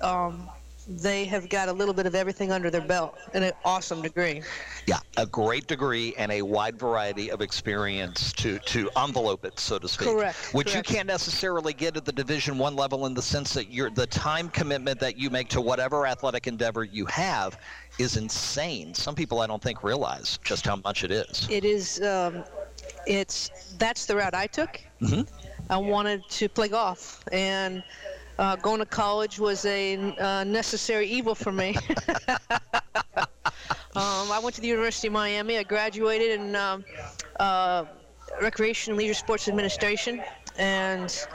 um, 0.00 0.48
they 0.86 1.24
have 1.24 1.48
got 1.48 1.68
a 1.68 1.72
little 1.72 1.94
bit 1.94 2.06
of 2.06 2.14
everything 2.14 2.52
under 2.52 2.70
their 2.70 2.82
belt 2.82 3.16
in 3.32 3.42
an 3.42 3.52
awesome 3.64 4.02
degree. 4.02 4.42
Yeah, 4.86 4.98
a 5.16 5.24
great 5.26 5.66
degree 5.66 6.14
and 6.18 6.30
a 6.30 6.42
wide 6.42 6.78
variety 6.78 7.30
of 7.30 7.40
experience 7.40 8.32
to, 8.34 8.58
to 8.60 8.90
envelope 8.96 9.44
it, 9.44 9.58
so 9.58 9.78
to 9.78 9.88
speak. 9.88 10.08
Correct, 10.08 10.36
Which 10.52 10.72
correct. 10.72 10.88
you 10.90 10.94
can't 10.96 11.06
necessarily 11.06 11.72
get 11.72 11.96
at 11.96 12.04
the 12.04 12.12
Division 12.12 12.58
One 12.58 12.76
level 12.76 13.06
in 13.06 13.14
the 13.14 13.22
sense 13.22 13.54
that 13.54 13.70
you're, 13.70 13.90
the 13.90 14.06
time 14.06 14.48
commitment 14.50 15.00
that 15.00 15.16
you 15.16 15.30
make 15.30 15.48
to 15.50 15.60
whatever 15.60 16.06
athletic 16.06 16.46
endeavor 16.46 16.84
you 16.84 17.06
have 17.06 17.58
is 17.98 18.16
insane. 18.16 18.92
Some 18.92 19.14
people 19.14 19.40
I 19.40 19.46
don't 19.46 19.62
think 19.62 19.82
realize 19.82 20.38
just 20.44 20.66
how 20.66 20.76
much 20.76 21.04
it 21.04 21.10
is. 21.10 21.46
It 21.50 21.64
is 21.64 22.02
um, 22.02 22.44
it's 23.06 23.74
that's 23.78 24.04
the 24.06 24.16
route 24.16 24.34
I 24.34 24.46
took. 24.46 24.80
Mhm. 25.00 25.26
I 25.70 25.78
wanted 25.78 26.28
to 26.28 26.48
play 26.48 26.68
golf, 26.68 27.24
and 27.32 27.82
uh, 28.38 28.56
going 28.56 28.80
to 28.80 28.86
college 28.86 29.38
was 29.38 29.64
a 29.64 29.96
uh, 30.18 30.44
necessary 30.44 31.06
evil 31.06 31.34
for 31.34 31.52
me. 31.52 31.76
um, 33.16 33.26
I 33.94 34.40
went 34.42 34.54
to 34.56 34.60
the 34.60 34.68
University 34.68 35.06
of 35.08 35.12
Miami. 35.12 35.58
I 35.58 35.62
graduated 35.62 36.40
in 36.40 36.56
um, 36.56 36.84
uh, 37.38 37.84
Recreation 38.40 38.92
and 38.92 38.98
Leisure 38.98 39.14
Sports 39.14 39.48
Administration, 39.48 40.22
and 40.58 41.26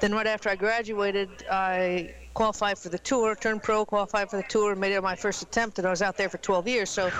then 0.00 0.12
right 0.12 0.26
after 0.26 0.48
I 0.48 0.56
graduated, 0.56 1.28
I 1.50 2.14
qualified 2.34 2.78
for 2.78 2.88
the 2.88 2.98
tour, 2.98 3.34
turned 3.34 3.62
pro, 3.62 3.84
qualified 3.84 4.30
for 4.30 4.36
the 4.36 4.44
tour, 4.44 4.74
made 4.74 4.92
it 4.92 5.02
my 5.02 5.16
first 5.16 5.42
attempt, 5.42 5.78
and 5.78 5.86
I 5.86 5.90
was 5.90 6.02
out 6.02 6.16
there 6.16 6.28
for 6.28 6.38
12 6.38 6.68
years. 6.68 6.90
So 6.90 7.10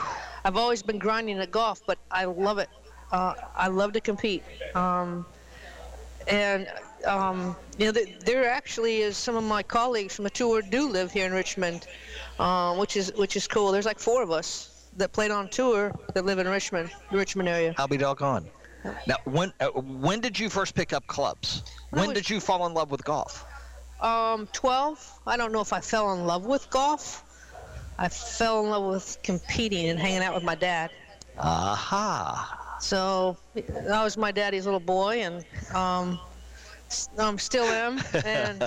I've 0.45 0.57
always 0.57 0.83
been 0.83 0.99
grinding 0.99 1.39
at 1.39 1.51
golf, 1.51 1.81
but 1.87 1.99
I 2.11 2.25
love 2.25 2.59
it. 2.59 2.69
Uh, 3.11 3.35
I 3.57 3.69
love 3.69 3.93
to 3.95 4.01
compete. 4.01 4.43
Um, 4.75 5.27
and 6.29 6.69
um, 7.07 7.57
you 7.79 7.87
know, 7.87 7.93
th- 7.93 8.19
there 8.21 8.49
actually 8.49 8.99
is 9.03 9.17
some 9.17 9.37
of 9.37 9.45
my 9.45 9.63
colleagues 9.63 10.15
from 10.15 10.25
the 10.25 10.31
tour 10.31 10.63
do 10.63 10.89
live 10.89 11.13
here 11.13 11.27
in 11.27 11.33
Richmond, 11.33 11.87
uh, 12.39 12.75
which 12.77 12.97
is 12.97 13.13
which 13.17 13.37
is 13.37 13.47
cool. 13.47 13.71
There's 13.73 13.87
like 13.87 13.99
four 13.99 14.23
of 14.23 14.31
us 14.31 14.87
that 14.97 15.13
played 15.13 15.31
on 15.31 15.49
tour 15.49 15.93
that 16.15 16.25
live 16.25 16.39
in 16.39 16.49
Richmond, 16.49 16.91
the 17.11 17.17
Richmond 17.17 17.49
area. 17.49 17.75
I'll 17.79 17.89
be 17.89 17.97
doggone. 17.97 18.47
Now, 19.07 19.17
when 19.25 19.53
uh, 19.61 19.69
when 19.69 20.21
did 20.21 20.39
you 20.39 20.49
first 20.49 20.75
pick 20.75 20.93
up 20.93 21.07
clubs? 21.07 21.63
When 21.91 22.09
was- 22.09 22.15
did 22.17 22.31
you 22.31 22.41
fall 22.41 22.67
in 22.67 22.75
love 22.75 22.91
with 22.91 23.05
golf? 23.05 23.45
Um, 24.01 24.47
12. 24.53 25.21
I 25.27 25.37
don't 25.37 25.51
know 25.51 25.61
if 25.61 25.73
I 25.73 25.81
fell 25.81 26.13
in 26.13 26.25
love 26.25 26.47
with 26.47 26.71
golf. 26.71 27.25
I 27.99 28.09
fell 28.09 28.63
in 28.63 28.71
love 28.71 28.85
with 28.93 29.19
competing 29.25 29.89
and 29.89 29.99
hanging 29.99 30.21
out 30.23 30.35
with 30.37 30.45
my 30.45 30.55
dad. 30.55 30.93
Aha. 31.37 32.77
So 32.81 33.37
I 33.91 34.05
was 34.05 34.17
my 34.17 34.31
daddy's 34.31 34.67
little 34.67 34.79
boy, 34.79 35.23
and 35.23 35.45
um, 35.75 36.21
um, 37.19 37.39
still 37.39 37.65
am. 37.65 38.01
And 38.25 38.63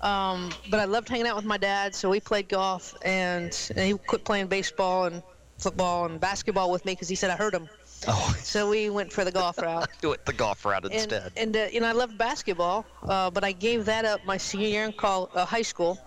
um, 0.00 0.50
but 0.70 0.80
I 0.80 0.84
loved 0.84 1.08
hanging 1.08 1.26
out 1.26 1.36
with 1.36 1.44
my 1.44 1.56
dad, 1.56 1.94
so 1.94 2.08
we 2.10 2.20
played 2.20 2.48
golf, 2.48 2.94
and, 3.04 3.56
and 3.74 3.86
he 3.86 3.94
quit 4.06 4.24
playing 4.24 4.46
baseball 4.48 5.04
and 5.04 5.22
football 5.58 6.04
and 6.04 6.20
basketball 6.20 6.70
with 6.70 6.84
me 6.84 6.92
because 6.92 7.08
he 7.08 7.14
said 7.14 7.30
I 7.30 7.36
hurt 7.36 7.54
him. 7.54 7.68
Oh, 8.08 8.34
So 8.38 8.68
we 8.68 8.90
went 8.90 9.12
for 9.12 9.24
the 9.24 9.32
golf 9.32 9.58
route. 9.58 9.88
do 10.00 10.12
it 10.12 10.24
the 10.26 10.32
golf 10.32 10.64
route 10.64 10.84
and, 10.84 10.92
instead. 10.92 11.32
And 11.36 11.56
uh, 11.56 11.66
you 11.72 11.80
know, 11.80 11.88
I 11.88 11.92
loved 11.92 12.18
basketball, 12.18 12.84
uh, 13.02 13.30
but 13.30 13.42
I 13.44 13.52
gave 13.52 13.86
that 13.86 14.04
up 14.04 14.24
my 14.24 14.36
senior 14.36 14.68
year 14.68 14.84
in 14.84 14.94
uh, 15.02 15.46
high 15.46 15.62
school, 15.62 15.98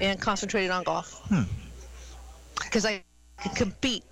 and 0.00 0.20
concentrated 0.20 0.70
on 0.70 0.82
golf. 0.84 1.22
Because 2.64 2.86
I 2.86 3.04
could 3.42 3.54
compete 3.54 4.04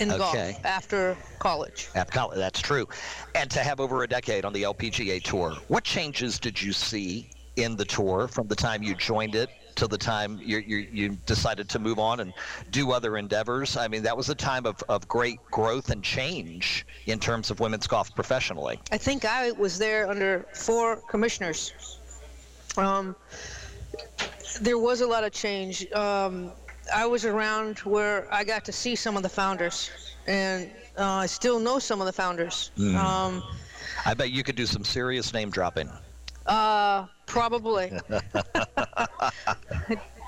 in 0.00 0.10
Okay. 0.10 0.18
golf 0.52 0.64
after 0.64 1.16
college. 1.38 1.88
At 1.94 2.10
college, 2.10 2.38
that's 2.38 2.60
true. 2.60 2.88
And 3.34 3.50
to 3.50 3.60
have 3.60 3.80
over 3.80 4.02
a 4.02 4.08
decade 4.08 4.44
on 4.44 4.52
the 4.52 4.62
LPGA 4.64 5.22
tour, 5.22 5.52
what 5.68 5.84
changes 5.84 6.38
did 6.38 6.60
you 6.60 6.72
see 6.72 7.30
in 7.56 7.76
the 7.76 7.84
tour 7.84 8.26
from 8.26 8.48
the 8.48 8.56
time 8.56 8.82
you 8.82 8.94
joined 8.94 9.34
it 9.34 9.50
to 9.76 9.86
the 9.86 9.98
time 9.98 10.40
you, 10.42 10.58
you, 10.58 10.78
you 10.92 11.08
decided 11.26 11.68
to 11.68 11.78
move 11.78 11.98
on 11.98 12.20
and 12.20 12.32
do 12.70 12.92
other 12.92 13.18
endeavors? 13.18 13.76
I 13.76 13.88
mean, 13.88 14.02
that 14.02 14.16
was 14.16 14.28
a 14.30 14.34
time 14.34 14.66
of, 14.66 14.82
of 14.88 15.06
great 15.06 15.38
growth 15.50 15.90
and 15.90 16.02
change 16.02 16.86
in 17.06 17.20
terms 17.20 17.50
of 17.50 17.60
women's 17.60 17.86
golf 17.86 18.14
professionally. 18.14 18.80
I 18.90 18.98
think 18.98 19.24
I 19.24 19.52
was 19.52 19.78
there 19.78 20.08
under 20.10 20.46
four 20.54 20.96
commissioners. 20.96 21.98
Um, 22.76 23.14
there 24.60 24.78
was 24.78 25.02
a 25.02 25.06
lot 25.06 25.24
of 25.24 25.32
change. 25.32 25.90
Um, 25.92 26.52
I 26.94 27.06
was 27.06 27.24
around 27.24 27.78
where 27.80 28.26
I 28.32 28.44
got 28.44 28.64
to 28.66 28.72
see 28.72 28.96
some 28.96 29.16
of 29.16 29.22
the 29.22 29.28
founders, 29.28 29.90
and 30.26 30.70
uh, 30.98 31.04
I 31.04 31.26
still 31.26 31.60
know 31.60 31.78
some 31.78 32.00
of 32.00 32.06
the 32.06 32.12
founders. 32.12 32.70
Um, 32.78 33.42
I 34.06 34.14
bet 34.14 34.30
you 34.30 34.42
could 34.42 34.56
do 34.56 34.66
some 34.66 34.84
serious 34.84 35.32
name 35.32 35.50
dropping. 35.50 35.88
uh, 36.46 37.06
probably. 37.26 37.92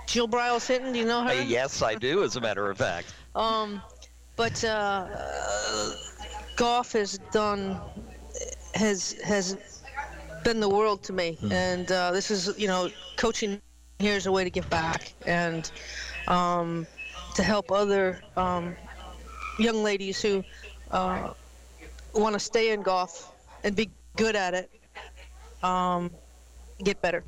Jill 0.07 0.29
Briles 0.29 0.67
Hinton, 0.67 0.93
do 0.93 0.99
you 0.99 1.05
know 1.07 1.23
her? 1.25 1.33
Yes, 1.43 1.81
I 1.83 1.95
do, 1.95 2.23
as 2.23 2.37
a 2.37 2.41
matter 2.41 2.69
of 2.71 2.77
fact. 2.79 3.15
Um, 3.35 3.81
but 4.37 4.63
uh, 4.65 5.09
golf 6.57 6.93
has 6.93 7.19
done 7.31 7.81
has 8.75 9.13
has 9.25 9.57
been 10.45 10.61
the 10.61 10.69
world 10.69 11.03
to 11.05 11.13
me, 11.13 11.39
and 11.51 11.91
uh, 11.91 12.11
this 12.13 12.31
is 12.31 12.57
you 12.59 12.67
know 12.69 12.91
coaching 13.17 13.61
here 14.01 14.15
is 14.17 14.27
a 14.27 14.33
way 14.33 14.45
to 14.45 14.51
give 14.51 14.69
back 14.69 15.13
and 15.27 15.71
um, 16.29 16.87
to 17.35 17.43
help 17.43 17.71
other 17.71 18.21
um, 18.37 18.77
young 19.59 19.83
ladies 19.83 20.21
who 20.21 20.45
uh, 20.91 21.33
want 22.15 22.35
to 22.35 22.41
stay 22.41 22.73
in 22.73 22.83
golf 22.83 23.33
and 23.65 23.75
be 23.75 23.91
good 24.17 24.37
at 24.37 24.55
it 24.55 24.71
um, 25.63 26.11
get 26.83 27.01
better. 27.01 27.25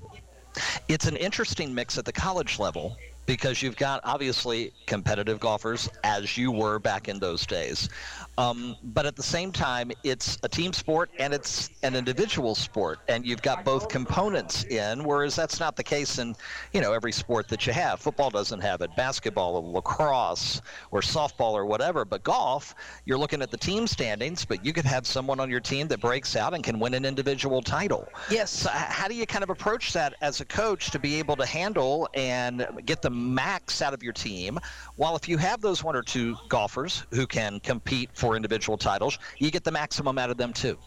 It's 0.89 1.07
an 1.07 1.17
interesting 1.17 1.75
mix 1.75 1.99
at 1.99 2.05
the 2.05 2.13
college 2.13 2.59
level 2.59 2.97
because 3.27 3.63
you've 3.63 3.77
got 3.77 4.01
obviously 4.05 4.73
competitive 4.87 5.41
golfers 5.41 5.89
as 6.05 6.37
you 6.37 6.53
were 6.53 6.79
back 6.79 7.09
in 7.09 7.19
those 7.19 7.47
days. 7.47 7.89
Um, 8.37 8.77
but 8.83 9.07
at 9.07 9.17
the 9.17 9.23
same 9.23 9.53
time, 9.53 9.93
it's 10.03 10.39
a 10.43 10.49
team 10.49 10.73
sport 10.73 11.11
and 11.19 11.33
it's 11.33 11.71
an 11.83 11.95
individual 11.95 12.55
sport, 12.55 12.99
and 13.09 13.25
you've 13.25 13.43
got 13.43 13.65
both 13.65 13.89
components 13.89 14.65
in. 14.65 15.05
Whereas 15.05 15.37
that's 15.37 15.61
not 15.61 15.77
the 15.77 15.85
case 15.85 16.19
in, 16.19 16.35
you 16.73 16.81
know, 16.81 16.93
every 16.93 17.13
sport 17.13 17.49
that 17.49 17.67
you 17.67 17.73
have. 17.73 18.01
Football 18.01 18.31
doesn't 18.31 18.61
have 18.61 18.81
it. 18.81 18.95
Basketball, 18.97 19.57
or 19.57 19.63
lacrosse, 19.63 20.61
or 20.91 21.01
softball, 21.01 21.53
or 21.53 21.65
whatever. 21.65 22.05
But 22.05 22.25
golf, 22.25 22.75
you're 23.05 23.19
looking 23.19 23.43
at 23.43 23.51
the 23.51 23.57
team 23.57 23.87
standings, 23.87 24.45
but 24.45 24.65
you 24.65 24.73
could 24.73 24.85
have 24.85 25.07
someone 25.07 25.39
on 25.39 25.49
your 25.51 25.61
team 25.61 25.87
that 25.89 26.01
breaks 26.01 26.37
out 26.37 26.55
and 26.55 26.65
can 26.65 26.81
win 26.81 26.95
an 26.95 27.05
individual 27.05 27.63
title. 27.63 28.09
Yes. 28.31 28.51
So 28.51 28.71
how 28.71 29.09
do 29.09 29.15
you 29.15 29.27
kind 29.27 29.45
of 29.45 29.51
approach 29.51 29.93
that 29.93 30.15
as 30.21 30.41
a 30.41 30.45
coach 30.45 30.91
to 30.91 30.99
be 30.99 31.17
able 31.17 31.37
to 31.37 31.47
handle 31.47 32.09
and 32.15 32.67
get 32.85 33.03
the 33.03 33.11
max 33.11 33.81
out 33.83 33.95
of 33.95 34.03
your 34.03 34.13
team? 34.13 34.59
While 34.97 35.15
if 35.17 35.29
you 35.29 35.39
have 35.39 35.61
those 35.61 35.85
one 35.85 35.95
or 35.95 36.03
two 36.03 36.37
golfers 36.49 37.05
who 37.13 37.27
can 37.27 37.61
compete 37.61 38.11
for 38.25 38.37
individual 38.37 38.79
titles, 38.79 39.19
you 39.39 39.51
get 39.51 39.65
the 39.65 39.71
maximum 39.71 40.19
out 40.19 40.31
of 40.31 40.37
them 40.37 40.53
too. 40.53 40.79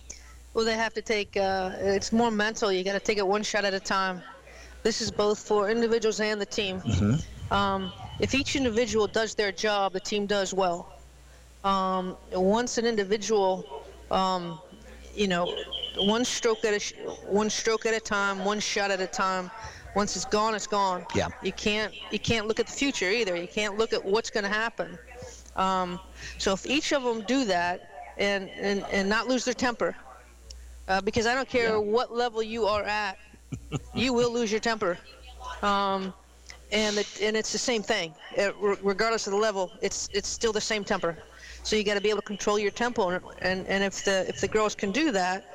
Well, 0.53 0.65
they 0.65 0.73
have 0.73 0.93
to 0.95 1.01
take. 1.01 1.37
Uh, 1.37 1.71
it's 1.77 2.11
more 2.11 2.31
mental. 2.31 2.71
You 2.71 2.83
got 2.83 2.93
to 2.93 2.99
take 2.99 3.19
it 3.19 3.27
one 3.27 3.43
shot 3.43 3.63
at 3.63 3.73
a 3.75 3.79
time. 3.79 4.23
This 4.81 5.01
is 5.01 5.11
both 5.11 5.39
for 5.39 5.69
individuals 5.69 6.19
and 6.19 6.41
the 6.41 6.45
team. 6.45 6.81
Um, 7.51 7.91
if 8.19 8.33
each 8.33 8.55
individual 8.55 9.05
does 9.05 9.35
their 9.35 9.51
job, 9.51 9.93
the 9.93 9.99
team 9.99 10.25
does 10.25 10.53
well. 10.53 10.79
Um, 11.63 12.17
once 12.31 12.77
an 12.77 12.85
individual, 12.85 13.83
um, 14.09 14.59
you 15.15 15.27
know, 15.27 15.53
one 15.97 16.25
stroke 16.25 16.65
at 16.65 16.73
a 16.73 16.79
sh- 16.79 16.93
one 17.25 17.49
stroke 17.49 17.85
at 17.85 17.93
a 17.93 17.99
time, 17.99 18.43
one 18.45 18.59
shot 18.59 18.89
at 18.89 18.99
a 18.99 19.07
time. 19.07 19.51
Once 19.95 20.15
it's 20.15 20.25
gone, 20.25 20.55
it's 20.55 20.67
gone. 20.67 21.05
Yeah. 21.13 21.27
You 21.43 21.51
can't 21.51 21.93
you 22.11 22.19
can't 22.19 22.47
look 22.47 22.59
at 22.59 22.67
the 22.67 22.73
future 22.73 23.09
either. 23.09 23.35
You 23.35 23.47
can't 23.47 23.77
look 23.77 23.93
at 23.93 24.03
what's 24.03 24.31
going 24.31 24.43
to 24.43 24.49
happen. 24.49 24.97
Um, 25.57 25.99
so 26.37 26.53
if 26.53 26.65
each 26.65 26.93
of 26.93 27.03
them 27.03 27.21
do 27.23 27.45
that 27.45 27.89
and, 28.17 28.49
and, 28.51 28.85
and 28.91 29.09
not 29.09 29.27
lose 29.27 29.45
their 29.45 29.53
temper, 29.53 29.95
uh, 30.87 31.01
because 31.01 31.27
I 31.27 31.35
don't 31.35 31.49
care 31.49 31.79
what 31.79 32.13
level 32.13 32.41
you 32.43 32.65
are 32.65 32.83
at, 32.83 33.17
you 33.93 34.13
will 34.13 34.31
lose 34.33 34.51
your 34.51 34.59
temper. 34.61 34.97
Um, 35.61 36.13
and 36.71 36.97
it, 36.99 37.07
and 37.21 37.37
it's 37.37 37.51
the 37.51 37.57
same 37.59 37.83
thing, 37.83 38.13
It- 38.35 38.55
regardless 38.59 39.27
of 39.27 39.33
the 39.33 39.39
level. 39.39 39.71
It's 39.81 40.09
it's 40.13 40.27
still 40.29 40.51
the 40.53 40.61
same 40.61 40.83
temper. 40.83 41.17
So 41.63 41.75
you 41.75 41.83
got 41.83 41.95
to 41.95 42.01
be 42.01 42.09
able 42.09 42.21
to 42.21 42.27
control 42.27 42.59
your 42.59 42.71
tempo, 42.71 43.09
and, 43.09 43.23
and 43.41 43.67
and 43.67 43.83
if 43.83 44.03
the 44.03 44.25
if 44.27 44.39
the 44.41 44.47
girls 44.47 44.75
can 44.75 44.91
do 44.91 45.11
that, 45.11 45.45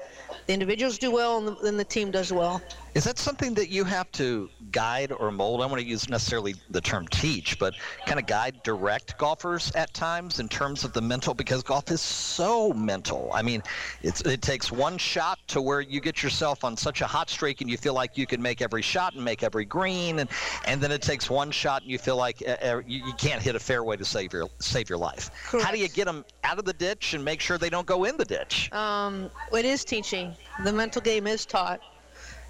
the 0.46 0.52
individuals 0.52 0.98
do 0.98 1.10
well, 1.10 1.38
and 1.38 1.48
the, 1.48 1.54
then 1.62 1.76
the 1.76 1.84
team 1.84 2.10
does 2.10 2.32
well. 2.32 2.62
Is 2.94 3.04
that 3.04 3.18
something 3.18 3.54
that 3.54 3.70
you 3.70 3.84
have 3.84 4.12
to 4.12 4.50
guide 4.70 5.12
or 5.12 5.30
mold? 5.32 5.60
I 5.60 5.64
don't 5.64 5.70
want 5.70 5.82
to 5.82 5.88
use 5.88 6.10
necessarily 6.10 6.54
the 6.68 6.80
term 6.80 7.08
teach, 7.08 7.58
but 7.58 7.74
kind 8.04 8.20
of 8.20 8.26
guide, 8.26 8.62
direct 8.64 9.16
golfers 9.16 9.72
at 9.74 9.94
times 9.94 10.40
in 10.40 10.48
terms 10.48 10.84
of 10.84 10.92
the 10.92 11.00
mental, 11.00 11.32
because 11.32 11.62
golf 11.62 11.90
is 11.90 12.02
so 12.02 12.72
mental. 12.74 13.30
I 13.32 13.40
mean, 13.40 13.62
it's, 14.02 14.20
it 14.22 14.42
takes 14.42 14.70
one 14.70 14.98
shot 14.98 15.38
to 15.48 15.62
where 15.62 15.80
you 15.80 16.00
get 16.00 16.22
yourself 16.22 16.64
on 16.64 16.76
such 16.76 17.00
a 17.00 17.06
hot 17.06 17.30
streak 17.30 17.62
and 17.62 17.70
you 17.70 17.78
feel 17.78 17.94
like 17.94 18.18
you 18.18 18.26
can 18.26 18.42
make 18.42 18.60
every 18.60 18.82
shot 18.82 19.14
and 19.14 19.24
make 19.24 19.42
every 19.42 19.64
green, 19.64 20.18
and, 20.18 20.28
and 20.66 20.78
then 20.78 20.92
it 20.92 21.00
takes 21.00 21.30
one 21.30 21.50
shot 21.50 21.82
and 21.82 21.90
you 21.90 21.96
feel 21.98 22.16
like 22.16 22.42
uh, 22.46 22.82
you, 22.86 23.06
you 23.06 23.12
can't 23.14 23.40
hit 23.40 23.56
a 23.56 23.60
fairway 23.60 23.96
to 23.96 24.04
save 24.04 24.34
your 24.34 24.48
save 24.58 24.90
your 24.90 24.98
life. 24.98 25.30
How 25.62 25.72
do 25.72 25.78
you 25.78 25.88
get 25.88 26.04
them 26.04 26.26
out 26.44 26.58
of 26.58 26.66
the 26.66 26.74
ditch 26.74 27.14
and 27.14 27.24
make 27.24 27.40
sure 27.40 27.56
they 27.56 27.70
don't 27.70 27.86
go 27.86 28.04
in 28.04 28.18
the 28.18 28.24
ditch? 28.24 28.70
Um, 28.72 29.30
it 29.52 29.64
is 29.64 29.82
teaching. 29.82 30.34
The 30.62 30.72
mental 30.72 31.00
game 31.00 31.26
is 31.26 31.46
taught. 31.46 31.80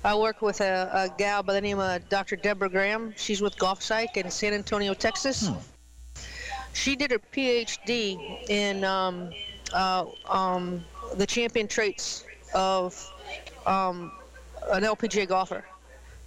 I 0.04 0.16
work 0.16 0.42
with 0.42 0.60
a, 0.60 0.90
a 0.92 1.16
gal 1.16 1.44
by 1.44 1.52
the 1.52 1.60
name 1.60 1.78
of 1.78 2.08
Dr. 2.08 2.34
Deborah 2.34 2.68
Graham. 2.68 3.14
She's 3.16 3.40
with 3.40 3.56
Golf 3.56 3.82
Psych 3.82 4.16
in 4.16 4.30
San 4.30 4.52
Antonio, 4.52 4.94
Texas. 4.94 5.48
She 6.72 6.96
did 6.96 7.12
her 7.12 7.20
PhD 7.20 8.48
in 8.48 8.82
um, 8.82 9.30
uh, 9.72 10.06
um, 10.28 10.84
the 11.14 11.26
champion 11.26 11.68
traits 11.68 12.24
of 12.52 13.12
um, 13.64 14.10
an 14.72 14.82
LPGA 14.82 15.28
golfer. 15.28 15.64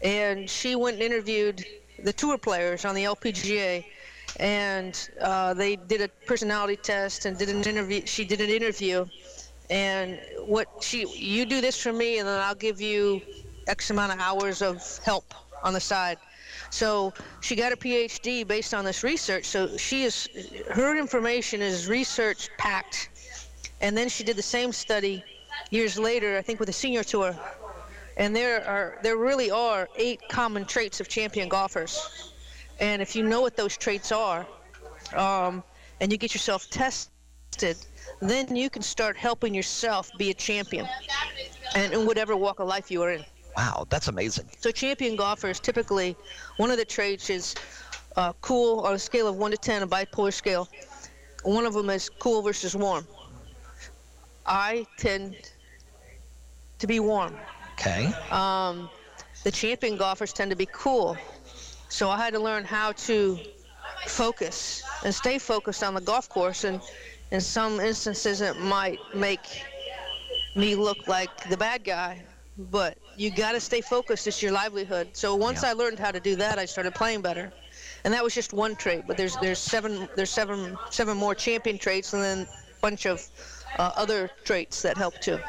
And 0.02 0.50
she 0.50 0.76
went 0.76 0.96
and 0.96 1.04
interviewed 1.04 1.66
the 2.02 2.14
tour 2.14 2.38
players 2.38 2.86
on 2.86 2.96
the 2.96 3.04
LPGA 3.04 3.84
and 4.40 5.10
uh, 5.22 5.54
they 5.54 5.76
did 5.76 6.02
a 6.02 6.08
personality 6.26 6.76
test 6.78 7.26
and 7.26 7.38
did 7.38 7.50
an 7.50 7.64
interview. 7.64 8.06
She 8.06 8.26
did 8.26 8.42
an 8.42 8.50
interview, 8.50 9.06
and 9.70 10.20
what 10.46 10.68
she 10.82 11.08
you 11.08 11.46
do 11.46 11.62
this 11.62 11.82
for 11.82 11.94
me, 11.94 12.20
and 12.20 12.28
then 12.28 12.42
I'll 12.42 12.56
give 12.56 12.82
you 12.82 13.22
X 13.68 13.90
amount 13.90 14.14
of 14.14 14.20
hours 14.20 14.62
of 14.62 14.82
help 15.04 15.34
on 15.64 15.74
the 15.74 15.80
side. 15.80 16.18
So 16.70 17.14
she 17.42 17.56
got 17.56 17.72
a 17.72 17.76
PhD 17.76 18.48
based 18.48 18.74
on 18.74 18.86
this 18.86 19.04
research. 19.04 19.46
So 19.46 19.76
she 19.78 20.04
is 20.04 20.30
her 20.72 20.98
information 20.98 21.62
is 21.62 21.88
research 21.88 22.50
packed, 22.58 23.10
and 23.82 23.98
then 23.98 24.10
she 24.10 24.24
did 24.24 24.36
the 24.36 24.44
same 24.44 24.72
study 24.72 25.24
years 25.72 25.98
later, 25.98 26.38
I 26.38 26.42
think, 26.42 26.60
with 26.60 26.70
a 26.70 26.74
senior 26.74 27.04
tour. 27.04 27.36
And 28.18 28.36
there 28.36 28.66
are 28.68 29.00
there 29.04 29.18
really 29.18 29.52
are 29.52 29.90
eight 29.98 30.22
common 30.30 30.66
traits 30.66 31.00
of 31.00 31.08
champion 31.08 31.50
golfers. 31.50 32.32
And 32.80 33.02
if 33.02 33.16
you 33.16 33.24
know 33.24 33.42
what 33.42 33.56
those 33.56 33.78
traits 33.78 34.12
are, 34.12 34.46
um, 35.16 35.64
and 36.02 36.12
you 36.12 36.18
get 36.18 36.34
yourself 36.34 36.70
tested, 36.70 37.78
then 38.22 38.56
you 38.56 38.70
can 38.70 38.82
start 38.82 39.18
helping 39.18 39.54
yourself 39.54 40.12
be 40.18 40.30
a 40.30 40.34
champion, 40.34 40.88
and 41.74 41.94
in 41.94 42.06
whatever 42.06 42.36
walk 42.36 42.60
of 42.60 42.68
life 42.68 42.92
you 42.92 43.02
are 43.02 43.12
in. 43.12 43.26
Wow, 43.58 43.86
that's 43.90 44.08
amazing. 44.08 44.50
So 44.60 44.72
champion 44.72 45.16
golfers 45.16 45.60
typically, 45.60 46.16
one 46.58 46.72
of 46.72 46.78
the 46.78 46.86
traits 46.86 47.30
is 47.30 47.56
uh, 48.16 48.34
cool 48.42 48.82
on 48.82 48.94
a 48.94 49.00
scale 49.00 49.28
of 49.28 49.36
one 49.36 49.52
to 49.52 49.58
ten, 49.58 49.82
a 49.82 49.88
bipolar 49.88 50.34
scale. 50.34 50.68
One 51.44 51.66
of 51.66 51.74
them 51.74 51.90
is 51.90 52.10
cool 52.10 52.42
versus 52.42 52.76
warm. 52.76 53.08
I 54.46 54.86
tend 54.98 55.36
to 56.80 56.88
be 56.88 57.00
warm. 57.00 57.36
Okay. 57.74 58.12
Um, 58.32 58.90
the 59.44 59.52
champion 59.52 59.98
golfers 59.98 60.34
tend 60.34 60.52
to 60.52 60.58
be 60.58 60.68
cool. 60.72 61.18
So 61.90 62.10
I 62.10 62.18
had 62.18 62.34
to 62.34 62.40
learn 62.40 62.64
how 62.64 62.92
to 62.94 63.40
focus 64.08 64.84
and 65.04 65.14
stay 65.14 65.38
focused 65.38 65.84
on 65.84 65.94
the 65.94 66.02
golf 66.02 66.28
course. 66.30 66.64
And 66.64 66.82
in 67.32 67.42
some 67.42 67.80
instances, 67.80 68.42
it 68.42 68.58
might 68.60 69.00
make 69.14 69.64
me 70.56 70.76
look 70.76 71.08
like 71.08 71.50
the 71.50 71.58
bad 71.58 71.84
guy. 71.84 72.24
But 72.58 72.98
you 73.18 73.32
got 73.32 73.54
to 73.54 73.60
stay 73.60 73.82
focused. 73.82 74.28
It's 74.28 74.42
your 74.42 74.52
livelihood. 74.52 75.10
So 75.14 75.36
once 75.36 75.64
Yeah. 75.64 75.70
I 75.70 75.74
learned 75.74 76.00
how 76.00 76.12
to 76.12 76.20
do 76.20 76.36
that, 76.38 76.60
I 76.60 76.66
started 76.66 76.94
playing 76.94 77.22
better. 77.22 77.54
And 78.04 78.14
that 78.14 78.24
was 78.24 78.34
just 78.34 78.54
one 78.54 78.76
trait. 78.76 79.08
But 79.08 79.18
there's 79.18 79.38
there's 79.38 79.60
seven 79.60 80.08
there's 80.16 80.30
seven 80.30 80.78
seven 80.90 81.18
more 81.18 81.36
champion 81.36 81.78
traits, 81.78 82.14
and 82.14 82.24
then 82.24 82.40
a 82.42 82.48
bunch 82.82 83.06
of 83.06 83.28
uh, 83.78 83.92
other 83.96 84.30
traits 84.44 84.82
that 84.82 84.98
help 84.98 85.20
too. 85.20 85.40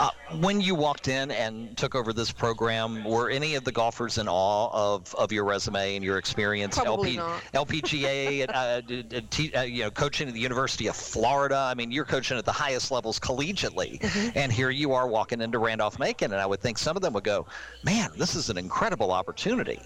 Uh, 0.00 0.10
when 0.40 0.60
you 0.60 0.74
walked 0.74 1.08
in 1.08 1.30
and 1.30 1.76
took 1.76 1.94
over 1.94 2.12
this 2.12 2.32
program, 2.32 3.04
were 3.04 3.30
any 3.30 3.54
of 3.54 3.64
the 3.64 3.72
golfers 3.72 4.18
in 4.18 4.28
awe 4.28 4.70
of, 4.72 5.14
of 5.14 5.32
your 5.32 5.44
resume 5.44 5.96
and 5.96 6.04
your 6.04 6.18
experience? 6.18 6.76
Probably 6.76 7.16
not. 7.16 7.42
LPGA, 7.54 8.48
uh, 8.52 8.80
d- 8.80 9.02
d- 9.02 9.20
t- 9.30 9.54
uh, 9.54 9.62
you 9.62 9.84
know, 9.84 9.90
coaching 9.90 10.28
at 10.28 10.34
the 10.34 10.40
University 10.40 10.86
of 10.86 10.96
Florida. 10.96 11.56
I 11.56 11.74
mean, 11.74 11.90
you're 11.90 12.04
coaching 12.04 12.36
at 12.38 12.44
the 12.44 12.52
highest 12.52 12.90
levels 12.90 13.18
collegiately, 13.18 14.00
Mm-hmm. 14.14 14.38
and 14.38 14.52
here 14.52 14.70
you 14.70 14.92
are 14.92 15.08
walking 15.08 15.40
into 15.40 15.58
Randolph 15.58 15.98
Macon, 15.98 16.32
and 16.32 16.40
I 16.40 16.46
would 16.46 16.60
think 16.60 16.78
some 16.78 16.94
of 16.96 17.02
them 17.02 17.12
would 17.14 17.24
go, 17.24 17.46
"Man, 17.82 18.10
this 18.16 18.34
is 18.36 18.48
an 18.50 18.56
incredible 18.58 19.10
opportunity." 19.12 19.80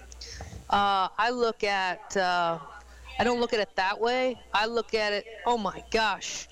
Uh, 0.69 1.07
I 1.17 1.31
look 1.31 1.63
at, 1.63 2.15
uh, 2.15 2.59
I 3.17 3.23
don't 3.23 3.39
look 3.39 3.53
at 3.53 3.59
it 3.59 3.69
that 3.75 3.99
way. 3.99 4.39
I 4.53 4.65
look 4.67 4.93
at 4.93 5.13
it, 5.13 5.25
oh 5.45 5.57
my 5.57 5.83
gosh, 5.89 6.47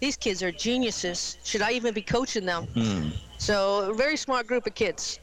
these 0.00 0.16
kids 0.16 0.42
are 0.42 0.50
geniuses. 0.50 1.36
Should 1.44 1.62
I 1.62 1.72
even 1.72 1.94
be 1.94 2.02
coaching 2.02 2.46
them? 2.46 2.64
Hmm. 2.74 3.08
So, 3.38 3.90
a 3.90 3.94
very 3.94 4.16
smart 4.16 4.46
group 4.46 4.66
of 4.66 4.74
kids. 4.74 5.20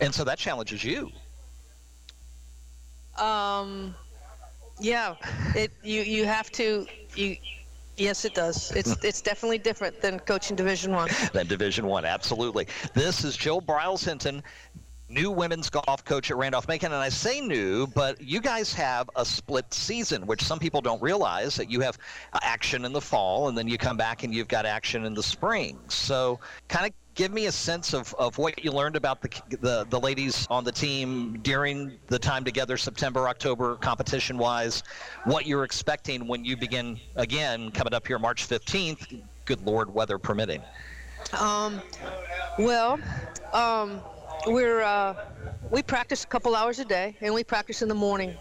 And 0.00 0.14
so 0.14 0.24
that 0.24 0.38
challenges 0.38 0.84
you. 0.84 1.10
Um, 3.18 3.94
yeah, 4.80 5.14
it 5.54 5.70
you 5.82 6.02
you 6.02 6.24
have 6.24 6.50
to 6.52 6.86
you. 7.14 7.36
Yes, 7.98 8.24
it 8.24 8.34
does. 8.34 8.72
It's 8.72 8.96
it's 9.04 9.20
definitely 9.20 9.58
different 9.58 10.00
than 10.00 10.18
coaching 10.20 10.56
Division 10.56 10.92
One. 10.92 11.10
than 11.32 11.46
Division 11.46 11.86
One. 11.86 12.04
Absolutely. 12.04 12.66
This 12.94 13.22
is 13.22 13.36
Joe 13.36 13.60
Briles 13.60 14.04
Hinton, 14.04 14.42
new 15.12 15.30
women's 15.30 15.68
golf 15.68 16.04
coach 16.04 16.30
at 16.30 16.36
Randolph 16.36 16.66
Macon, 16.66 16.92
and 16.92 17.00
I 17.00 17.10
say 17.10 17.40
new, 17.40 17.86
but 17.88 18.20
you 18.20 18.40
guys 18.40 18.72
have 18.74 19.10
a 19.14 19.24
split 19.24 19.72
season, 19.72 20.26
which 20.26 20.42
some 20.42 20.58
people 20.58 20.80
don't 20.80 21.02
realize 21.02 21.54
that 21.56 21.70
you 21.70 21.80
have 21.80 21.98
uh, 22.32 22.38
action 22.42 22.84
in 22.84 22.92
the 22.92 23.00
fall, 23.00 23.48
and 23.48 23.56
then 23.56 23.68
you 23.68 23.78
come 23.78 23.96
back 23.96 24.22
and 24.22 24.34
you've 24.34 24.48
got 24.48 24.64
action 24.64 25.04
in 25.04 25.14
the 25.14 25.22
spring. 25.22 25.78
So, 25.88 26.40
kind 26.68 26.86
of. 26.86 26.92
Give 27.14 27.30
me 27.30 27.44
a 27.44 27.52
sense 27.52 27.92
of, 27.92 28.14
of 28.14 28.38
what 28.38 28.64
you 28.64 28.72
learned 28.72 28.96
about 28.96 29.20
the, 29.20 29.28
the 29.60 29.86
the 29.90 30.00
ladies 30.00 30.46
on 30.48 30.64
the 30.64 30.72
team 30.72 31.38
during 31.42 31.98
the 32.06 32.18
time 32.18 32.42
together, 32.42 32.78
September, 32.78 33.28
October, 33.28 33.76
competition 33.76 34.38
wise. 34.38 34.82
What 35.24 35.44
you're 35.44 35.64
expecting 35.64 36.26
when 36.26 36.42
you 36.42 36.56
begin 36.56 36.98
again 37.16 37.70
coming 37.70 37.92
up 37.92 38.06
here 38.06 38.18
March 38.18 38.48
15th. 38.48 39.20
Good 39.44 39.60
Lord, 39.60 39.92
weather 39.92 40.16
permitting. 40.16 40.62
Um, 41.38 41.82
well, 42.58 42.98
um, 43.52 44.00
we're 44.46 44.82
uh, 44.82 45.14
we 45.70 45.82
practice 45.82 46.24
a 46.24 46.26
couple 46.26 46.54
hours 46.54 46.78
a 46.78 46.84
day, 46.84 47.16
and 47.20 47.32
we 47.32 47.44
practice 47.44 47.82
in 47.82 47.88
the 47.88 47.94
morning. 47.94 48.36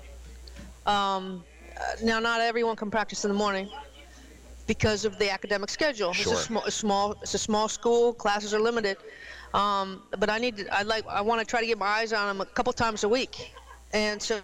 Um, 0.85 1.43
uh, 1.77 1.83
now, 2.03 2.19
not 2.19 2.41
everyone 2.41 2.75
can 2.75 2.91
practice 2.91 3.23
in 3.23 3.29
the 3.29 3.37
morning 3.37 3.69
because 4.67 5.05
of 5.05 5.17
the 5.19 5.29
academic 5.29 5.69
schedule. 5.69 6.13
Sure. 6.13 6.33
It's 6.33 6.41
a 6.41 6.45
small, 6.45 6.63
a 6.63 6.71
small, 6.71 7.11
it's 7.21 7.33
a 7.33 7.37
small 7.37 7.67
school. 7.67 8.13
Classes 8.13 8.53
are 8.53 8.59
limited. 8.59 8.97
Um, 9.53 10.03
but 10.17 10.29
I 10.29 10.37
need, 10.37 10.57
to, 10.57 10.73
I 10.73 10.83
like, 10.83 11.05
I 11.07 11.19
want 11.19 11.41
to 11.41 11.45
try 11.45 11.59
to 11.59 11.67
get 11.67 11.77
my 11.77 11.85
eyes 11.85 12.13
on 12.13 12.27
them 12.27 12.41
a 12.41 12.45
couple 12.45 12.71
times 12.71 13.03
a 13.03 13.09
week, 13.09 13.53
and 13.91 14.21
so 14.21 14.39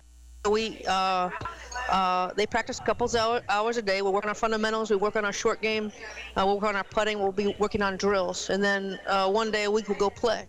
we, 0.50 0.84
uh, 0.86 1.30
uh, 1.90 2.34
they 2.34 2.46
practice 2.46 2.80
a 2.80 2.84
couple 2.84 3.08
hour, 3.16 3.42
hours 3.48 3.78
a 3.78 3.82
day. 3.82 4.02
We're 4.02 4.12
working 4.12 4.30
on 4.30 4.36
fundamentals. 4.36 4.90
We 4.90 4.98
work 4.98 5.16
on 5.16 5.24
our 5.24 5.32
short 5.32 5.62
game. 5.62 5.94
Uh, 6.36 6.46
we 6.46 6.54
work 6.56 6.64
on 6.64 6.76
our 6.76 6.84
putting. 6.84 7.20
We'll 7.20 7.32
be 7.32 7.56
working 7.58 7.82
on 7.82 7.96
drills, 7.96 8.50
and 8.50 8.62
then 8.62 9.00
uh, 9.08 9.30
one 9.32 9.50
day 9.50 9.64
a 9.64 9.72
week 9.72 9.88
we'll 9.88 9.98
go 9.98 10.10
play. 10.10 10.46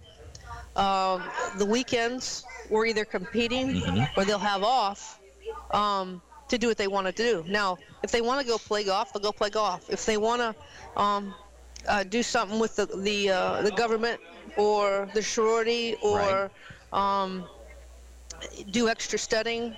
Um, 0.78 1.24
the 1.56 1.66
weekends 1.66 2.44
we're 2.70 2.86
either 2.86 3.04
competing 3.04 3.82
or 4.16 4.24
they'll 4.24 4.38
have 4.38 4.62
off 4.62 5.20
um, 5.72 6.22
to 6.48 6.56
do 6.56 6.68
what 6.68 6.76
they 6.76 6.86
want 6.86 7.06
to 7.06 7.12
do. 7.12 7.44
Now, 7.48 7.78
if 8.04 8.12
they 8.12 8.20
want 8.20 8.40
to 8.40 8.46
go 8.46 8.58
play 8.58 8.84
golf, 8.84 9.12
they'll 9.12 9.22
go 9.22 9.32
play 9.32 9.50
golf. 9.50 9.90
If 9.90 10.06
they 10.06 10.16
want 10.16 10.40
to 10.40 11.00
um, 11.00 11.34
uh, 11.88 12.04
do 12.04 12.22
something 12.22 12.60
with 12.60 12.76
the 12.76 12.86
the, 12.86 13.30
uh, 13.30 13.62
the 13.62 13.72
government 13.72 14.20
or 14.56 15.08
the 15.14 15.22
sorority 15.22 15.96
or 16.00 16.48
um, 16.92 17.44
do 18.70 18.88
extra 18.88 19.18
studying, 19.18 19.76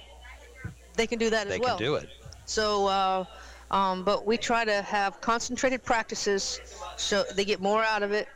they 0.97 1.07
can 1.07 1.19
do 1.19 1.31
that 1.31 1.49
They 1.49 1.55
as 1.55 1.61
well. 1.61 1.79
They 1.79 1.85
can 1.85 1.93
do 1.93 1.95
it. 1.97 2.11
So, 2.45 2.89
uh, 2.89 3.25
um, 3.71 4.05
but 4.05 4.27
we 4.27 4.37
try 4.37 4.67
to 4.67 4.83
have 4.83 5.21
concentrated 5.23 5.83
practices 5.83 6.61
so 6.97 7.25
they 7.35 7.45
get 7.47 7.61
more 7.61 7.83
out 7.83 8.03
of 8.03 8.13
it 8.13 8.29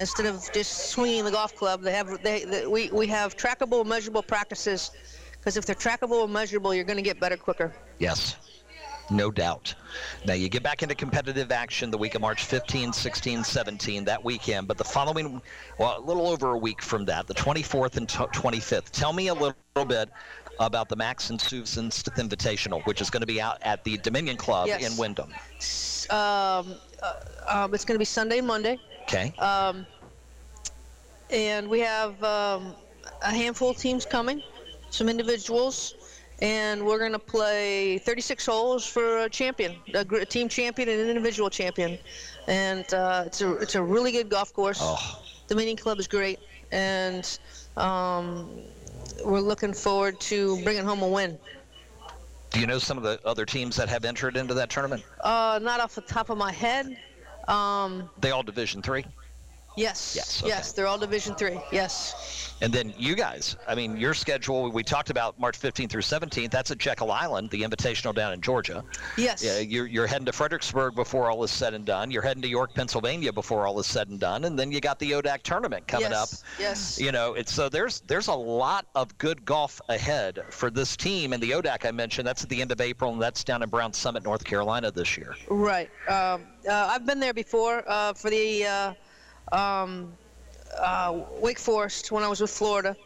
instead 0.00 0.26
of 0.26 0.50
just 0.52 0.90
swinging 0.90 1.24
the 1.24 1.30
golf 1.30 1.54
club. 1.54 1.82
They 1.82 1.92
have 1.92 2.22
they, 2.22 2.44
they 2.44 2.66
we 2.66 2.90
we 2.90 3.06
have 3.08 3.36
trackable, 3.36 3.84
measurable 3.84 4.22
practices 4.22 4.90
because 5.32 5.56
if 5.56 5.66
they're 5.66 5.74
trackable 5.74 6.24
and 6.24 6.32
measurable, 6.32 6.74
you're 6.74 6.84
going 6.84 6.96
to 6.96 7.02
get 7.02 7.20
better 7.20 7.36
quicker. 7.36 7.72
Yes. 7.98 8.36
No 9.10 9.30
doubt. 9.30 9.74
Now 10.26 10.34
you 10.34 10.50
get 10.50 10.62
back 10.62 10.82
into 10.82 10.94
competitive 10.94 11.50
action 11.50 11.90
the 11.90 11.96
week 11.96 12.14
of 12.14 12.20
March 12.20 12.44
15, 12.44 12.92
16, 12.92 13.42
17, 13.42 14.04
that 14.04 14.22
weekend. 14.22 14.68
But 14.68 14.76
the 14.76 14.84
following, 14.84 15.40
well, 15.78 15.98
a 15.98 16.04
little 16.04 16.28
over 16.28 16.52
a 16.52 16.58
week 16.58 16.82
from 16.82 17.06
that, 17.06 17.26
the 17.26 17.32
24th 17.32 17.96
and 17.96 18.06
t- 18.06 18.16
25th. 18.18 18.90
Tell 18.90 19.14
me 19.14 19.28
a 19.28 19.34
little, 19.34 19.54
bit 19.86 20.10
about 20.60 20.88
the 20.88 20.96
Max 20.96 21.30
and 21.30 21.40
Susan 21.40 21.90
Stith 21.90 22.16
Invitational, 22.16 22.84
which 22.84 23.00
is 23.00 23.10
going 23.10 23.20
to 23.20 23.26
be 23.26 23.40
out 23.40 23.58
at 23.62 23.84
the 23.84 23.96
Dominion 23.98 24.36
Club 24.36 24.66
Yes. 24.66 24.90
in 24.90 24.98
Wyndham. 24.98 25.32
Um, 26.10 26.74
uh, 27.00 27.14
um, 27.48 27.74
it's 27.74 27.84
going 27.84 27.94
to 27.94 27.98
be 27.98 28.04
Sunday 28.04 28.40
Monday. 28.40 28.78
Okay. 29.08 29.32
Um, 29.38 29.86
and 31.30 31.66
we 31.66 31.80
have 31.80 32.22
um, 32.22 32.74
a 33.22 33.30
handful 33.30 33.70
of 33.70 33.78
teams 33.78 34.04
coming, 34.04 34.42
some 34.90 35.08
individuals, 35.08 35.94
and 36.42 36.84
we're 36.84 36.98
going 36.98 37.12
to 37.12 37.18
play 37.18 37.96
36 37.98 38.44
holes 38.44 38.86
for 38.86 39.20
a 39.20 39.30
champion, 39.30 39.76
a, 39.94 40.00
a 40.00 40.26
team 40.26 40.50
champion 40.50 40.90
and 40.90 41.00
an 41.00 41.08
individual 41.08 41.48
champion. 41.48 41.96
And 42.48 42.92
uh, 42.92 43.24
it's 43.26 43.40
a 43.40 43.52
it's 43.56 43.76
a 43.76 43.82
really 43.82 44.12
good 44.12 44.28
golf 44.28 44.52
course. 44.52 44.78
Oh. 44.82 45.22
Dominion 45.46 45.78
Club 45.78 45.98
is 45.98 46.06
great, 46.06 46.38
and 46.70 47.38
um, 47.78 48.60
we're 49.24 49.40
looking 49.40 49.72
forward 49.72 50.20
to 50.20 50.62
bringing 50.64 50.84
home 50.84 51.00
a 51.00 51.08
win. 51.08 51.38
Do 52.50 52.60
you 52.60 52.66
know 52.66 52.78
some 52.78 52.98
of 52.98 53.04
the 53.04 53.18
other 53.24 53.46
teams 53.46 53.74
that 53.76 53.88
have 53.88 54.04
entered 54.04 54.36
into 54.36 54.52
that 54.52 54.68
tournament? 54.68 55.02
Uh, 55.22 55.58
not 55.62 55.80
off 55.80 55.94
the 55.94 56.02
top 56.02 56.28
of 56.28 56.36
my 56.36 56.52
head. 56.52 56.98
Um, 57.48 58.08
They 58.20 58.30
all 58.30 58.42
Division 58.42 58.82
Three. 58.82 59.04
Yes. 59.78 60.14
Yes, 60.16 60.42
okay. 60.42 60.48
Yes, 60.48 60.72
they're 60.72 60.86
all 60.86 60.98
Division 60.98 61.34
Three. 61.34 61.60
Yes. 61.72 62.48
And 62.60 62.72
then 62.72 62.92
you 62.98 63.14
guys, 63.14 63.56
I 63.68 63.74
mean, 63.74 63.96
your 63.96 64.14
schedule, 64.14 64.70
we 64.70 64.82
talked 64.82 65.10
about 65.10 65.38
March 65.38 65.58
15th 65.58 65.90
through 65.90 66.02
17th. 66.02 66.50
That's 66.50 66.70
at 66.70 66.78
Jekyll 66.78 67.12
Island, 67.12 67.50
the 67.50 67.62
Invitational 67.62 68.14
down 68.14 68.32
in 68.32 68.40
Georgia. 68.40 68.84
Yes. 69.16 69.44
Yeah, 69.44 69.60
you're, 69.60 69.86
you're 69.86 70.06
heading 70.06 70.26
to 70.26 70.32
Fredericksburg 70.32 70.94
before 70.96 71.30
all 71.30 71.44
is 71.44 71.50
said 71.50 71.74
and 71.74 71.84
done. 71.84 72.10
You're 72.10 72.22
heading 72.22 72.42
to 72.42 72.48
York, 72.48 72.74
Pennsylvania 72.74 73.32
before 73.32 73.66
all 73.66 73.78
is 73.78 73.86
said 73.86 74.08
and 74.08 74.18
done. 74.18 74.44
And 74.44 74.58
then 74.58 74.72
you 74.72 74.80
got 74.80 74.98
the 74.98 75.12
ODAC 75.12 75.42
tournament 75.42 75.86
coming 75.86 76.10
yes. 76.10 76.42
up. 76.42 76.48
Yes. 76.58 77.00
You 77.00 77.12
know, 77.12 77.34
it's 77.34 77.52
so 77.52 77.68
there's 77.68 78.00
there's 78.00 78.28
a 78.28 78.34
lot 78.34 78.86
of 78.94 79.16
good 79.18 79.44
golf 79.44 79.80
ahead 79.88 80.42
for 80.50 80.70
this 80.70 80.96
team. 80.96 81.32
And 81.32 81.42
the 81.42 81.52
ODAC 81.52 81.86
I 81.86 81.92
mentioned, 81.92 82.26
that's 82.26 82.42
at 82.42 82.48
the 82.48 82.60
end 82.60 82.72
of 82.72 82.80
April, 82.80 83.12
and 83.12 83.22
that's 83.22 83.44
down 83.44 83.62
in 83.62 83.68
Brown 83.68 83.92
Summit, 83.92 84.24
North 84.24 84.44
Carolina 84.44 84.90
this 84.90 85.16
year. 85.16 85.36
Right. 85.48 85.90
Um, 86.08 86.42
uh, 86.68 86.88
I've 86.90 87.06
been 87.06 87.20
there 87.20 87.34
before 87.34 87.84
uh, 87.86 88.14
for 88.14 88.30
the 88.30 88.66
uh, 88.66 88.94
um, 89.52 90.12
uh, 90.78 91.20
Wake 91.40 91.58
Forest 91.58 92.10
when 92.12 92.22
I 92.22 92.28
was 92.28 92.40
with 92.40 92.50
Florida. 92.50 92.96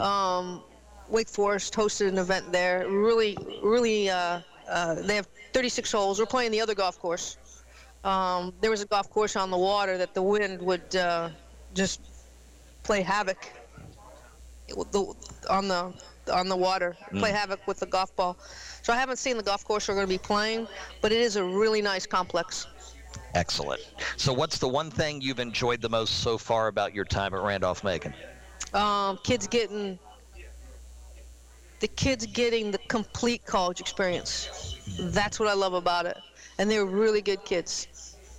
Um, 0.00 0.62
Wake 1.08 1.28
Forest 1.28 1.74
hosted 1.74 2.08
an 2.08 2.18
event 2.18 2.52
there. 2.52 2.86
Really, 2.88 3.36
really, 3.62 4.10
uh, 4.10 4.40
uh, 4.68 4.94
they 4.94 5.16
have 5.16 5.26
36 5.52 5.90
holes. 5.90 6.18
We're 6.18 6.26
playing 6.26 6.52
the 6.52 6.60
other 6.60 6.74
golf 6.74 6.98
course. 6.98 7.36
Um, 8.04 8.52
there 8.60 8.70
was 8.70 8.82
a 8.82 8.86
golf 8.86 9.10
course 9.10 9.36
on 9.36 9.50
the 9.50 9.58
water 9.58 9.98
that 9.98 10.14
the 10.14 10.22
wind 10.22 10.60
would 10.62 10.94
uh, 10.96 11.30
just 11.74 12.00
play 12.82 13.02
havoc 13.02 13.38
the, 14.68 15.14
on 15.50 15.68
the 15.68 15.92
on 16.32 16.48
the 16.48 16.56
water, 16.56 16.96
play 17.18 17.30
havoc 17.32 17.66
with 17.66 17.80
the 17.80 17.86
golf 17.86 18.14
ball. 18.14 18.36
So 18.82 18.92
I 18.92 18.96
haven't 18.96 19.16
seen 19.16 19.36
the 19.38 19.42
golf 19.42 19.64
course 19.64 19.88
we're 19.88 19.94
going 19.94 20.06
to 20.06 20.12
be 20.12 20.18
playing, 20.18 20.68
but 21.00 21.10
it 21.10 21.20
is 21.20 21.36
a 21.36 21.44
really 21.44 21.80
nice 21.80 22.06
complex. 22.06 22.66
Excellent. 23.34 23.80
So, 24.16 24.32
what's 24.32 24.58
the 24.58 24.68
one 24.68 24.90
thing 24.90 25.20
you've 25.20 25.40
enjoyed 25.40 25.80
the 25.80 25.88
most 25.88 26.20
so 26.20 26.38
far 26.38 26.68
about 26.68 26.94
your 26.94 27.04
time 27.04 27.34
at 27.34 27.40
Randolph 27.40 27.84
Macon? 27.84 28.14
Um, 28.74 29.18
kids 29.22 29.46
getting 29.46 29.98
the 31.80 31.88
kids 31.88 32.26
getting 32.26 32.70
the 32.70 32.78
complete 32.88 33.44
college 33.44 33.80
experience. 33.80 34.76
That's 34.98 35.38
what 35.38 35.48
I 35.48 35.54
love 35.54 35.74
about 35.74 36.06
it, 36.06 36.18
and 36.58 36.70
they're 36.70 36.84
really 36.84 37.22
good 37.22 37.44
kids. 37.44 37.86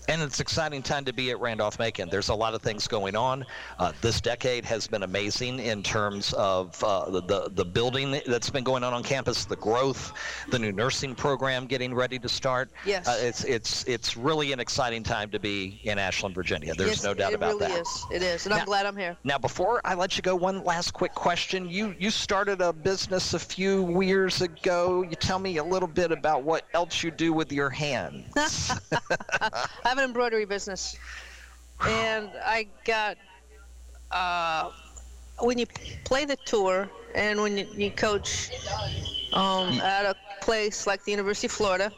And 0.10 0.24
it's 0.24 0.40
exciting 0.40 0.82
time 0.82 1.06
to 1.06 1.14
be 1.14 1.30
at 1.30 1.40
Randolph 1.40 1.78
Macon. 1.78 2.10
There's 2.10 2.30
a 2.30 2.34
lot 2.34 2.56
of 2.56 2.64
things 2.64 2.88
going 2.88 3.16
on. 3.16 3.46
Uh, 3.78 3.92
this 4.02 4.20
decade 4.20 4.66
has 4.66 4.88
been 4.88 5.04
amazing 5.04 5.60
in 5.60 5.84
terms 5.84 6.34
of 6.34 6.84
uh, 6.84 7.12
the, 7.12 7.52
the, 7.54 7.64
building 7.64 8.20
that's 8.26 8.50
been 8.50 8.64
going 8.64 8.84
on 8.84 8.92
on 8.92 9.04
campus, 9.04 9.46
the 9.46 9.56
growth, 9.58 10.12
the 10.50 10.58
new 10.58 10.72
nursing 10.72 11.14
program 11.14 11.68
getting 11.68 11.94
ready 11.94 12.18
to 12.18 12.28
start. 12.28 12.72
Yes. 12.88 13.08
Uh, 13.08 13.20
it's 13.22 13.44
it's 13.44 13.84
it's 13.84 14.18
really 14.18 14.52
an 14.52 14.60
exciting 14.60 15.04
time 15.04 15.30
to 15.30 15.38
be 15.38 15.80
in 15.84 16.00
Ashland, 16.00 16.34
Virginia. 16.34 16.74
There's 16.74 16.90
yes, 16.90 17.04
no 17.04 17.14
doubt 17.14 17.34
it 17.34 17.36
about 17.36 17.60
really 17.60 17.68
that. 17.68 17.82
is. 17.82 18.06
It 18.12 18.24
is, 18.24 18.48
and 18.48 18.56
Now- 18.56 18.62
I'm 18.62 18.66
glad 18.66 18.88
I'm 18.88 18.98
here. 18.98 19.16
Now, 19.24 19.38
before 19.38 19.80
I 19.86 19.94
let 19.94 20.18
you 20.18 20.24
go, 20.24 20.36
one 20.36 20.64
last 20.64 20.92
quick 20.92 21.14
question. 21.14 21.70
You 21.70 21.94
you 22.00 22.10
started 22.10 22.62
a 22.62 22.74
business 22.74 23.36
a 23.36 23.40
few 23.40 24.02
years 24.02 24.42
ago. 24.42 25.04
You 25.04 25.16
tell 25.16 25.38
me 25.38 25.58
a 25.58 25.64
little 25.64 25.88
bit 25.88 26.12
about 26.12 26.42
what 26.42 26.66
else 26.74 27.04
you 27.04 27.12
do 27.12 27.32
with 27.32 27.52
your 27.52 27.70
hands. 27.70 28.26
An 30.00 30.06
embroidery 30.06 30.46
business, 30.46 30.96
and 31.86 32.32
I 32.46 32.68
got 32.86 33.18
uh, 34.12 34.72
when 35.40 35.58
you 35.58 35.66
play 36.06 36.24
the 36.24 36.38
tour 36.38 36.90
and 37.16 37.42
when 37.42 37.58
you, 37.58 37.68
you 37.76 37.92
coach 37.92 38.50
um, 39.34 39.82
at 39.82 40.06
a 40.06 40.16
place 40.40 40.88
like 40.88 41.04
the 41.04 41.12
University 41.12 41.48
of 41.48 41.52
Florida, 41.52 41.92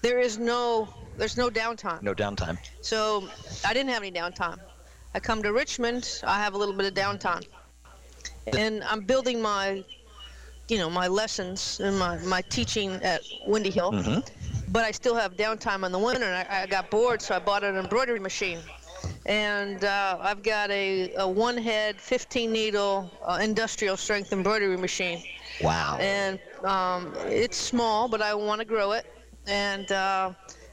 there 0.00 0.18
is 0.18 0.38
no 0.38 0.88
there's 1.18 1.36
no 1.36 1.50
downtime. 1.50 2.00
no 2.00 2.14
downtime. 2.14 2.56
So 2.80 3.28
I 3.66 3.74
didn't 3.74 3.90
have 3.90 4.02
any 4.02 4.12
downtime. 4.12 4.58
I 5.14 5.20
come 5.20 5.42
to 5.42 5.52
Richmond, 5.52 6.22
I 6.24 6.38
have 6.38 6.54
a 6.54 6.56
little 6.56 6.74
bit 6.74 6.86
of 6.86 6.94
downtime. 6.94 7.46
And 8.46 8.82
I'm 8.84 9.02
building 9.02 9.42
my, 9.42 9.84
you 10.68 10.78
know, 10.78 10.88
my 10.88 11.06
lessons 11.06 11.80
and 11.80 11.98
my, 11.98 12.16
my 12.24 12.40
teaching 12.48 12.92
at 13.02 13.20
Windy 13.46 13.70
Hill. 13.70 13.92
But 14.76 14.84
I 14.84 14.90
still 14.90 15.14
have 15.14 15.38
downtime 15.38 15.86
in 15.86 15.90
the 15.90 15.98
winter. 15.98 16.26
And 16.26 16.46
I, 16.50 16.64
I 16.64 16.66
got 16.66 16.90
bored, 16.90 17.22
so 17.22 17.34
I 17.34 17.38
bought 17.38 17.64
an 17.64 17.76
embroidery 17.76 18.20
machine. 18.20 18.58
And 19.24 19.82
uh, 19.82 20.18
I've 20.20 20.42
got 20.42 20.70
a, 20.70 21.14
a 21.14 21.26
one 21.26 21.56
head, 21.56 21.98
15 21.98 22.52
needle 22.52 23.10
uh, 23.24 23.38
industrial 23.40 23.96
strength 23.96 24.34
embroidery 24.34 24.76
machine. 24.76 25.22
Wow. 25.62 25.96
And 25.98 26.38
um, 26.62 27.14
it's 27.24 27.56
small, 27.56 28.06
but 28.06 28.20
I 28.20 28.34
want 28.34 28.58
to 28.58 28.66
grow 28.66 28.92
it. 28.92 29.06
And 29.46 29.90
uh, 29.92 30.32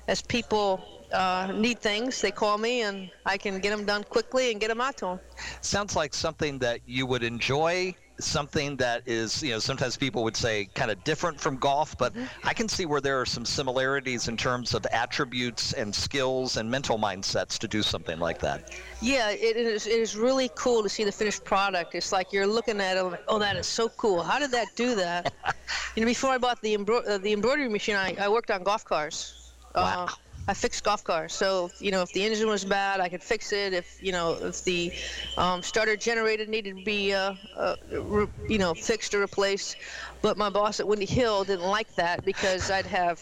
as 0.09 0.21
people 0.21 0.83
uh, 1.13 1.53
need 1.55 1.79
things, 1.79 2.19
they 2.19 2.31
call 2.31 2.57
me, 2.57 2.81
and 2.81 3.09
I 3.25 3.37
can 3.37 3.61
get 3.61 3.69
them 3.69 3.85
done 3.85 4.03
quickly 4.03 4.51
and 4.51 4.59
get 4.59 4.67
them 4.67 4.81
out 4.81 4.97
to 4.97 5.05
them. 5.05 5.19
Sounds 5.61 5.95
like 5.95 6.13
something 6.13 6.59
that 6.59 6.81
you 6.85 7.05
would 7.05 7.23
enjoy. 7.23 7.95
Something 8.23 8.77
that 8.77 9.03
is, 9.05 9.43
you 9.43 9.51
know, 9.51 9.59
sometimes 9.59 9.97
people 9.97 10.23
would 10.23 10.35
say 10.35 10.69
kind 10.73 10.89
of 10.89 11.03
different 11.03 11.39
from 11.39 11.57
golf, 11.57 11.97
but 11.97 12.13
I 12.43 12.53
can 12.53 12.67
see 12.67 12.85
where 12.85 13.01
there 13.01 13.19
are 13.19 13.25
some 13.25 13.45
similarities 13.45 14.27
in 14.27 14.37
terms 14.37 14.73
of 14.73 14.85
attributes 14.87 15.73
and 15.73 15.93
skills 15.93 16.57
and 16.57 16.69
mental 16.69 16.97
mindsets 16.97 17.57
to 17.59 17.67
do 17.67 17.81
something 17.81 18.19
like 18.19 18.39
that. 18.39 18.73
Yeah, 19.01 19.31
it 19.31 19.57
is, 19.57 19.87
it 19.87 19.99
is 19.99 20.15
really 20.15 20.49
cool 20.55 20.83
to 20.83 20.89
see 20.89 21.03
the 21.03 21.11
finished 21.11 21.43
product. 21.43 21.95
It's 21.95 22.11
like 22.11 22.31
you're 22.31 22.47
looking 22.47 22.79
at 22.79 22.97
it, 22.97 23.03
like, 23.03 23.23
oh, 23.27 23.39
that 23.39 23.57
is 23.57 23.67
so 23.67 23.89
cool. 23.89 24.23
How 24.23 24.39
did 24.39 24.51
that 24.51 24.67
do 24.75 24.95
that? 24.95 25.33
you 25.95 26.01
know, 26.01 26.07
before 26.07 26.31
I 26.31 26.37
bought 26.37 26.61
the, 26.61 26.75
embro- 26.75 27.07
uh, 27.07 27.17
the 27.17 27.33
embroidery 27.33 27.69
machine, 27.69 27.95
I, 27.95 28.15
I 28.19 28.29
worked 28.29 28.51
on 28.51 28.63
golf 28.63 28.85
cars. 28.85 29.51
Wow. 29.75 30.05
Uh, 30.05 30.22
I 30.47 30.53
fixed 30.53 30.83
golf 30.83 31.03
cars. 31.03 31.33
So, 31.33 31.71
you 31.79 31.91
know, 31.91 32.01
if 32.01 32.11
the 32.11 32.23
engine 32.23 32.47
was 32.49 32.65
bad, 32.65 32.99
I 32.99 33.09
could 33.09 33.23
fix 33.23 33.53
it. 33.53 33.73
If, 33.73 33.97
you 34.01 34.11
know, 34.11 34.33
if 34.41 34.63
the 34.63 34.91
um, 35.37 35.61
starter 35.61 35.95
generator 35.95 36.45
needed 36.45 36.75
to 36.77 36.83
be, 36.83 37.13
uh, 37.13 37.35
uh, 37.55 37.75
re- 37.91 38.27
you 38.49 38.57
know, 38.57 38.73
fixed 38.73 39.13
or 39.13 39.19
replaced. 39.19 39.77
But 40.21 40.37
my 40.37 40.49
boss 40.49 40.79
at 40.79 40.87
Windy 40.87 41.05
Hill 41.05 41.45
didn't 41.45 41.65
like 41.65 41.95
that 41.95 42.25
because 42.25 42.69
I'd 42.69 42.87
have 42.87 43.21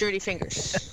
dirty 0.00 0.18
fingers. 0.18 0.90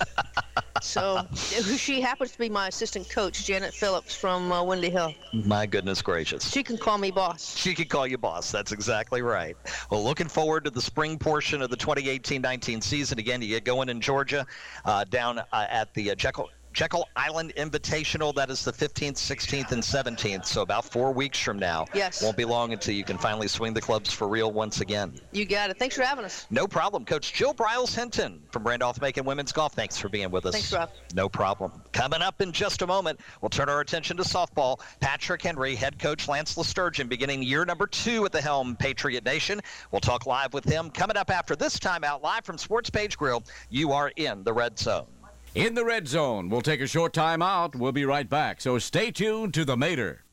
so 0.82 1.26
she 1.34 2.00
happens 2.00 2.30
to 2.30 2.38
be 2.38 2.48
my 2.48 2.68
assistant 2.68 3.08
coach, 3.08 3.44
Janet 3.44 3.72
Phillips 3.72 4.14
from 4.14 4.52
uh, 4.52 4.62
Windy 4.62 4.90
Hill. 4.90 5.14
My 5.32 5.64
goodness 5.64 6.02
gracious. 6.02 6.48
She 6.48 6.62
can 6.62 6.76
call 6.76 6.98
me 6.98 7.10
boss. 7.10 7.56
She 7.56 7.74
can 7.74 7.86
call 7.86 8.06
you 8.06 8.18
boss. 8.18 8.52
That's 8.52 8.70
exactly 8.70 9.22
right. 9.22 9.56
Well, 9.90 10.04
looking 10.04 10.28
forward 10.28 10.64
to 10.64 10.70
the 10.70 10.82
spring 10.82 11.18
portion 11.18 11.62
of 11.62 11.70
the 11.70 11.76
2018-19 11.76 12.82
season. 12.82 13.18
Again, 13.18 13.40
you 13.40 13.48
get 13.48 13.64
going 13.64 13.88
in 13.88 14.00
Georgia, 14.00 14.46
uh, 14.84 15.04
down 15.04 15.38
uh, 15.38 15.44
at 15.52 15.92
the 15.94 16.10
uh, 16.10 16.14
Jekyll. 16.14 16.50
Jekyll 16.78 17.08
Island 17.16 17.52
Invitational. 17.56 18.32
That 18.36 18.50
is 18.50 18.64
the 18.64 18.70
15th, 18.70 19.14
16th, 19.14 19.72
and 19.72 19.82
17th. 19.82 20.46
So 20.46 20.62
about 20.62 20.84
four 20.84 21.10
weeks 21.10 21.36
from 21.36 21.58
now. 21.58 21.86
Yes. 21.92 22.22
Won't 22.22 22.36
be 22.36 22.44
long 22.44 22.72
until 22.72 22.94
you 22.94 23.02
can 23.02 23.18
finally 23.18 23.48
swing 23.48 23.74
the 23.74 23.80
clubs 23.80 24.12
for 24.12 24.28
real 24.28 24.52
once 24.52 24.80
again. 24.80 25.20
You 25.32 25.44
got 25.44 25.70
it. 25.70 25.78
Thanks 25.80 25.96
for 25.96 26.02
having 26.02 26.24
us. 26.24 26.46
No 26.50 26.68
problem. 26.68 27.04
Coach 27.04 27.32
Jill 27.32 27.52
Briles 27.52 27.96
Hinton 27.96 28.40
from 28.52 28.62
Randolph 28.62 29.00
Macon 29.00 29.24
Women's 29.24 29.50
Golf. 29.50 29.72
Thanks 29.72 29.98
for 29.98 30.08
being 30.08 30.30
with 30.30 30.46
us. 30.46 30.52
Thanks, 30.54 30.72
Rob. 30.72 30.90
No 31.14 31.28
problem. 31.28 31.82
Coming 31.92 32.22
up 32.22 32.40
in 32.40 32.52
just 32.52 32.80
a 32.82 32.86
moment, 32.86 33.18
we'll 33.40 33.48
turn 33.48 33.68
our 33.68 33.80
attention 33.80 34.16
to 34.16 34.22
softball. 34.22 34.78
Patrick 35.00 35.42
Henry, 35.42 35.74
head 35.74 35.98
coach 35.98 36.28
Lance 36.28 36.54
LeStourgeon, 36.54 37.08
beginning 37.08 37.42
year 37.42 37.64
number 37.64 37.88
two 37.88 38.24
at 38.24 38.30
the 38.30 38.40
helm, 38.40 38.76
Patriot 38.76 39.24
Nation. 39.24 39.60
We'll 39.90 40.00
talk 40.00 40.26
live 40.26 40.54
with 40.54 40.64
him 40.64 40.90
coming 40.90 41.16
up 41.16 41.32
after 41.32 41.56
this 41.56 41.80
time 41.80 42.04
out 42.04 42.22
live 42.22 42.44
from 42.44 42.56
Sports 42.56 42.88
Page 42.88 43.18
Grill. 43.18 43.42
You 43.68 43.90
are 43.90 44.12
in 44.14 44.44
the 44.44 44.52
red 44.52 44.78
zone. 44.78 45.06
In 45.54 45.74
the 45.74 45.84
red 45.84 46.06
zone, 46.06 46.50
we'll 46.50 46.60
take 46.60 46.80
a 46.80 46.86
short 46.86 47.12
time 47.12 47.40
out. 47.40 47.74
We'll 47.74 47.92
be 47.92 48.04
right 48.04 48.28
back. 48.28 48.60
So 48.60 48.78
stay 48.78 49.10
tuned 49.10 49.54
to 49.54 49.64
the 49.64 49.76
Mater. 49.76 50.24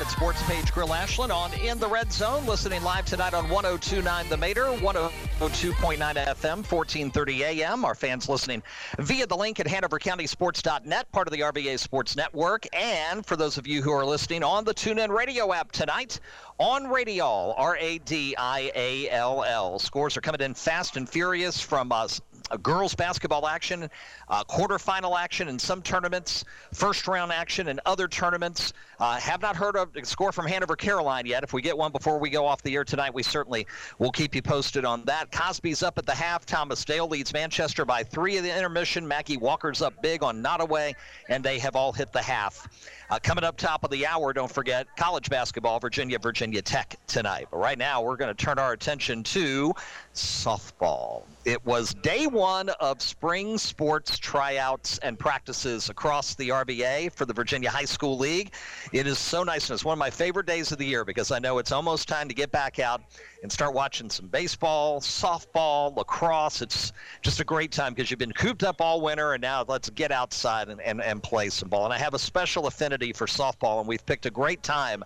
at 0.00 0.10
Sports 0.10 0.42
Page 0.44 0.72
Grill 0.72 0.94
Ashland 0.94 1.30
on 1.32 1.52
In 1.54 1.78
the 1.78 1.86
Red 1.86 2.12
Zone. 2.12 2.46
Listening 2.46 2.82
live 2.82 3.04
tonight 3.04 3.34
on 3.34 3.48
1029 3.48 4.28
The 4.28 4.36
Mater, 4.36 4.64
102.9 4.64 5.98
FM, 5.98 6.56
1430 6.70 7.44
AM. 7.44 7.84
Our 7.84 7.94
fans 7.94 8.28
listening 8.28 8.62
via 8.98 9.26
the 9.26 9.36
link 9.36 9.60
at 9.60 9.66
HanoverCountySports.net, 9.66 11.12
part 11.12 11.26
of 11.26 11.32
the 11.32 11.40
RVA 11.40 11.78
Sports 11.78 12.16
Network. 12.16 12.66
And 12.72 13.26
for 13.26 13.36
those 13.36 13.58
of 13.58 13.66
you 13.66 13.82
who 13.82 13.90
are 13.90 14.04
listening 14.06 14.42
on 14.42 14.64
the 14.64 14.74
TuneIn 14.74 15.08
Radio 15.08 15.52
app 15.52 15.72
tonight, 15.72 16.20
on 16.58 16.88
Radial, 16.88 17.54
R 17.56 17.76
A 17.78 17.98
D 17.98 18.34
I 18.36 18.70
A 18.74 19.10
L 19.10 19.42
L. 19.44 19.78
Scores 19.78 20.16
are 20.16 20.20
coming 20.20 20.42
in 20.42 20.54
fast 20.54 20.96
and 20.96 21.08
furious 21.08 21.60
from 21.60 21.90
us 21.90 22.20
uh, 22.20 22.29
girls 22.58 22.94
basketball 22.94 23.46
action, 23.46 23.88
uh, 24.28 24.44
quarterfinal 24.44 25.18
action 25.18 25.48
in 25.48 25.58
some 25.58 25.82
tournaments, 25.82 26.44
first 26.72 27.06
round 27.08 27.32
action 27.32 27.68
in 27.68 27.80
other 27.86 28.08
tournaments. 28.08 28.72
Uh, 28.98 29.18
have 29.18 29.40
not 29.40 29.56
heard 29.56 29.76
of 29.76 29.94
a 29.96 30.04
score 30.04 30.30
from 30.30 30.46
Hanover 30.46 30.76
Caroline 30.76 31.24
yet. 31.26 31.42
If 31.42 31.52
we 31.52 31.62
get 31.62 31.76
one 31.76 31.90
before 31.90 32.18
we 32.18 32.28
go 32.28 32.46
off 32.46 32.62
the 32.62 32.74
air 32.74 32.84
tonight, 32.84 33.14
we 33.14 33.22
certainly 33.22 33.66
will 33.98 34.12
keep 34.12 34.34
you 34.34 34.42
posted 34.42 34.84
on 34.84 35.04
that. 35.06 35.32
Cosby's 35.32 35.82
up 35.82 35.96
at 35.96 36.06
the 36.06 36.14
half. 36.14 36.44
Thomas 36.44 36.84
Dale 36.84 37.08
leads 37.08 37.32
Manchester 37.32 37.84
by 37.84 38.02
three 38.02 38.36
of 38.36 38.44
the 38.44 38.54
intermission. 38.54 39.06
Maggie 39.06 39.38
Walker's 39.38 39.80
up 39.80 40.02
big 40.02 40.22
on 40.22 40.42
Nottoway, 40.42 40.94
and 41.28 41.42
they 41.42 41.58
have 41.58 41.76
all 41.76 41.92
hit 41.92 42.12
the 42.12 42.22
half. 42.22 42.68
Uh, 43.10 43.18
coming 43.20 43.42
up 43.42 43.56
top 43.56 43.82
of 43.82 43.90
the 43.90 44.06
hour, 44.06 44.32
don't 44.32 44.52
forget 44.52 44.86
college 44.96 45.28
basketball, 45.28 45.80
Virginia, 45.80 46.16
Virginia 46.16 46.62
Tech 46.62 46.94
tonight. 47.08 47.48
But 47.50 47.56
right 47.56 47.76
now, 47.76 48.00
we're 48.00 48.16
going 48.16 48.32
to 48.32 48.44
turn 48.44 48.56
our 48.56 48.72
attention 48.72 49.24
to 49.24 49.74
softball. 50.14 51.24
It 51.44 51.64
was 51.66 51.92
day 51.92 52.28
one 52.28 52.68
of 52.78 53.02
spring 53.02 53.58
sports 53.58 54.16
tryouts 54.16 54.98
and 54.98 55.18
practices 55.18 55.90
across 55.90 56.36
the 56.36 56.50
RVA 56.50 57.12
for 57.12 57.24
the 57.24 57.32
Virginia 57.32 57.68
High 57.68 57.84
School 57.84 58.16
League. 58.16 58.52
It 58.92 59.08
is 59.08 59.18
so 59.18 59.42
nice, 59.42 59.68
and 59.68 59.74
it's 59.74 59.84
one 59.84 59.94
of 59.94 59.98
my 59.98 60.10
favorite 60.10 60.46
days 60.46 60.70
of 60.70 60.78
the 60.78 60.86
year 60.86 61.04
because 61.04 61.32
I 61.32 61.40
know 61.40 61.58
it's 61.58 61.72
almost 61.72 62.06
time 62.06 62.28
to 62.28 62.34
get 62.34 62.52
back 62.52 62.78
out 62.78 63.02
and 63.42 63.50
start 63.50 63.74
watching 63.74 64.08
some 64.08 64.28
baseball, 64.28 65.00
softball, 65.00 65.96
lacrosse. 65.96 66.62
It's 66.62 66.92
just 67.22 67.40
a 67.40 67.44
great 67.44 67.72
time 67.72 67.94
because 67.94 68.10
you've 68.10 68.18
been 68.18 68.32
cooped 68.32 68.62
up 68.62 68.80
all 68.80 69.00
winter, 69.00 69.32
and 69.32 69.40
now 69.40 69.64
let's 69.66 69.90
get 69.90 70.12
outside 70.12 70.68
and, 70.68 70.80
and, 70.80 71.02
and 71.02 71.20
play 71.20 71.48
some 71.48 71.68
ball. 71.68 71.86
And 71.86 71.94
I 71.94 71.98
have 71.98 72.14
a 72.14 72.18
special 72.18 72.68
affinity 72.68 72.99
for 73.12 73.26
softball, 73.26 73.80
and 73.80 73.88
we've 73.88 74.04
picked 74.04 74.26
a 74.26 74.30
great 74.30 74.62
time 74.62 75.02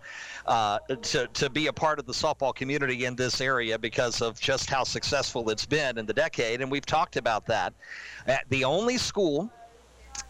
uh, 0.47 0.78
to, 1.03 1.26
to 1.28 1.49
be 1.49 1.68
a 1.68 1.72
part 1.72 1.99
of 1.99 2.07
the 2.07 2.12
softball 2.12 2.55
community 2.55 3.05
in 3.05 3.14
this 3.14 3.40
area 3.40 3.78
because 3.78 4.20
of 4.20 4.38
just 4.40 4.68
how 4.68 4.82
successful 4.82 5.49
it's 5.51 5.64
been 5.64 5.97
in 5.99 6.07
the 6.07 6.12
decade. 6.12 6.61
And 6.61 6.70
we've 6.70 6.86
talked 6.86 7.16
about 7.16 7.47
that. 7.47 7.72
Uh, 8.26 8.36
the 8.49 8.64
only 8.64 8.99
school 8.99 9.51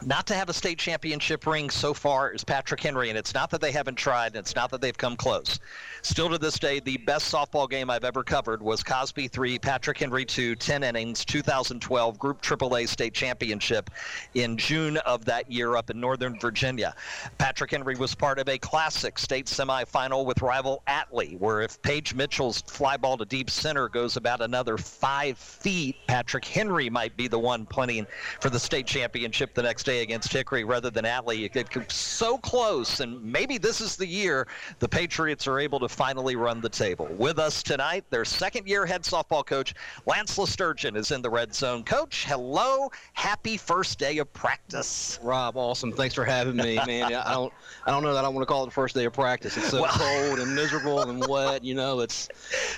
not 0.06 0.26
to 0.26 0.34
have 0.34 0.48
a 0.48 0.52
state 0.52 0.78
championship 0.78 1.46
ring 1.46 1.70
so 1.70 1.94
far 1.94 2.30
is 2.30 2.44
Patrick 2.44 2.80
Henry, 2.80 3.08
and 3.08 3.18
it's 3.18 3.34
not 3.34 3.50
that 3.50 3.60
they 3.60 3.72
haven't 3.72 3.96
tried, 3.96 4.28
and 4.28 4.36
it's 4.36 4.54
not 4.54 4.70
that 4.70 4.80
they've 4.80 4.96
come 4.96 5.16
close. 5.16 5.58
Still 6.02 6.28
to 6.30 6.38
this 6.38 6.58
day, 6.58 6.80
the 6.80 6.98
best 6.98 7.32
softball 7.32 7.68
game 7.68 7.88
I've 7.88 8.04
ever 8.04 8.22
covered 8.22 8.62
was 8.62 8.82
Cosby 8.82 9.28
3, 9.28 9.58
Patrick 9.58 9.98
Henry 9.98 10.24
2, 10.24 10.56
10 10.56 10.82
innings, 10.82 11.24
2012 11.24 12.18
Group 12.18 12.42
AAA 12.42 12.88
state 12.88 13.14
championship 13.14 13.90
in 14.34 14.56
June 14.56 14.98
of 14.98 15.24
that 15.24 15.50
year 15.50 15.76
up 15.76 15.90
in 15.90 16.00
Northern 16.00 16.38
Virginia. 16.38 16.94
Patrick 17.38 17.70
Henry 17.70 17.96
was 17.96 18.14
part 18.14 18.38
of 18.38 18.48
a 18.48 18.58
classic 18.58 19.18
state 19.18 19.46
semifinal 19.46 20.26
with 20.26 20.42
rival 20.42 20.82
Atlee, 20.86 21.38
where 21.38 21.62
if 21.62 21.80
Paige 21.82 22.14
Mitchell's 22.14 22.60
fly 22.62 22.96
ball 22.96 23.16
to 23.16 23.24
deep 23.24 23.48
center 23.48 23.88
goes 23.88 24.16
about 24.16 24.42
another 24.42 24.76
five 24.76 25.38
feet, 25.38 25.96
Patrick 26.06 26.44
Henry 26.44 26.90
might 26.90 27.16
be 27.16 27.28
the 27.28 27.38
one 27.38 27.64
playing 27.64 28.06
for 28.40 28.50
the 28.50 28.60
state 28.60 28.86
championship 28.86 29.54
the 29.54 29.62
next 29.62 29.73
day 29.82 30.02
against 30.02 30.32
Hickory 30.32 30.64
rather 30.64 30.90
than 30.90 31.04
Atlee. 31.04 31.50
It 31.54 31.70
comes 31.70 31.92
so 31.92 32.38
close, 32.38 33.00
and 33.00 33.22
maybe 33.22 33.58
this 33.58 33.80
is 33.80 33.96
the 33.96 34.06
year 34.06 34.46
the 34.78 34.88
Patriots 34.88 35.46
are 35.46 35.58
able 35.58 35.80
to 35.80 35.88
finally 35.88 36.36
run 36.36 36.60
the 36.60 36.68
table. 36.68 37.06
With 37.18 37.38
us 37.38 37.62
tonight, 37.62 38.04
their 38.10 38.24
second 38.24 38.68
year 38.68 38.86
head 38.86 39.02
softball 39.02 39.44
coach, 39.44 39.74
Lance 40.06 40.36
LeStourgeon, 40.36 40.96
is 40.96 41.10
in 41.10 41.22
the 41.22 41.30
red 41.30 41.54
zone. 41.54 41.84
Coach, 41.84 42.24
hello. 42.26 42.90
Happy 43.14 43.56
first 43.56 43.98
day 43.98 44.18
of 44.18 44.32
practice. 44.32 45.18
Rob, 45.22 45.56
awesome. 45.56 45.92
Thanks 45.92 46.14
for 46.14 46.24
having 46.24 46.56
me, 46.56 46.78
man. 46.86 47.04
I 47.04 47.32
don't 47.32 47.52
I 47.86 47.90
don't 47.90 48.02
know 48.02 48.14
that 48.14 48.24
I 48.24 48.28
want 48.28 48.42
to 48.42 48.46
call 48.46 48.62
it 48.62 48.66
the 48.66 48.72
first 48.72 48.94
day 48.94 49.04
of 49.04 49.12
practice. 49.12 49.56
It's 49.56 49.70
so 49.70 49.82
well, 49.82 49.90
cold 49.92 50.38
and 50.38 50.54
miserable 50.54 51.00
and 51.00 51.26
wet, 51.26 51.64
you 51.64 51.74
know, 51.74 52.00
it's 52.00 52.28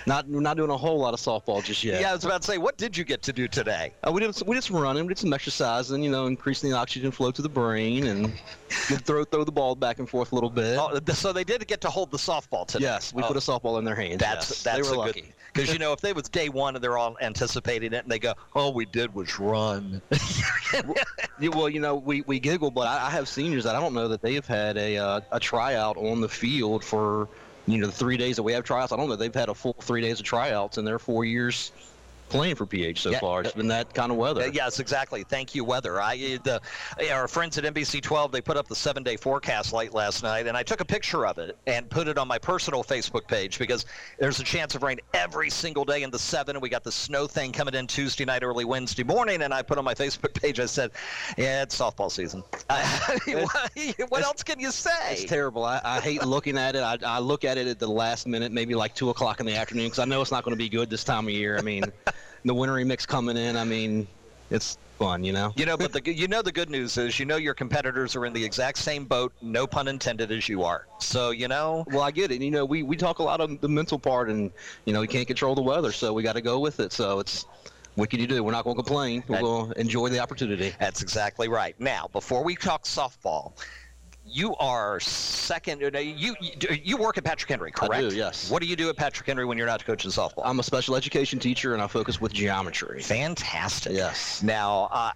not 0.06 0.28
we're 0.28 0.40
not 0.40 0.56
doing 0.56 0.70
a 0.70 0.76
whole 0.76 0.98
lot 0.98 1.14
of 1.14 1.20
softball 1.20 1.62
just 1.62 1.82
yet. 1.82 2.00
Yeah, 2.00 2.10
I 2.10 2.14
was 2.14 2.24
about 2.24 2.42
to 2.42 2.46
say, 2.46 2.58
what 2.58 2.76
did 2.76 2.96
you 2.96 3.04
get 3.04 3.22
to 3.22 3.32
do 3.32 3.48
today? 3.48 3.92
Uh, 4.06 4.12
we 4.12 4.20
did 4.20 4.40
we 4.46 4.54
did 4.54 4.64
some 4.64 4.76
running, 4.76 5.04
we 5.04 5.08
did 5.08 5.18
some 5.18 5.32
exercising, 5.32 6.02
you 6.02 6.10
know, 6.10 6.26
increasing 6.26 6.70
the 6.70 6.78
oxygen 6.86 7.10
flow 7.10 7.32
to 7.32 7.42
the 7.42 7.48
brain 7.48 8.06
and 8.06 8.32
throw 8.68 9.24
throw 9.24 9.42
the 9.42 9.50
ball 9.50 9.74
back 9.74 9.98
and 9.98 10.08
forth 10.08 10.30
a 10.30 10.34
little 10.36 10.48
bit. 10.48 10.78
Oh, 10.80 11.00
so 11.14 11.32
they 11.32 11.42
did 11.42 11.66
get 11.66 11.80
to 11.80 11.90
hold 11.90 12.12
the 12.12 12.16
softball 12.16 12.64
today. 12.64 12.84
Yes, 12.84 13.12
we 13.12 13.24
oh. 13.24 13.26
put 13.26 13.36
a 13.36 13.40
softball 13.40 13.80
in 13.80 13.84
their 13.84 13.96
hands. 13.96 14.18
That's 14.18 14.50
yes. 14.50 14.62
that's 14.62 14.76
they 14.76 14.88
were 14.88 15.02
a 15.02 15.06
lucky. 15.06 15.32
because 15.52 15.72
you 15.72 15.80
know 15.80 15.92
if 15.92 16.00
they 16.00 16.12
was 16.12 16.28
day 16.28 16.48
one 16.48 16.76
and 16.76 16.84
they're 16.84 16.96
all 16.96 17.16
anticipating 17.20 17.92
it 17.92 18.04
and 18.04 18.12
they 18.12 18.20
go, 18.20 18.34
all 18.54 18.72
we 18.72 18.84
did 18.84 19.12
was 19.16 19.36
run. 19.40 20.00
well, 21.42 21.68
you 21.68 21.80
know, 21.80 21.96
we, 21.96 22.20
we 22.22 22.38
giggle, 22.38 22.70
but 22.70 22.86
I, 22.86 23.08
I 23.08 23.10
have 23.10 23.26
seniors 23.26 23.64
that 23.64 23.74
I 23.74 23.80
don't 23.80 23.94
know 23.94 24.06
that 24.06 24.22
they 24.22 24.34
have 24.34 24.46
had 24.46 24.76
a 24.76 24.96
uh, 24.96 25.20
a 25.32 25.40
tryout 25.40 25.96
on 25.96 26.20
the 26.20 26.28
field 26.28 26.84
for 26.84 27.28
you 27.66 27.78
know 27.78 27.86
the 27.86 27.92
three 27.92 28.16
days 28.16 28.36
that 28.36 28.44
we 28.44 28.52
have 28.52 28.62
tryouts. 28.62 28.92
I 28.92 28.96
don't 28.96 29.08
know 29.08 29.16
they've 29.16 29.34
had 29.34 29.48
a 29.48 29.54
full 29.54 29.74
three 29.80 30.02
days 30.02 30.20
of 30.20 30.24
tryouts 30.24 30.78
in 30.78 30.84
their 30.84 31.00
four 31.00 31.24
years 31.24 31.72
playing 32.28 32.54
for 32.56 32.66
PH 32.66 33.00
so 33.02 33.10
Yeah. 33.10 33.20
far. 33.20 33.42
It's 33.42 33.52
been 33.52 33.68
that 33.68 33.94
kind 33.94 34.10
of 34.10 34.18
weather. 34.18 34.42
Uh, 34.42 34.50
yes, 34.52 34.80
exactly. 34.80 35.24
Thank 35.24 35.54
you, 35.54 35.64
weather. 35.64 36.00
I 36.00 36.16
the 36.16 36.60
our 37.12 37.28
friends 37.28 37.56
at 37.58 37.64
NBC 37.64 38.00
12 38.02 38.32
they 38.32 38.40
put 38.40 38.56
up 38.56 38.68
the 38.68 38.76
seven 38.76 39.02
day 39.02 39.16
forecast 39.16 39.72
late 39.72 39.94
last 39.94 40.22
night, 40.22 40.46
and 40.46 40.56
I 40.56 40.62
took 40.62 40.80
a 40.80 40.84
picture 40.84 41.26
of 41.26 41.38
it 41.38 41.56
and 41.66 41.88
put 41.88 42.08
it 42.08 42.18
on 42.18 42.28
my 42.28 42.38
personal 42.38 42.82
Facebook 42.82 43.26
page 43.28 43.58
because 43.58 43.86
there's 44.18 44.40
a 44.40 44.44
chance 44.44 44.74
of 44.74 44.82
rain 44.82 44.98
every 45.14 45.50
single 45.50 45.84
day 45.84 46.02
in 46.02 46.10
the 46.10 46.18
seven. 46.18 46.56
And 46.56 46.62
we 46.62 46.68
got 46.68 46.84
the 46.84 46.92
snow 46.92 47.26
thing 47.26 47.52
coming 47.52 47.74
in 47.74 47.86
Tuesday 47.86 48.24
night, 48.24 48.42
early 48.42 48.64
Wednesday 48.64 49.04
morning, 49.04 49.42
and 49.42 49.52
I 49.54 49.62
put 49.62 49.78
on 49.78 49.84
my 49.84 49.94
Facebook 50.06 50.34
page. 50.40 50.60
I 50.60 50.66
said, 50.66 50.90
"Yeah, 51.36 51.62
it's 51.62 51.78
softball 51.78 52.10
season." 52.10 52.42
I 52.70 53.18
mean, 53.26 53.38
what, 53.44 54.10
what 54.10 54.22
else 54.24 54.42
can 54.42 54.58
you 54.60 54.70
say? 54.70 54.90
It's 55.12 55.24
terrible. 55.24 55.64
I, 55.64 55.80
I 55.84 56.00
hate 56.00 56.24
looking 56.24 56.58
at 56.58 56.74
it. 56.76 56.80
I, 56.82 56.98
I 57.04 57.18
look 57.18 57.44
at 57.44 57.58
it 57.58 57.66
at 57.66 57.78
the 57.78 57.88
last 57.88 58.26
minute, 58.26 58.52
maybe 58.52 58.74
like 58.74 58.94
two 58.94 59.10
o'clock 59.10 59.40
in 59.40 59.46
the 59.46 59.56
afternoon, 59.56 59.86
because 59.86 59.98
I 59.98 60.04
know 60.04 60.20
it's 60.22 60.32
not 60.32 60.44
going 60.44 60.52
to 60.54 60.58
be 60.58 60.68
good 60.68 60.90
this 60.90 61.04
time 61.04 61.26
of 61.26 61.32
year. 61.32 61.58
I 61.58 61.62
mean, 61.62 61.84
the 62.44 62.54
wintry 62.54 62.84
mix 62.84 63.06
coming 63.06 63.36
in. 63.36 63.56
I 63.56 63.64
mean, 63.64 64.06
it's 64.50 64.78
fun, 64.98 65.24
you 65.24 65.32
know. 65.32 65.52
You 65.56 65.66
know, 65.66 65.76
but 65.76 65.92
the 65.92 66.02
you 66.14 66.28
know 66.28 66.42
the 66.42 66.52
good 66.52 66.70
news 66.70 66.96
is 66.96 67.18
you 67.18 67.26
know 67.26 67.36
your 67.36 67.54
competitors 67.54 68.16
are 68.16 68.26
in 68.26 68.32
the 68.32 68.44
exact 68.44 68.78
same 68.78 69.04
boat, 69.04 69.32
no 69.42 69.66
pun 69.66 69.88
intended, 69.88 70.32
as 70.32 70.48
you 70.48 70.62
are. 70.62 70.86
So 70.98 71.30
you 71.30 71.48
know. 71.48 71.84
Well, 71.88 72.02
I 72.02 72.10
get 72.10 72.30
it. 72.30 72.40
You 72.42 72.50
know, 72.50 72.64
we 72.64 72.82
we 72.82 72.96
talk 72.96 73.18
a 73.18 73.22
lot 73.22 73.40
of 73.40 73.60
the 73.60 73.68
mental 73.68 73.98
part, 73.98 74.30
and 74.30 74.50
you 74.84 74.92
know, 74.92 75.00
we 75.00 75.08
can't 75.08 75.26
control 75.26 75.54
the 75.54 75.62
weather, 75.62 75.92
so 75.92 76.12
we 76.12 76.22
got 76.22 76.34
to 76.34 76.42
go 76.42 76.58
with 76.58 76.80
it. 76.80 76.92
So 76.92 77.20
it's 77.20 77.46
what 77.96 78.10
can 78.10 78.20
you 78.20 78.26
do? 78.26 78.44
We're 78.44 78.52
not 78.52 78.64
going 78.64 78.76
to 78.76 78.82
complain. 78.82 79.24
We're 79.26 79.40
going 79.40 79.72
to 79.72 79.80
enjoy 79.80 80.10
the 80.10 80.20
opportunity. 80.20 80.74
That's 80.78 81.02
exactly 81.02 81.48
right. 81.48 81.74
Now, 81.80 82.08
before 82.12 82.44
we 82.44 82.54
talk 82.54 82.84
softball, 82.84 83.52
you 84.26 84.54
are 84.56 85.00
second. 85.00 85.82
uh, 85.82 85.98
You 85.98 86.34
you, 86.40 86.52
you 86.82 86.96
work 86.96 87.18
at 87.18 87.24
Patrick 87.24 87.48
Henry, 87.50 87.70
correct? 87.70 87.94
I 87.94 88.08
do, 88.08 88.14
yes. 88.14 88.50
What 88.50 88.62
do 88.62 88.68
you 88.68 88.76
do 88.76 88.88
at 88.88 88.96
Patrick 88.96 89.26
Henry 89.26 89.44
when 89.44 89.56
you're 89.56 89.66
not 89.66 89.84
coaching 89.84 90.10
softball? 90.10 90.42
I'm 90.44 90.58
a 90.60 90.62
special 90.62 90.96
education 90.96 91.38
teacher, 91.38 91.74
and 91.74 91.82
I 91.82 91.86
focus 91.86 92.20
with 92.20 92.32
geometry. 92.32 93.02
Fantastic. 93.02 93.92
Yes. 93.92 94.42
Now, 94.42 94.88
uh, 94.92 95.12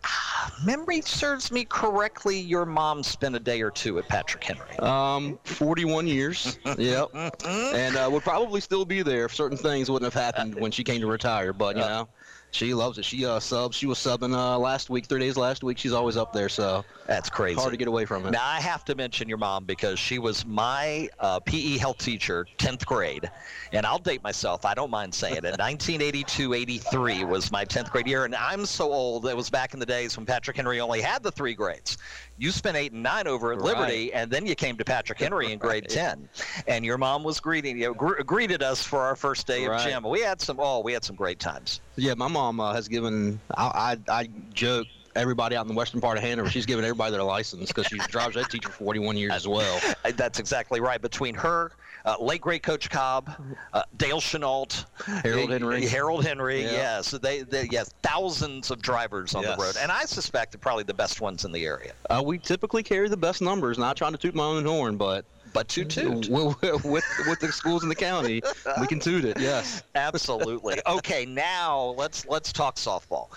memory 0.65 1.01
serves 1.03 1.51
me 1.51 1.65
correctly. 1.65 2.39
Your 2.39 2.65
mom 2.67 3.03
spent 3.03 3.35
a 3.35 3.41
day 3.41 3.61
or 3.63 3.71
two 3.71 3.99
at 3.99 4.09
Patrick 4.09 4.45
Henry. 4.45 4.79
Um, 4.79 5.39
41 5.45 6.07
years. 6.07 6.59
yep. 6.79 7.09
And 7.45 7.97
uh, 7.97 8.09
would 8.11 8.23
probably 8.23 8.61
still 8.61 8.85
be 8.85 9.03
there 9.03 9.25
if 9.27 9.35
certain 9.35 9.59
things 9.59 9.91
wouldn't 9.91 10.13
have 10.13 10.21
happened 10.23 10.55
when 10.55 10.71
she 10.71 10.85
came 10.85 11.01
to 11.01 11.07
retire. 11.07 11.53
But 11.53 11.77
you 11.77 11.83
know, 11.83 12.09
she 12.53 12.75
loves 12.75 12.99
it. 12.99 13.05
She 13.05 13.25
uh, 13.25 13.39
subs. 13.41 13.77
She 13.77 13.87
was 13.87 13.99
subbing 13.99 14.35
uh, 14.35 14.59
last 14.59 14.91
week, 14.91 15.07
three 15.07 15.21
days 15.21 15.37
last 15.37 15.63
week. 15.63 15.79
She's 15.79 15.93
always 15.93 16.17
up 16.17 16.33
there, 16.33 16.49
so 16.49 16.85
That's 17.07 17.31
crazy. 17.31 17.59
hard 17.59 17.71
to 17.73 17.77
get 17.77 17.89
away 17.89 18.05
from 18.05 18.27
it. 18.27 18.33
Now 18.33 18.45
I 18.45 18.61
have 18.61 18.85
to 18.87 18.95
mention 18.95 19.29
your 19.29 19.39
mom 19.39 19.65
because 19.65 19.99
she 19.99 20.19
was 20.19 20.45
my 20.45 21.09
uh, 21.21 21.41
PE 21.41 21.79
health 21.79 21.99
teacher, 21.99 22.47
10th 22.59 22.85
grade, 22.87 23.31
and 23.73 23.87
I'll 23.87 23.99
date 23.99 24.23
myself. 24.23 24.65
I 24.65 24.75
don't 24.75 24.91
mind 24.91 25.15
saying 25.15 25.45
it. 25.45 25.45
1982-83 25.61 27.29
was 27.29 27.53
my 27.53 27.65
10th 27.65 27.91
grade 27.91 28.07
year, 28.07 28.25
and 28.25 28.35
I'm 28.35 28.67
so 28.67 28.93
old. 28.93 29.27
It 29.27 29.37
was 29.37 29.51
back 29.51 29.75
in 29.75 29.81
the 29.81 29.87
days 29.87 30.17
when 30.17 30.27
Patrick 30.27 30.57
Henry 30.57 30.81
only 30.81 31.01
had 31.01 31.23
the 31.23 31.31
three 31.33 31.55
grades. 31.55 31.99
You 32.41 32.53
spent 32.53 32.75
eight 32.75 32.93
and 32.93 33.03
nine 33.03 33.27
over 33.27 33.53
at 33.53 33.61
Liberty, 33.61 34.15
and 34.15 34.31
then 34.31 34.47
you 34.47 34.55
came 34.55 34.79
to 34.79 34.85
Patrick 34.85 35.19
Henry 35.21 35.53
in 35.53 35.59
grade 35.59 35.91
10, 35.91 36.27
and 36.67 36.87
your 36.87 36.97
mom 36.97 37.23
was 37.23 37.39
greeting 37.39 37.77
you, 37.79 37.93
gr- 37.95 38.23
greeted 38.23 38.63
us 38.63 38.83
for 38.83 39.01
our 39.01 39.15
first 39.15 39.47
day 39.47 39.67
of 39.67 39.83
gym. 39.83 40.03
We 40.05 40.21
had 40.23 40.41
some. 40.41 40.59
Oh, 40.59 40.81
we 40.81 40.95
had 40.95 41.05
some 41.05 41.17
great 41.17 41.39
times. 41.39 41.83
Yeah, 41.97 42.15
my 42.15 42.29
mom 42.29 42.59
uh, 42.59 42.73
has 42.73 42.89
given. 42.89 43.39
I, 43.55 43.97
I 44.09 44.21
I 44.21 44.29
joke. 44.55 44.87
Everybody 45.17 45.57
out 45.57 45.63
in 45.63 45.69
the 45.69 45.75
western 45.75 46.01
part 46.01 46.17
of 46.17 46.23
Hanover, 46.23 46.49
she's 46.49 46.67
given 46.67 46.85
everybody 46.85 47.11
their 47.11 47.25
license 47.25 47.67
because 47.67 47.87
she 47.89 47.99
drives 47.99 48.37
that 48.37 48.49
teacher 48.49 48.69
for 48.69 48.85
41 48.85 49.17
years 49.17 49.33
as 49.33 49.47
well. 49.47 49.81
That's 50.15 50.39
exactly 50.39 50.81
right. 50.81 51.03
Between 51.03 51.35
her, 51.35 51.73
uh, 52.05 52.17
late 52.21 52.41
great 52.41 52.63
Coach 52.63 52.91
Cobb, 52.91 53.31
uh, 53.73 53.83
Dale 53.97 54.21
Chenault, 54.21 54.69
Harold 55.05 55.51
Henry. 55.51 55.87
Harold 55.87 56.25
Henry. 56.25 56.63
Yeah. 56.63 56.73
Yes, 56.73 57.11
they, 57.13 57.43
they 57.43 57.69
yes 57.71 57.93
thousands 58.03 58.71
of 58.71 58.81
drivers 58.83 59.35
on 59.35 59.43
Yes. 59.43 59.57
the 59.57 59.63
road, 59.63 59.77
and 59.81 59.91
I 59.93 60.05
suspect 60.05 60.53
they're 60.53 60.59
probably 60.59 60.85
the 60.85 60.95
best 60.95 61.21
ones 61.21 61.45
in 61.45 61.53
the 61.53 61.65
area. 61.67 61.93
Uh, 62.09 62.23
we 62.25 62.39
typically 62.39 62.83
carry 62.83 63.09
the 63.09 63.17
best 63.17 63.41
numbers. 63.43 63.79
Not 63.79 63.97
trying 63.97 64.13
to 64.13 64.19
toot 64.19 64.35
my 64.35 64.45
own 64.45 64.65
horn, 64.65 64.97
but 64.97 65.25
but 65.53 65.69
toot 65.69 65.91
toot. 65.91 66.29
with, 66.29 66.85
with, 66.85 67.05
with 67.27 67.41
the 67.41 67.51
schools 67.51 67.83
in 67.83 67.89
the 67.89 67.95
county, 67.95 68.41
we 68.81 68.87
can 68.87 69.01
toot 69.01 69.25
it. 69.25 69.39
Yes, 69.41 69.83
absolutely. 69.95 70.81
Okay, 70.87 71.27
now 71.27 71.95
let's 71.99 72.27
let's 72.27 72.53
talk 72.53 72.77
softball. 72.77 73.29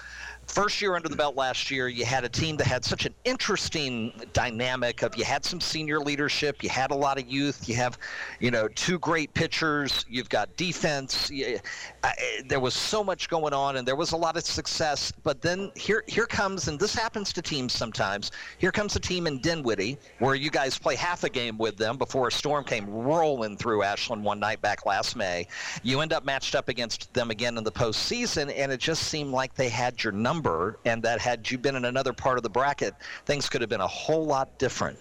First 0.48 0.82
year 0.82 0.96
under 0.96 1.10
the 1.10 1.16
belt 1.16 1.36
last 1.36 1.72
year, 1.72 1.88
you 1.88 2.06
had 2.06 2.24
a 2.26 2.30
team 2.30 2.58
that 2.58 2.68
had 2.68 2.84
such 2.84 3.06
an 3.06 3.16
interesting 3.24 4.14
dynamic 4.34 5.02
of 5.02 5.16
you 5.16 5.24
had 5.24 5.46
some 5.46 5.60
senior 5.60 6.00
leadership, 6.00 6.62
you 6.62 6.70
had 6.70 6.92
a 6.92 6.96
lot 6.96 7.18
of 7.18 7.28
youth, 7.28 7.68
you 7.68 7.76
have, 7.76 7.98
you 8.40 8.52
know, 8.52 8.68
two 8.68 9.00
great 9.00 9.34
pitchers, 9.34 10.06
you've 10.10 10.30
got 10.30 10.56
defense. 10.58 11.32
You, 11.32 11.60
I, 12.04 12.14
there 12.46 12.60
was 12.60 12.74
so 12.74 13.04
much 13.04 13.30
going 13.30 13.54
on, 13.54 13.78
and 13.78 13.88
there 13.88 13.96
was 13.96 14.12
a 14.12 14.18
lot 14.18 14.38
of 14.38 14.44
success. 14.44 15.12
But 15.24 15.42
then 15.42 15.72
here 15.76 16.04
here 16.08 16.28
comes, 16.28 16.68
and 16.68 16.80
this 16.80 16.94
happens 16.94 17.32
to 17.34 17.42
teams 17.42 17.74
sometimes. 17.74 18.32
Here 18.58 18.72
comes 18.72 18.96
a 18.96 19.00
team 19.00 19.28
in 19.28 19.40
Dinwiddie 19.40 19.98
where 20.20 20.36
you 20.36 20.52
guys 20.52 20.78
play 20.78 20.96
half 20.96 21.24
a 21.24 21.30
game 21.30 21.58
with 21.58 21.78
them 21.78 21.98
before 21.98 22.28
a 22.28 22.32
storm 22.32 22.64
came 22.64 22.88
rolling 22.90 23.58
through 23.58 23.84
Ashland 23.84 24.24
one 24.24 24.40
night 24.40 24.62
back 24.62 24.86
last 24.86 25.16
May. 25.16 25.48
You 25.84 26.02
end 26.02 26.14
up 26.14 26.26
matched 26.26 26.54
up 26.54 26.70
against 26.70 27.14
them 27.14 27.32
again 27.32 27.58
in 27.58 27.64
the 27.64 27.72
postseason, 27.72 28.54
and 28.56 28.72
it 28.72 28.80
just 28.80 29.04
seemed 29.04 29.32
like 29.32 29.56
they 29.56 29.70
had 29.70 30.04
your 30.04 30.14
number 30.14 30.33
number, 30.34 30.80
and 30.86 31.04
that 31.04 31.20
had 31.20 31.50
you 31.50 31.58
been 31.58 31.76
in 31.76 31.86
another 31.86 32.12
part 32.12 32.38
of 32.38 32.44
the 32.44 32.50
bracket, 32.50 32.96
things 33.26 33.50
could 33.50 33.62
have 33.62 33.70
been 33.70 33.82
a 33.82 33.88
whole 33.88 34.26
lot 34.26 34.58
different. 34.58 34.98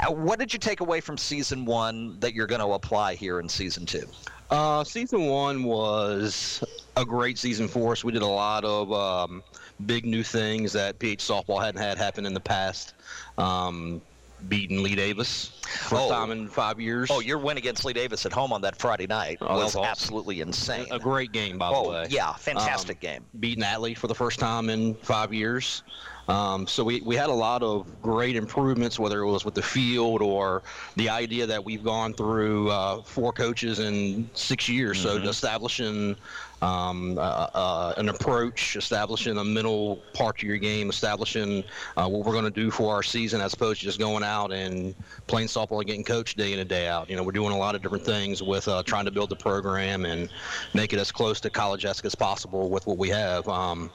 Uh, 0.00 0.12
what 0.12 0.38
did 0.38 0.52
you 0.52 0.58
take 0.58 0.80
away 0.80 1.00
from 1.00 1.18
season 1.18 1.64
one 1.64 2.18
that 2.20 2.34
you're 2.34 2.46
going 2.46 2.60
to 2.60 2.72
apply 2.72 3.14
here 3.14 3.40
in 3.40 3.48
season 3.48 3.84
two? 3.84 4.06
Uh, 4.50 4.84
season 4.84 5.26
one 5.26 5.64
was 5.64 6.62
a 6.96 7.04
great 7.04 7.36
season 7.36 7.66
for 7.66 7.92
us. 7.92 8.04
We 8.04 8.12
did 8.12 8.22
a 8.22 8.26
lot 8.26 8.64
of 8.64 8.92
um, 8.92 9.42
big 9.86 10.04
new 10.04 10.22
things 10.22 10.72
that 10.72 10.98
PH 10.98 11.22
softball 11.22 11.62
hadn't 11.62 11.80
had 11.80 11.98
happen 11.98 12.24
in 12.24 12.34
the 12.34 12.40
past. 12.40 12.94
Um, 13.38 14.00
beating 14.48 14.82
Lee 14.82 14.94
Davis 14.94 15.52
first 15.70 16.02
oh. 16.02 16.10
time 16.10 16.30
in 16.30 16.48
five 16.48 16.80
years. 16.80 17.10
Oh, 17.10 17.20
your 17.20 17.38
win 17.38 17.56
against 17.56 17.84
Lee 17.84 17.92
Davis 17.92 18.26
at 18.26 18.32
home 18.32 18.52
on 18.52 18.60
that 18.62 18.76
Friday 18.76 19.06
night 19.06 19.38
oh, 19.40 19.56
was 19.56 19.76
awesome. 19.76 19.84
absolutely 19.84 20.40
insane. 20.40 20.86
A 20.90 20.98
great 20.98 21.32
game, 21.32 21.58
by 21.58 21.70
oh, 21.70 21.84
the 21.84 21.90
way. 21.90 22.06
Yeah, 22.10 22.32
fantastic 22.34 22.98
um, 22.98 23.00
game. 23.00 23.24
Beating 23.38 23.64
Atlee 23.64 23.96
for 23.96 24.06
the 24.06 24.14
first 24.14 24.38
time 24.38 24.70
in 24.70 24.94
five 24.96 25.32
years. 25.32 25.82
Um, 26.28 26.66
so 26.66 26.84
we, 26.84 27.00
we 27.00 27.16
had 27.16 27.28
a 27.28 27.34
lot 27.34 27.62
of 27.62 28.00
great 28.02 28.36
improvements, 28.36 28.98
whether 29.00 29.20
it 29.20 29.26
was 29.26 29.44
with 29.44 29.54
the 29.54 29.62
field 29.62 30.22
or 30.22 30.62
the 30.94 31.08
idea 31.08 31.44
that 31.46 31.64
we've 31.64 31.82
gone 31.82 32.14
through 32.14 32.70
uh, 32.70 33.02
four 33.02 33.32
coaches 33.32 33.80
in 33.80 34.30
six 34.34 34.68
years. 34.68 35.04
Mm-hmm. 35.04 35.24
So 35.24 35.28
establishing 35.28 36.16
um, 36.62 37.18
uh, 37.18 37.20
uh, 37.54 37.94
an 37.96 38.08
approach, 38.08 38.76
establishing 38.76 39.38
a 39.38 39.44
mental 39.44 39.96
part 40.14 40.38
of 40.38 40.42
your 40.42 40.58
game, 40.58 40.90
establishing 40.90 41.64
uh, 41.96 42.08
what 42.08 42.24
we're 42.24 42.32
going 42.32 42.44
to 42.44 42.50
do 42.50 42.70
for 42.70 42.94
our 42.94 43.02
season 43.02 43.40
as 43.40 43.54
opposed 43.54 43.80
to 43.80 43.86
just 43.86 43.98
going 43.98 44.22
out 44.22 44.52
and 44.52 44.94
playing 45.26 45.48
softball 45.48 45.78
and 45.78 45.86
getting 45.86 46.04
coached 46.04 46.36
day 46.36 46.52
in 46.52 46.58
and 46.58 46.68
day 46.68 46.86
out. 46.88 47.08
You 47.08 47.16
know, 47.16 47.22
we're 47.22 47.32
doing 47.32 47.52
a 47.52 47.58
lot 47.58 47.74
of 47.74 47.82
different 47.82 48.04
things 48.04 48.42
with 48.42 48.68
uh, 48.68 48.82
trying 48.82 49.06
to 49.06 49.10
build 49.10 49.30
the 49.30 49.36
program 49.36 50.04
and 50.04 50.28
make 50.74 50.92
it 50.92 50.98
as 50.98 51.10
close 51.10 51.40
to 51.40 51.50
college-esque 51.50 52.04
as 52.04 52.14
possible 52.14 52.68
with 52.70 52.86
what 52.86 52.98
we 52.98 53.08
have. 53.08 53.48
Um, 53.48 53.90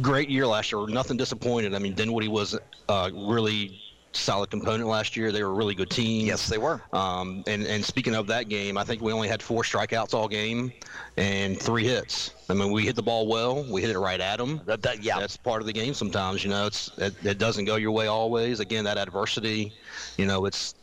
great 0.00 0.28
year 0.28 0.46
last 0.46 0.72
year. 0.72 0.86
Nothing 0.86 1.16
disappointed. 1.16 1.74
I 1.74 1.78
mean, 1.78 1.94
Dinwiddie 1.94 2.28
was 2.28 2.58
uh, 2.88 3.10
really 3.14 3.80
solid 4.12 4.50
component 4.50 4.88
last 4.88 5.16
year. 5.16 5.32
They 5.32 5.42
were 5.42 5.50
a 5.50 5.54
really 5.54 5.74
good 5.74 5.90
team. 5.90 6.26
Yes, 6.26 6.48
they 6.48 6.58
were. 6.58 6.80
Um, 6.92 7.44
and 7.46 7.66
and 7.66 7.84
speaking 7.84 8.14
of 8.14 8.26
that 8.28 8.48
game, 8.48 8.76
I 8.76 8.84
think 8.84 9.02
we 9.02 9.12
only 9.12 9.28
had 9.28 9.42
four 9.42 9.62
strikeouts 9.62 10.14
all 10.14 10.28
game 10.28 10.72
and 11.16 11.58
three 11.60 11.84
hits. 11.84 12.34
I 12.48 12.54
mean, 12.54 12.72
we 12.72 12.84
hit 12.84 12.96
the 12.96 13.02
ball 13.02 13.26
well. 13.26 13.64
We 13.70 13.82
hit 13.82 13.90
it 13.90 13.98
right 13.98 14.20
at 14.20 14.38
them. 14.38 14.60
That, 14.64 14.82
that, 14.82 15.02
yeah, 15.02 15.18
that's 15.18 15.36
part 15.36 15.60
of 15.60 15.66
the 15.66 15.72
game. 15.72 15.94
Sometimes, 15.94 16.42
you 16.42 16.50
know, 16.50 16.66
it's 16.66 16.90
it, 16.98 17.14
it, 17.24 17.38
doesn't 17.38 17.66
go 17.66 17.76
your 17.76 17.92
way 17.92 18.06
always. 18.06 18.60
Again, 18.60 18.84
that 18.84 18.96
adversity, 18.96 19.72
you 20.16 20.26
know, 20.26 20.46
it's 20.46 20.74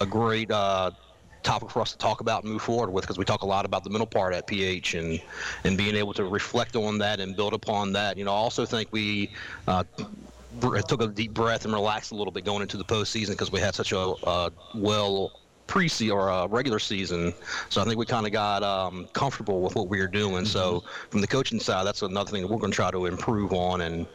a 0.00 0.06
great. 0.06 0.50
Uh, 0.50 0.90
topic 1.44 1.70
for 1.70 1.80
us 1.80 1.92
to 1.92 1.98
talk 1.98 2.20
about 2.20 2.42
and 2.42 2.52
move 2.52 2.60
forward 2.60 2.92
with 2.92 3.04
because 3.04 3.16
we 3.16 3.24
talk 3.24 3.42
a 3.42 3.46
lot 3.46 3.64
about 3.64 3.84
the 3.84 3.88
mental 3.88 4.06
part 4.06 4.34
at 4.34 4.46
PH 4.46 4.94
and 4.94 5.20
and 5.64 5.78
being 5.78 5.94
able 5.94 6.12
to 6.14 6.24
reflect 6.24 6.76
on 6.76 6.98
that 6.98 7.20
and 7.20 7.36
build 7.36 7.54
upon 7.54 7.92
that. 7.92 8.18
You 8.18 8.24
know, 8.24 8.32
I 8.32 8.36
also 8.36 8.66
think 8.66 8.88
we 8.92 9.30
uh, 9.66 9.84
took 10.88 11.02
a 11.02 11.08
deep 11.08 11.32
breath 11.32 11.64
and 11.64 11.74
relaxed 11.74 12.12
a 12.12 12.14
little 12.14 12.32
bit 12.32 12.44
going 12.44 12.62
into 12.62 12.76
the 12.76 12.84
postseason 12.84 13.30
because 13.30 13.52
we 13.52 13.60
had 13.60 13.74
such 13.74 13.92
a 13.92 13.98
uh, 13.98 14.50
well 14.74 15.32
pre 15.68 15.88
or 16.10 16.28
a 16.28 16.48
regular 16.48 16.78
season. 16.78 17.32
So 17.68 17.80
I 17.80 17.84
think 17.84 17.98
we 17.98 18.06
kind 18.06 18.26
of 18.26 18.32
got 18.32 18.62
um, 18.62 19.06
comfortable 19.12 19.60
with 19.60 19.76
what 19.76 19.88
we 19.88 20.00
were 20.00 20.08
doing. 20.08 20.44
Mm-hmm. 20.44 20.46
So 20.46 20.82
from 21.10 21.20
the 21.20 21.26
coaching 21.26 21.60
side, 21.60 21.86
that's 21.86 22.02
another 22.02 22.30
thing 22.30 22.42
that 22.42 22.48
we're 22.48 22.58
going 22.58 22.72
to 22.72 22.76
try 22.76 22.90
to 22.90 23.06
improve 23.06 23.52
on 23.52 23.82
and 23.82 24.06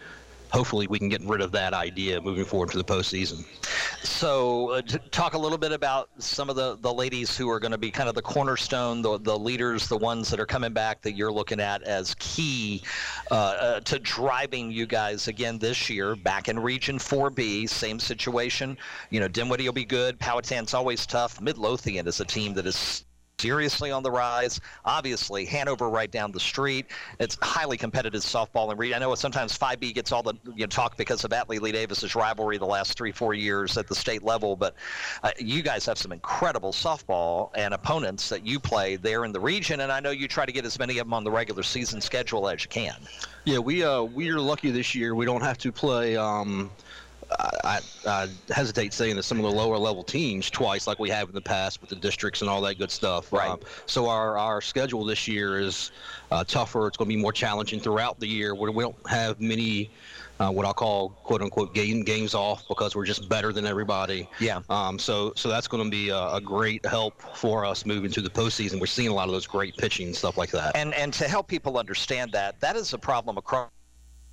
hopefully 0.53 0.85
we 0.87 0.99
can 0.99 1.09
get 1.09 1.21
rid 1.25 1.41
of 1.41 1.51
that 1.51 1.73
idea 1.73 2.21
moving 2.21 2.45
forward 2.45 2.69
to 2.69 2.77
the 2.77 2.83
postseason. 2.83 3.43
So, 4.03 4.69
uh, 4.69 4.81
talk 5.09 5.33
a 5.33 5.37
little 5.37 5.57
bit 5.57 5.71
about 5.71 6.09
some 6.19 6.49
of 6.49 6.55
the, 6.55 6.77
the 6.77 6.93
ladies 6.93 7.35
who 7.35 7.49
are 7.49 7.59
going 7.59 7.71
to 7.71 7.77
be 7.77 7.89
kind 7.89 8.07
of 8.07 8.13
the 8.13 8.21
cornerstone, 8.21 9.01
the, 9.01 9.17
the 9.19 9.37
leaders, 9.37 9.87
the 9.87 9.97
ones 9.97 10.29
that 10.29 10.39
are 10.39 10.45
coming 10.45 10.71
back 10.71 11.01
that 11.01 11.13
you're 11.13 11.31
looking 11.31 11.59
at 11.59 11.81
as 11.83 12.15
key 12.19 12.83
uh, 13.31 13.33
uh, 13.33 13.79
to 13.81 13.97
driving 13.99 14.71
you 14.71 14.85
guys 14.85 15.27
again 15.27 15.57
this 15.57 15.89
year 15.89 16.15
back 16.15 16.47
in 16.47 16.59
Region 16.59 16.99
4B. 16.99 17.67
Same 17.67 17.99
situation. 17.99 18.77
You 19.09 19.19
know, 19.19 19.27
Dinwiddie 19.27 19.65
will 19.65 19.73
be 19.73 19.85
good. 19.85 20.19
Powhatan's 20.19 20.73
always 20.73 21.07
tough. 21.07 21.41
Midlothian 21.41 22.07
is 22.07 22.19
a 22.19 22.25
team 22.25 22.53
that 22.53 22.67
is 22.67 23.05
seriously 23.39 23.91
on 23.91 24.03
the 24.03 24.11
rise. 24.11 24.59
Obviously, 24.85 25.45
Hanover 25.45 25.89
right 25.89 26.09
down 26.09 26.31
the 26.31 26.39
street. 26.39 26.85
It's 27.19 27.37
highly 27.41 27.77
competitive 27.77 28.21
softball 28.21 28.69
and 28.69 28.79
read. 28.79 28.93
I 28.93 28.99
know 28.99 29.13
sometimes 29.15 29.57
5B 29.57 29.93
gets 29.93 30.11
all 30.11 30.23
the 30.23 30.33
you 30.55 30.61
know, 30.61 30.67
talk 30.67 30.97
because 30.97 31.23
of 31.23 31.31
Atlee 31.31 31.59
Lee 31.59 31.71
Davis's 31.71 32.15
rivalry 32.15 32.57
the 32.57 32.65
last 32.65 32.97
three, 32.97 33.11
four 33.11 33.33
years 33.33 33.77
at 33.77 33.87
the 33.87 33.95
state 33.95 34.23
level, 34.23 34.55
but 34.55 34.75
uh, 35.23 35.31
you 35.39 35.61
guys 35.61 35.85
have 35.85 35.97
some 35.97 36.11
incredible 36.11 36.71
softball 36.71 37.49
and 37.55 37.73
opponents 37.73 38.29
that 38.29 38.45
you 38.45 38.59
play 38.59 38.95
there 38.95 39.25
in 39.25 39.31
the 39.31 39.39
region, 39.39 39.81
and 39.81 39.91
I 39.91 39.99
know 39.99 40.11
you 40.11 40.27
try 40.27 40.45
to 40.45 40.51
get 40.51 40.65
as 40.65 40.79
many 40.79 40.99
of 40.99 41.07
them 41.07 41.13
on 41.13 41.23
the 41.23 41.31
regular 41.31 41.63
season 41.63 42.01
schedule 42.01 42.47
as 42.47 42.63
you 42.63 42.69
can. 42.69 42.95
Yeah, 43.45 43.59
we 43.59 43.83
uh, 43.83 44.03
we 44.03 44.29
are 44.29 44.39
lucky 44.39 44.71
this 44.71 44.95
year. 44.95 45.15
We 45.15 45.25
don't 45.25 45.41
have 45.41 45.57
to 45.59 45.71
play. 45.71 46.15
Um, 46.15 46.71
I, 47.63 47.79
I, 48.07 48.27
hesitate 48.49 48.93
saying 48.93 49.15
that 49.15 49.23
some 49.23 49.37
of 49.37 49.43
the 49.43 49.51
lower 49.51 49.77
level 49.77 50.03
teams 50.03 50.49
twice, 50.49 50.87
like 50.87 50.99
we 50.99 51.09
have 51.09 51.29
in 51.29 51.35
the 51.35 51.41
past 51.41 51.81
with 51.81 51.89
the 51.89 51.95
districts 51.95 52.41
and 52.41 52.49
all 52.49 52.61
that 52.61 52.77
good 52.77 52.91
stuff. 52.91 53.31
Right. 53.31 53.49
Um, 53.49 53.59
so 53.85 54.07
our, 54.07 54.37
our 54.37 54.61
schedule 54.61 55.05
this 55.05 55.27
year 55.27 55.59
is 55.59 55.91
uh, 56.31 56.43
tougher. 56.43 56.87
It's 56.87 56.97
going 56.97 57.09
to 57.09 57.15
be 57.15 57.21
more 57.21 57.33
challenging 57.33 57.79
throughout 57.79 58.19
the 58.19 58.27
year. 58.27 58.55
We, 58.55 58.69
we 58.69 58.83
don't 58.83 59.07
have 59.07 59.39
many. 59.39 59.89
Uh, 60.39 60.49
what 60.49 60.65
I'll 60.65 60.73
call 60.73 61.09
quote 61.09 61.43
unquote 61.43 61.75
game 61.75 62.03
games 62.03 62.33
off 62.33 62.67
because 62.67 62.95
we're 62.95 63.05
just 63.05 63.29
better 63.29 63.53
than 63.53 63.67
everybody. 63.67 64.27
Yeah. 64.39 64.61
Um, 64.67 64.97
so 64.97 65.31
so 65.35 65.47
that's 65.47 65.67
going 65.67 65.83
to 65.83 65.89
be 65.91 66.09
a, 66.09 66.33
a, 66.33 66.41
great 66.41 66.83
help 66.87 67.21
for 67.37 67.63
us 67.63 67.85
moving 67.85 68.09
to 68.11 68.21
the 68.21 68.31
postseason. 68.31 68.79
We're 68.79 68.87
seeing 68.87 69.09
a 69.09 69.13
lot 69.13 69.27
of 69.27 69.31
those 69.31 69.45
great 69.45 69.77
pitching 69.77 70.07
and 70.07 70.15
stuff 70.15 70.35
like 70.35 70.49
that. 70.49 70.75
And 70.75 70.95
and 70.95 71.13
to 71.13 71.27
help 71.27 71.47
people 71.47 71.77
understand 71.77 72.31
that, 72.31 72.59
that 72.61 72.75
is 72.75 72.93
a 72.93 72.97
problem 72.97 73.37
across 73.37 73.69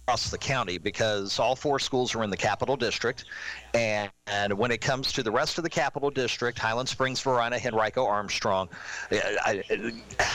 across 0.04 0.30
the 0.30 0.38
county 0.38 0.78
because 0.78 1.38
all 1.38 1.54
four 1.54 1.78
schools 1.78 2.14
are 2.14 2.24
in 2.24 2.30
the 2.30 2.36
capital 2.36 2.76
district. 2.76 3.24
And, 3.74 4.10
and 4.26 4.52
when 4.52 4.70
it 4.70 4.80
comes 4.80 5.12
to 5.12 5.22
the 5.22 5.30
rest 5.30 5.58
of 5.58 5.64
the 5.64 5.70
capital 5.70 6.10
district 6.10 6.58
highland 6.58 6.88
springs 6.88 7.20
Varina, 7.20 7.58
henrico 7.58 8.04
armstrong 8.06 8.68
eh, 9.10 9.20
I, 9.44 9.62
I, 9.70 9.92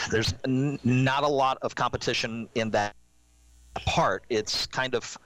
there's 0.10 0.34
n- 0.46 0.80
not 0.84 1.24
a 1.24 1.28
lot 1.28 1.58
of 1.62 1.76
competition 1.76 2.48
in 2.56 2.70
that 2.72 2.96
part. 3.86 4.24
It's 4.30 4.66
kind 4.66 4.96
of 4.96 5.18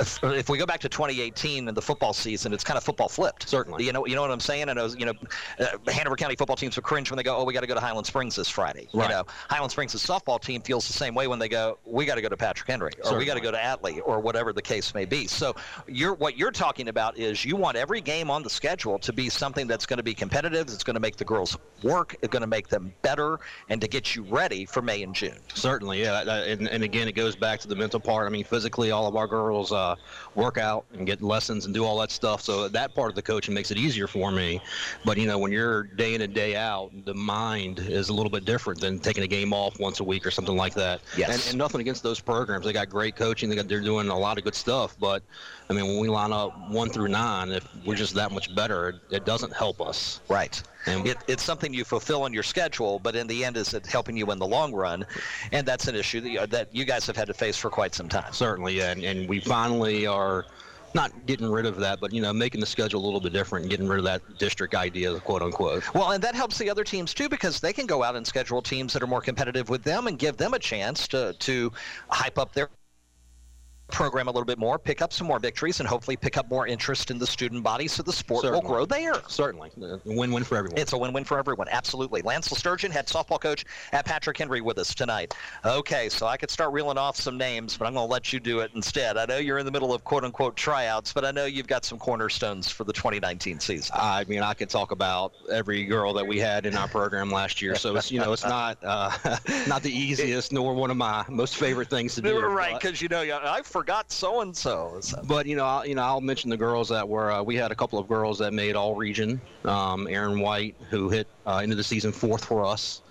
if 0.00 0.48
we 0.48 0.58
go 0.58 0.66
back 0.66 0.80
to 0.80 0.88
2018 0.88 1.68
and 1.68 1.76
the 1.76 1.82
football 1.82 2.12
season, 2.12 2.52
it's 2.52 2.64
kind 2.64 2.76
of 2.76 2.84
football 2.84 3.08
flipped. 3.08 3.48
Certainly. 3.48 3.84
You 3.84 3.92
know, 3.92 4.06
you 4.06 4.14
know 4.14 4.22
what 4.22 4.30
I'm 4.30 4.40
saying? 4.40 4.68
And 4.68 4.78
I 4.78 4.82
was, 4.82 4.96
you 4.96 5.06
know, 5.06 5.14
uh, 5.58 5.90
Hanover 5.90 6.16
County 6.16 6.36
football 6.36 6.56
teams 6.56 6.76
will 6.76 6.82
cringe 6.82 7.10
when 7.10 7.16
they 7.16 7.22
go, 7.22 7.36
"Oh, 7.36 7.44
we 7.44 7.52
got 7.52 7.60
to 7.60 7.66
go 7.66 7.74
to 7.74 7.80
Highland 7.80 8.06
Springs 8.06 8.36
this 8.36 8.48
Friday." 8.48 8.88
Right. 8.92 9.08
You 9.08 9.16
know, 9.16 9.24
Highland 9.48 9.72
Springs' 9.72 9.94
softball 9.94 10.40
team 10.40 10.60
feels 10.62 10.86
the 10.86 10.92
same 10.92 11.14
way 11.14 11.26
when 11.26 11.38
they 11.38 11.48
go, 11.48 11.78
"We 11.84 12.04
got 12.04 12.16
to 12.16 12.22
go 12.22 12.28
to 12.28 12.36
Patrick 12.36 12.68
Henry," 12.68 12.92
or 12.98 13.04
Certainly. 13.04 13.18
"We 13.18 13.26
got 13.26 13.34
to 13.34 13.40
go 13.40 13.50
to 13.50 13.58
Atlee," 13.58 14.00
or 14.04 14.20
whatever 14.20 14.52
the 14.52 14.62
case 14.62 14.94
may 14.94 15.04
be. 15.04 15.26
So, 15.26 15.54
you're 15.86 16.14
what 16.14 16.36
you're 16.36 16.50
talking 16.50 16.88
about 16.88 17.18
is 17.18 17.44
you 17.44 17.56
want 17.56 17.76
every 17.76 18.00
game 18.00 18.30
on 18.30 18.42
the 18.42 18.50
schedule 18.50 18.98
to 19.00 19.12
be 19.12 19.28
something 19.28 19.66
that's 19.66 19.86
going 19.86 19.98
to 19.98 20.02
be 20.02 20.14
competitive, 20.14 20.66
that's 20.66 20.84
going 20.84 20.94
to 20.94 21.00
make 21.00 21.16
the 21.16 21.24
girls 21.24 21.56
work, 21.82 22.16
it's 22.22 22.30
going 22.30 22.42
to 22.42 22.46
make 22.46 22.68
them 22.68 22.92
better, 23.02 23.38
and 23.68 23.80
to 23.80 23.88
get 23.88 24.14
you 24.14 24.22
ready 24.24 24.64
for 24.64 24.82
May 24.82 25.02
and 25.02 25.14
June. 25.14 25.38
Certainly, 25.54 26.02
yeah. 26.02 26.22
And, 26.22 26.68
and 26.68 26.82
again, 26.82 27.08
it 27.08 27.12
goes 27.12 27.36
back 27.36 27.60
to 27.60 27.68
the 27.68 27.76
mental 27.76 28.00
part. 28.00 28.26
I 28.26 28.30
mean, 28.30 28.44
physically, 28.44 28.90
all 28.90 29.06
of 29.06 29.16
our 29.16 29.26
girls 29.26 29.72
uh, 29.72 29.87
Uh, 29.88 29.96
work 30.34 30.56
out 30.56 30.68
out 30.68 30.84
and 30.96 31.06
get 31.06 31.22
lessons 31.22 31.64
and 31.64 31.74
do 31.74 31.84
all 31.84 31.98
that 31.98 32.10
stuff. 32.10 32.42
So 32.42 32.68
that 32.68 32.94
part 32.94 33.10
of 33.10 33.14
the 33.14 33.22
coaching 33.22 33.54
makes 33.54 33.70
it 33.70 33.78
easier 33.78 34.06
for 34.06 34.30
me. 34.30 34.60
But 35.04 35.18
you 35.18 35.26
know, 35.26 35.38
when 35.38 35.50
you're 35.50 35.84
day 35.84 36.14
in 36.14 36.22
and 36.22 36.34
day 36.34 36.56
out, 36.56 36.90
the 37.04 37.14
mind 37.14 37.78
is 37.80 38.08
a 38.08 38.12
little 38.12 38.30
bit 38.30 38.44
different 38.44 38.80
than 38.80 38.98
taking 38.98 39.24
a 39.24 39.26
game 39.26 39.52
off 39.52 39.80
once 39.80 40.00
a 40.00 40.04
week 40.04 40.26
or 40.26 40.30
something 40.30 40.56
like 40.56 40.74
that. 40.74 41.00
Yes. 41.16 41.30
And, 41.30 41.50
and 41.50 41.58
nothing 41.58 41.80
against 41.80 42.02
those 42.02 42.20
programs. 42.20 42.64
They 42.64 42.72
got 42.72 42.88
great 42.88 43.16
coaching. 43.16 43.48
They 43.48 43.56
got 43.56 43.68
they're 43.68 43.80
doing 43.80 44.08
a 44.08 44.18
lot 44.18 44.38
of 44.38 44.44
good 44.44 44.54
stuff. 44.54 44.96
But 44.98 45.22
I 45.70 45.72
mean, 45.72 45.86
when 45.86 45.98
we 45.98 46.08
line 46.08 46.32
up 46.32 46.70
one 46.70 46.90
through 46.90 47.08
nine, 47.08 47.50
if 47.50 47.66
we're 47.84 47.96
just 47.96 48.14
that 48.14 48.30
much 48.32 48.54
better, 48.54 48.90
it, 48.90 48.96
it 49.10 49.24
doesn't 49.24 49.52
help 49.52 49.80
us. 49.80 50.20
Right. 50.28 50.62
It, 50.86 51.18
it's 51.26 51.42
something 51.42 51.74
you 51.74 51.84
fulfill 51.84 52.26
in 52.26 52.32
your 52.32 52.42
schedule, 52.42 52.98
but 52.98 53.14
in 53.16 53.26
the 53.26 53.44
end, 53.44 53.56
is 53.56 53.74
it 53.74 53.86
helping 53.86 54.16
you 54.16 54.30
in 54.30 54.38
the 54.38 54.46
long 54.46 54.72
run? 54.72 55.04
And 55.52 55.66
that's 55.66 55.88
an 55.88 55.94
issue 55.94 56.20
that 56.20 56.30
you, 56.30 56.46
that 56.46 56.74
you 56.74 56.84
guys 56.84 57.06
have 57.06 57.16
had 57.16 57.26
to 57.26 57.34
face 57.34 57.56
for 57.56 57.70
quite 57.70 57.94
some 57.94 58.08
time. 58.08 58.32
Certainly, 58.32 58.76
yeah. 58.76 58.92
And, 58.92 59.02
and 59.04 59.28
we 59.28 59.40
finally 59.40 60.06
are 60.06 60.46
not 60.94 61.12
getting 61.26 61.50
rid 61.50 61.66
of 61.66 61.76
that, 61.76 62.00
but 62.00 62.12
you 62.12 62.22
know, 62.22 62.32
making 62.32 62.60
the 62.60 62.66
schedule 62.66 63.02
a 63.02 63.04
little 63.04 63.20
bit 63.20 63.32
different 63.32 63.64
and 63.64 63.70
getting 63.70 63.88
rid 63.88 63.98
of 63.98 64.04
that 64.04 64.38
district 64.38 64.74
idea, 64.74 65.18
quote 65.20 65.42
unquote. 65.42 65.92
Well, 65.94 66.12
and 66.12 66.22
that 66.24 66.34
helps 66.34 66.58
the 66.58 66.70
other 66.70 66.84
teams 66.84 67.12
too 67.12 67.28
because 67.28 67.60
they 67.60 67.72
can 67.72 67.86
go 67.86 68.02
out 68.02 68.16
and 68.16 68.26
schedule 68.26 68.62
teams 68.62 68.92
that 68.94 69.02
are 69.02 69.06
more 69.06 69.20
competitive 69.20 69.68
with 69.68 69.82
them 69.82 70.06
and 70.06 70.18
give 70.18 70.36
them 70.36 70.54
a 70.54 70.58
chance 70.58 71.06
to 71.08 71.34
to 71.34 71.72
hype 72.08 72.38
up 72.38 72.52
their 72.52 72.70
program 73.90 74.28
a 74.28 74.30
little 74.30 74.44
bit 74.44 74.58
more, 74.58 74.78
pick 74.78 75.02
up 75.02 75.12
some 75.12 75.26
more 75.26 75.38
victories, 75.38 75.80
and 75.80 75.88
hopefully 75.88 76.16
pick 76.16 76.36
up 76.36 76.48
more 76.50 76.66
interest 76.66 77.10
in 77.10 77.18
the 77.18 77.26
student 77.26 77.62
body 77.62 77.88
so 77.88 78.02
the 78.02 78.12
sport 78.12 78.42
Certainly. 78.42 78.60
will 78.60 78.68
grow 78.68 78.86
there. 78.86 79.14
Certainly. 79.28 79.70
Uh, 79.82 79.98
Win-win 80.04 80.44
for 80.44 80.56
everyone. 80.56 80.78
It's 80.78 80.92
a 80.92 80.98
win-win 80.98 81.24
for 81.24 81.38
everyone. 81.38 81.68
Absolutely. 81.70 82.22
Lance 82.22 82.48
Sturgeon, 82.48 82.90
head 82.90 83.06
softball 83.06 83.40
coach 83.40 83.64
at 83.92 84.04
Patrick 84.04 84.38
Henry, 84.38 84.60
with 84.60 84.78
us 84.78 84.94
tonight. 84.94 85.34
Okay, 85.64 86.08
so 86.08 86.26
I 86.26 86.36
could 86.36 86.50
start 86.50 86.72
reeling 86.72 86.98
off 86.98 87.16
some 87.16 87.38
names, 87.38 87.76
but 87.76 87.86
I'm 87.86 87.94
going 87.94 88.06
to 88.06 88.12
let 88.12 88.32
you 88.32 88.40
do 88.40 88.60
it 88.60 88.70
instead. 88.74 89.16
I 89.16 89.26
know 89.26 89.38
you're 89.38 89.58
in 89.58 89.66
the 89.66 89.72
middle 89.72 89.92
of 89.92 90.04
quote-unquote 90.04 90.56
tryouts, 90.56 91.12
but 91.12 91.24
I 91.24 91.30
know 91.30 91.44
you've 91.46 91.66
got 91.66 91.84
some 91.84 91.98
cornerstones 91.98 92.70
for 92.70 92.84
the 92.84 92.92
2019 92.92 93.60
season. 93.60 93.94
I 93.98 94.24
mean, 94.24 94.40
I 94.40 94.54
could 94.54 94.68
talk 94.68 94.90
about 94.90 95.32
every 95.50 95.84
girl 95.84 96.12
that 96.14 96.26
we 96.26 96.38
had 96.38 96.66
in 96.66 96.76
our 96.76 96.88
program 96.88 97.30
last 97.30 97.62
year, 97.62 97.74
so 97.74 97.96
it's 97.96 98.10
you 98.10 98.20
know 98.20 98.32
it's 98.32 98.44
not 98.44 98.78
uh, 98.82 99.10
not 99.68 99.82
the 99.82 99.92
easiest 99.92 100.52
nor 100.52 100.74
one 100.74 100.90
of 100.90 100.96
my 100.96 101.24
most 101.28 101.56
favorite 101.56 101.90
things 101.90 102.14
to 102.16 102.22
do. 102.22 102.38
Right, 102.38 102.74
because 102.74 103.00
you 103.02 103.08
know 103.08 103.20
I 103.20 103.62
forgot 103.78 104.10
so 104.10 104.40
and 104.40 104.56
so. 104.56 105.00
But 105.28 105.46
you 105.46 105.54
know, 105.54 105.64
I'll, 105.64 105.86
you 105.86 105.94
know, 105.94 106.02
I'll 106.02 106.20
mention 106.20 106.50
the 106.50 106.56
girls 106.56 106.88
that 106.88 107.08
were. 107.08 107.30
Uh, 107.30 107.42
we 107.44 107.54
had 107.54 107.70
a 107.70 107.76
couple 107.76 107.98
of 108.00 108.08
girls 108.08 108.36
that 108.40 108.52
made 108.52 108.74
all 108.74 108.96
region. 108.96 109.40
Um, 109.64 110.08
Erin 110.08 110.40
White, 110.40 110.74
who 110.90 111.08
hit 111.08 111.28
uh, 111.46 111.60
into 111.62 111.76
the 111.76 111.84
season 111.84 112.10
fourth 112.10 112.44
for 112.44 112.64
us. 112.64 113.02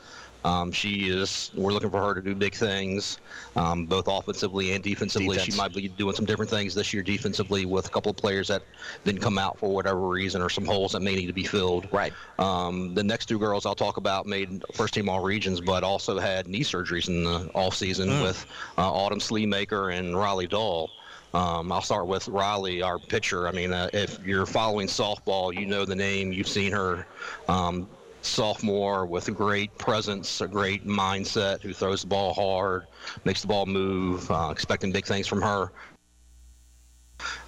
Um, 0.48 0.72
she 0.72 1.10
is. 1.10 1.52
We're 1.56 1.74
looking 1.74 1.90
for 1.90 2.02
her 2.02 2.16
to 2.16 2.22
do 2.22 2.34
big 2.34 2.56
things, 2.56 3.18
um, 3.58 3.86
both 3.86 4.08
offensively 4.08 4.72
and 4.72 4.82
defensively. 4.82 5.36
Defense. 5.36 5.54
She 5.54 5.58
might 5.58 5.74
be 5.74 5.90
doing 5.90 6.16
some 6.16 6.24
different 6.24 6.50
things 6.50 6.74
this 6.74 6.94
year 6.94 7.04
defensively 7.04 7.66
with 7.66 7.86
a 7.86 7.90
couple 7.90 8.10
of 8.10 8.16
players 8.16 8.48
that 8.48 8.64
didn't 9.04 9.22
come 9.22 9.38
out 9.38 9.60
for 9.60 9.70
whatever 9.70 10.08
reason, 10.08 10.42
or 10.42 10.50
some 10.50 10.66
holes 10.66 10.94
that 10.94 11.02
may 11.02 11.16
need 11.16 11.28
to 11.28 11.34
be 11.34 11.44
filled. 11.44 11.90
Right. 11.92 12.14
Um, 12.40 12.94
the 12.96 13.04
next 13.04 13.26
two 13.26 13.38
girls 13.38 13.66
I'll 13.66 13.76
talk 13.76 13.98
about 13.98 14.26
made 14.26 14.64
first 14.74 14.94
team 14.94 15.10
all 15.10 15.22
regions, 15.22 15.60
but 15.60 15.84
also 15.84 16.18
had 16.18 16.48
knee 16.48 16.64
surgeries 16.64 17.10
in 17.10 17.26
the 17.26 17.52
off 17.54 17.76
season 17.76 18.08
Mm. 18.08 18.24
with 18.24 18.46
uh, 18.78 18.90
Autumn 18.90 19.20
Sleemaker 19.20 19.94
and 19.94 20.18
Riley 20.18 20.48
Dahl. 20.48 20.90
Um, 21.34 21.74
I'll 21.74 21.82
start 21.82 22.08
with 22.08 22.26
Riley, 22.30 22.82
our 22.82 22.98
pitcher. 22.98 23.50
I 23.50 23.52
mean, 23.52 23.74
uh, 23.74 23.90
if 23.92 24.18
you're 24.26 24.46
following 24.46 24.88
softball, 24.88 25.54
you 25.54 25.66
know 25.66 25.84
the 25.84 25.96
name. 25.96 26.32
You've 26.32 26.48
seen 26.48 26.72
her. 26.72 27.06
Um, 27.50 27.90
sophomore 28.28 29.06
with 29.06 29.28
a 29.28 29.32
great 29.32 29.76
presence, 29.78 30.42
a 30.42 30.48
great 30.48 30.86
mindset, 30.86 31.62
who 31.62 31.74
throws 31.74 32.02
the 32.02 32.08
ball 32.08 32.34
hard, 32.34 32.88
makes 33.26 33.42
the 33.42 33.48
ball 33.48 33.66
move. 33.66 34.30
Uh, 34.30 34.50
expecting 34.52 34.92
big 34.92 35.06
things 35.06 35.28
from 35.28 35.42
her. 35.42 35.72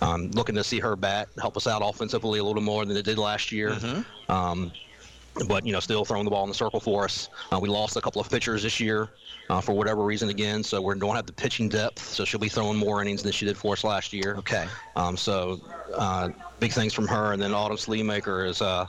Um, 0.01 0.31
looking 0.31 0.55
to 0.55 0.63
see 0.63 0.79
her 0.79 0.95
bat 0.95 1.29
help 1.39 1.55
us 1.55 1.67
out 1.67 1.81
offensively 1.83 2.39
a 2.39 2.43
little 2.43 2.61
more 2.61 2.85
than 2.85 2.97
it 2.97 3.03
did 3.03 3.17
last 3.19 3.51
year. 3.51 3.77
Um, 4.27 4.71
but 5.47 5.65
you 5.65 5.71
know, 5.71 5.79
still 5.79 6.05
throwing 6.05 6.25
the 6.25 6.31
ball 6.31 6.43
in 6.43 6.49
the 6.49 6.55
circle 6.55 6.79
for 6.79 7.05
us. 7.05 7.29
Uh, 7.51 7.59
we 7.61 7.69
lost 7.69 7.95
a 7.95 8.01
couple 8.01 8.19
of 8.21 8.29
pitchers 8.29 8.63
this 8.63 8.79
year 8.79 9.09
uh, 9.49 9.61
for 9.61 9.73
whatever 9.73 10.03
reason 10.03 10.29
again, 10.29 10.63
so 10.63 10.81
we 10.81 10.97
don't 10.97 11.15
have 11.15 11.25
the 11.25 11.33
pitching 11.33 11.69
depth. 11.69 12.03
So 12.03 12.25
she'll 12.25 12.39
be 12.39 12.49
throwing 12.49 12.77
more 12.77 13.01
innings 13.01 13.23
than 13.23 13.31
she 13.31 13.45
did 13.45 13.57
for 13.57 13.73
us 13.73 13.83
last 13.83 14.11
year. 14.11 14.35
Okay. 14.37 14.67
Um, 14.95 15.15
so 15.15 15.61
uh, 15.95 16.29
big 16.59 16.71
things 16.71 16.93
from 16.93 17.07
her, 17.07 17.33
and 17.33 17.41
then 17.41 17.53
Autumn 17.53 17.77
Sleemaker 17.77 18.47
is, 18.47 18.61
uh, 18.61 18.87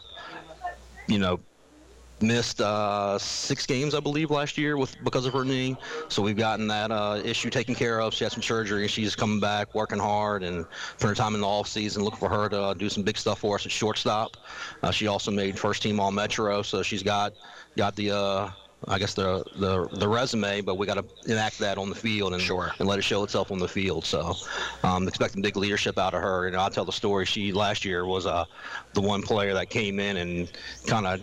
you 1.07 1.19
know, 1.19 1.41
missed 2.23 2.61
uh, 2.61 3.19
six 3.19 3.67
games, 3.67 3.95
I 3.95 4.01
believe, 4.01 4.31
last 4.31 4.59
year 4.59 4.77
with 4.77 4.97
because 5.05 5.27
of 5.27 5.33
her 5.33 5.45
knee. 5.45 5.77
So 6.09 6.23
we've 6.23 6.37
gotten 6.37 6.67
that 6.69 6.91
uh, 6.91 7.21
issue 7.25 7.51
taken 7.51 7.75
care 7.75 8.01
of. 8.01 8.15
She 8.15 8.25
had 8.25 8.33
some 8.33 8.43
surgery, 8.43 8.83
and 8.83 8.91
she's 8.91 9.17
coming 9.17 9.41
back, 9.41 9.75
working 9.75 9.99
hard, 9.99 10.43
and 10.43 10.67
for 10.99 11.09
her 11.09 11.15
time 11.15 11.35
in 11.35 11.41
the 11.41 11.47
off 11.47 11.69
season, 11.69 12.03
looking 12.03 12.19
for 12.19 12.29
her 12.29 12.49
to 12.49 12.61
uh, 12.61 12.75
do 12.75 12.89
some 12.89 13.03
big 13.03 13.17
stuff 13.17 13.41
for 13.41 13.57
us 13.57 13.67
at 13.67 13.73
shortstop. 13.73 14.37
Uh, 14.83 14.91
she 14.91 15.07
also 15.07 15.31
made 15.31 15.59
first 15.59 15.83
team 15.83 16.01
All 16.01 16.13
Metro, 16.13 16.63
so 16.63 16.83
she's 16.83 17.03
got 17.03 17.33
got 17.77 17.97
the. 17.97 18.11
Uh, 18.11 18.51
I 18.89 18.99
guess 18.99 19.13
the, 19.13 19.45
the 19.57 19.89
the 19.99 20.09
resume, 20.09 20.63
but 20.63 20.79
we 20.79 20.87
got 20.87 20.95
to 20.95 21.05
enact 21.31 21.59
that 21.59 21.77
on 21.77 21.91
the 21.91 21.95
field 21.95 22.33
and 22.33 22.41
sure. 22.41 22.73
and 22.79 22.89
let 22.89 22.99
it 22.99 23.03
show 23.03 23.23
itself 23.25 23.51
on 23.53 23.59
the 23.59 23.69
field. 23.69 24.07
So, 24.07 24.35
um, 24.83 25.07
expecting 25.07 25.43
big 25.43 25.57
leadership 25.57 25.99
out 25.99 26.15
of 26.15 26.23
her. 26.23 26.47
And 26.47 26.57
I'll 26.57 26.71
tell 26.71 26.87
the 26.87 26.93
story. 26.93 27.27
She 27.27 27.53
last 27.53 27.85
year 27.85 28.07
was 28.07 28.25
uh, 28.25 28.47
the 28.95 29.03
one 29.03 29.23
player 29.23 29.53
that 29.53 29.69
came 29.69 30.01
in 30.01 30.17
and 30.17 30.51
kind 30.87 31.07
of 31.07 31.21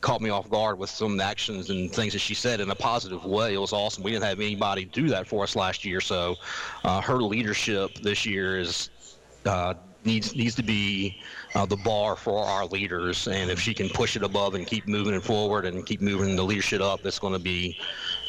caught 0.00 0.20
me 0.20 0.30
off 0.30 0.48
guard 0.48 0.78
with 0.78 0.90
some 0.90 1.20
actions 1.20 1.70
and 1.70 1.92
things 1.92 2.12
that 2.12 2.20
she 2.20 2.34
said 2.34 2.60
in 2.60 2.70
a 2.70 2.74
positive 2.74 3.24
way. 3.24 3.54
It 3.54 3.58
was 3.58 3.72
awesome. 3.72 4.02
We 4.02 4.12
didn't 4.12 4.24
have 4.24 4.40
anybody 4.40 4.84
do 4.84 5.08
that 5.08 5.26
for 5.26 5.42
us 5.42 5.56
last 5.56 5.84
year, 5.84 6.00
so 6.00 6.36
uh, 6.84 7.00
her 7.00 7.16
leadership 7.16 7.94
this 7.96 8.24
year 8.24 8.58
is 8.58 8.90
uh, 9.46 9.74
needs 10.04 10.34
needs 10.34 10.54
to 10.54 10.62
be 10.62 11.20
uh, 11.54 11.66
the 11.66 11.76
bar 11.76 12.16
for 12.16 12.44
our 12.44 12.64
leaders. 12.66 13.28
And 13.28 13.50
if 13.50 13.60
she 13.60 13.74
can 13.74 13.88
push 13.88 14.16
it 14.16 14.22
above 14.22 14.54
and 14.54 14.66
keep 14.66 14.86
moving 14.86 15.14
it 15.14 15.22
forward 15.22 15.66
and 15.66 15.84
keep 15.84 16.00
moving 16.00 16.36
the 16.36 16.44
leadership 16.44 16.80
up, 16.80 17.04
it's 17.04 17.18
going 17.18 17.34
to 17.34 17.38
be 17.38 17.78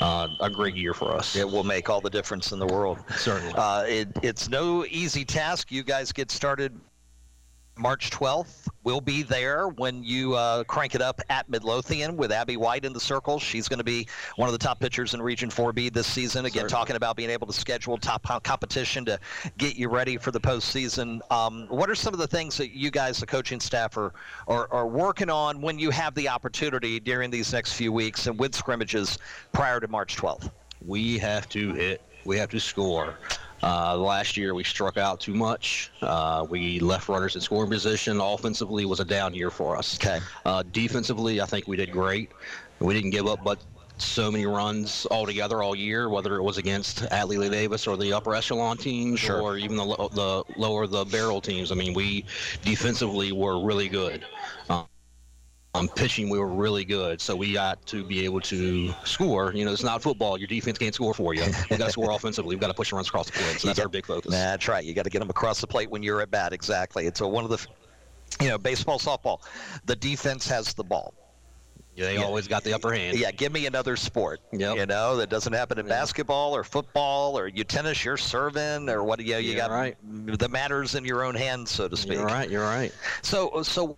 uh, 0.01 0.27
a 0.39 0.49
great 0.49 0.75
year 0.75 0.93
for 0.93 1.13
us. 1.13 1.35
It 1.35 1.49
will 1.49 1.63
make 1.63 1.89
all 1.89 2.01
the 2.01 2.09
difference 2.09 2.51
in 2.51 2.59
the 2.59 2.67
world. 2.67 2.99
Certainly. 3.17 3.53
Uh, 3.55 3.83
it, 3.83 4.09
it's 4.21 4.49
no 4.49 4.85
easy 4.85 5.23
task. 5.23 5.71
You 5.71 5.83
guys 5.83 6.11
get 6.11 6.31
started 6.31 6.79
March 7.81 8.11
12th. 8.11 8.67
We'll 8.83 9.01
be 9.01 9.23
there 9.23 9.67
when 9.67 10.03
you 10.03 10.35
uh, 10.35 10.63
crank 10.63 10.95
it 10.95 11.01
up 11.01 11.21
at 11.29 11.49
Midlothian 11.49 12.15
with 12.17 12.31
Abby 12.31 12.57
White 12.57 12.85
in 12.85 12.93
the 12.93 12.99
circle. 12.99 13.39
She's 13.39 13.67
going 13.67 13.79
to 13.79 13.83
be 13.83 14.07
one 14.35 14.47
of 14.47 14.53
the 14.53 14.59
top 14.59 14.79
pitchers 14.79 15.13
in 15.13 15.21
Region 15.21 15.49
4B 15.49 15.93
this 15.93 16.07
season. 16.07 16.45
Again, 16.45 16.61
Certainly. 16.61 16.69
talking 16.69 16.95
about 16.95 17.15
being 17.15 17.29
able 17.29 17.47
to 17.47 17.53
schedule 17.53 17.97
top 17.97 18.23
competition 18.43 19.05
to 19.05 19.19
get 19.57 19.75
you 19.75 19.89
ready 19.89 20.17
for 20.17 20.31
the 20.31 20.39
postseason. 20.39 21.19
Um, 21.31 21.67
what 21.69 21.89
are 21.89 21.95
some 21.95 22.13
of 22.13 22.19
the 22.19 22.27
things 22.27 22.57
that 22.57 22.71
you 22.71 22.91
guys, 22.91 23.19
the 23.19 23.25
coaching 23.25 23.59
staff, 23.59 23.97
are, 23.97 24.13
are, 24.47 24.71
are 24.71 24.87
working 24.87 25.29
on 25.29 25.61
when 25.61 25.77
you 25.77 25.89
have 25.89 26.15
the 26.15 26.29
opportunity 26.29 26.99
during 26.99 27.29
these 27.29 27.51
next 27.51 27.73
few 27.73 27.91
weeks 27.91 28.27
and 28.27 28.39
with 28.39 28.55
scrimmages 28.55 29.17
prior 29.51 29.79
to 29.79 29.87
March 29.87 30.15
12th? 30.15 30.51
we 30.85 31.17
have 31.19 31.47
to 31.49 31.73
hit. 31.73 32.01
We 32.25 32.37
have 32.37 32.49
to 32.49 32.59
score. 32.59 33.15
Uh, 33.63 33.95
last 33.97 34.37
year 34.37 34.53
we 34.53 34.63
struck 34.63 34.97
out 34.97 35.19
too 35.19 35.33
much. 35.33 35.91
Uh, 36.01 36.45
we 36.49 36.79
left 36.79 37.09
runners 37.09 37.35
in 37.35 37.41
scoring 37.41 37.69
position. 37.69 38.19
Offensively 38.19 38.85
was 38.85 38.99
a 38.99 39.05
down 39.05 39.33
year 39.33 39.49
for 39.49 39.77
us. 39.77 39.95
Okay. 39.95 40.19
Uh, 40.45 40.63
defensively, 40.71 41.41
I 41.41 41.45
think 41.45 41.67
we 41.67 41.75
did 41.75 41.91
great. 41.91 42.31
We 42.79 42.93
didn't 42.93 43.11
give 43.11 43.27
up 43.27 43.43
but 43.43 43.59
so 44.01 44.31
many 44.31 44.45
runs 44.45 45.05
altogether 45.11 45.61
all 45.61 45.75
year, 45.75 46.09
whether 46.09 46.35
it 46.35 46.41
was 46.41 46.57
against 46.57 47.03
Atlee 47.11 47.37
Lee 47.37 47.49
Davis 47.49 47.85
or 47.85 47.95
the 47.97 48.13
upper 48.13 48.33
echelon 48.33 48.77
teams 48.77 49.27
or 49.29 49.57
even 49.57 49.77
the, 49.77 49.85
the 49.85 50.43
lower 50.57 50.87
the 50.87 51.05
barrel 51.05 51.39
teams. 51.39 51.71
I 51.71 51.75
mean, 51.75 51.93
we 51.93 52.25
defensively 52.63 53.31
were 53.31 53.63
really 53.63 53.89
good. 53.89 54.25
Um, 54.69 54.85
um, 55.81 55.87
pitching, 55.89 56.29
we 56.29 56.37
were 56.37 56.47
really 56.47 56.85
good, 56.85 57.19
so 57.19 57.35
we 57.35 57.53
got 57.53 57.83
to 57.87 58.03
be 58.03 58.23
able 58.23 58.39
to 58.41 58.93
score. 59.03 59.51
You 59.53 59.65
know, 59.65 59.71
it's 59.71 59.83
not 59.83 60.01
football. 60.01 60.37
Your 60.37 60.47
defense 60.47 60.77
can't 60.77 60.93
score 60.93 61.13
for 61.13 61.33
you. 61.33 61.43
We 61.69 61.77
got 61.77 61.87
to 61.87 61.91
score 61.91 62.11
offensively. 62.15 62.55
We've 62.55 62.61
got 62.61 62.67
to 62.67 62.73
push 62.73 62.91
the 62.91 62.95
runs 62.95 63.07
across 63.07 63.25
the 63.27 63.33
plate. 63.33 63.59
So 63.59 63.67
that's 63.67 63.79
our 63.79 63.89
big 63.89 64.05
focus. 64.05 64.31
That's 64.31 64.67
right. 64.67 64.85
You 64.85 64.93
got 64.93 65.03
to 65.03 65.09
get 65.09 65.19
them 65.19 65.29
across 65.29 65.59
the 65.59 65.67
plate 65.67 65.89
when 65.89 66.03
you're 66.03 66.21
at 66.21 66.31
bat. 66.31 66.53
Exactly. 66.53 67.07
It's 67.07 67.21
a, 67.21 67.27
one 67.27 67.43
of 67.43 67.49
the, 67.49 67.65
you 68.41 68.49
know, 68.49 68.57
baseball, 68.57 68.99
softball. 68.99 69.39
The 69.85 69.95
defense 69.95 70.47
has 70.47 70.73
the 70.73 70.83
ball. 70.83 71.13
Yeah, 71.95 72.05
they 72.05 72.17
always 72.17 72.47
got 72.47 72.63
the 72.63 72.73
upper 72.73 72.93
hand. 72.93 73.19
Yeah, 73.19 73.31
give 73.31 73.51
me 73.51 73.65
another 73.65 73.97
sport. 73.97 74.39
Yep. 74.53 74.77
You 74.77 74.85
know, 74.85 75.17
that 75.17 75.29
doesn't 75.29 75.51
happen 75.51 75.77
in 75.77 75.87
basketball 75.87 76.55
or 76.55 76.63
football 76.63 77.37
or 77.37 77.47
you 77.47 77.65
tennis, 77.65 78.05
you're 78.05 78.15
serving 78.15 78.87
or 78.87 79.03
what 79.03 79.19
do 79.19 79.25
you, 79.25 79.35
you 79.37 79.55
got 79.55 79.71
right. 79.71 79.97
the 80.01 80.47
matters 80.47 80.95
in 80.95 81.03
your 81.03 81.25
own 81.25 81.35
hands, 81.35 81.69
so 81.69 81.89
to 81.89 81.97
speak. 81.97 82.13
You're 82.13 82.25
right. 82.25 82.49
You're 82.49 82.63
right. 82.63 82.93
So, 83.23 83.61
so 83.63 83.97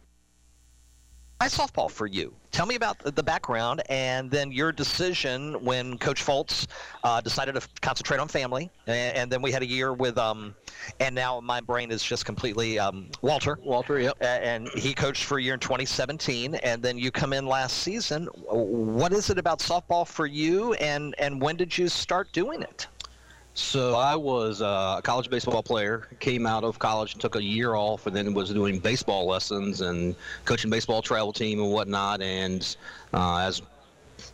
softball 1.48 1.89
for 1.89 2.08
you? 2.08 2.34
Tell 2.52 2.66
me 2.66 2.76
about 2.76 3.00
the 3.00 3.24
background 3.24 3.82
and 3.89 4.30
then 4.30 4.52
your 4.52 4.72
decision 4.72 5.54
when 5.64 5.98
Coach 5.98 6.24
Foltz 6.24 6.68
uh, 7.04 7.20
decided 7.20 7.56
to 7.56 7.68
concentrate 7.82 8.20
on 8.20 8.28
family, 8.28 8.70
and, 8.86 9.18
and 9.18 9.32
then 9.32 9.41
we 9.41 9.52
had 9.52 9.64
a 9.64 9.66
year 9.66 9.94
with, 9.94 10.18
um, 10.18 10.54
and 11.00 11.16
now 11.16 11.39
my 11.39 11.60
brain 11.62 11.89
is 11.89 12.04
just 12.04 12.26
completely 12.26 12.78
um, 12.78 13.10
Walter. 13.22 13.58
Walter, 13.64 14.00
yep. 14.00 14.18
And 14.22 14.68
he 14.76 14.94
coached 14.94 15.24
for 15.24 15.39
a 15.39 15.41
year 15.41 15.56
in 15.56 15.60
2017, 15.60 16.56
and 16.56 16.84
then 16.84 16.98
you 16.98 17.10
come 17.10 17.34
in 17.34 17.48
last 17.48 17.80
season. 17.80 18.28
What 18.50 19.14
is 19.14 19.32
it 19.32 19.39
about 19.39 19.60
softball 19.60 20.08
for 20.08 20.28
you, 20.28 20.74
and 20.76 21.16
and 21.18 21.41
when 21.41 21.56
did 21.56 21.76
you 21.76 21.88
start 21.88 22.32
doing 22.34 22.62
it? 22.62 22.88
So 23.56 23.95
I 23.95 24.16
was 24.16 24.62
uh, 24.62 24.95
a 24.97 25.01
college 25.04 25.30
baseball 25.30 25.62
player. 25.62 26.08
Came 26.20 26.47
out 26.47 26.64
of 26.64 26.80
college 26.80 27.16
took 27.16 27.36
a 27.36 27.43
year 27.43 27.76
off, 27.76 28.08
and 28.08 28.16
then 28.16 28.34
was 28.34 28.49
doing 28.51 28.80
baseball 28.80 29.28
lessons 29.28 29.82
and 29.82 30.16
coaching 30.45 30.72
baseball 30.72 31.01
travel 31.04 31.32
team 31.32 31.62
and 31.62 31.72
whatnot. 31.72 32.22
And 32.24 32.76
uh, 33.14 33.38
as 33.38 33.62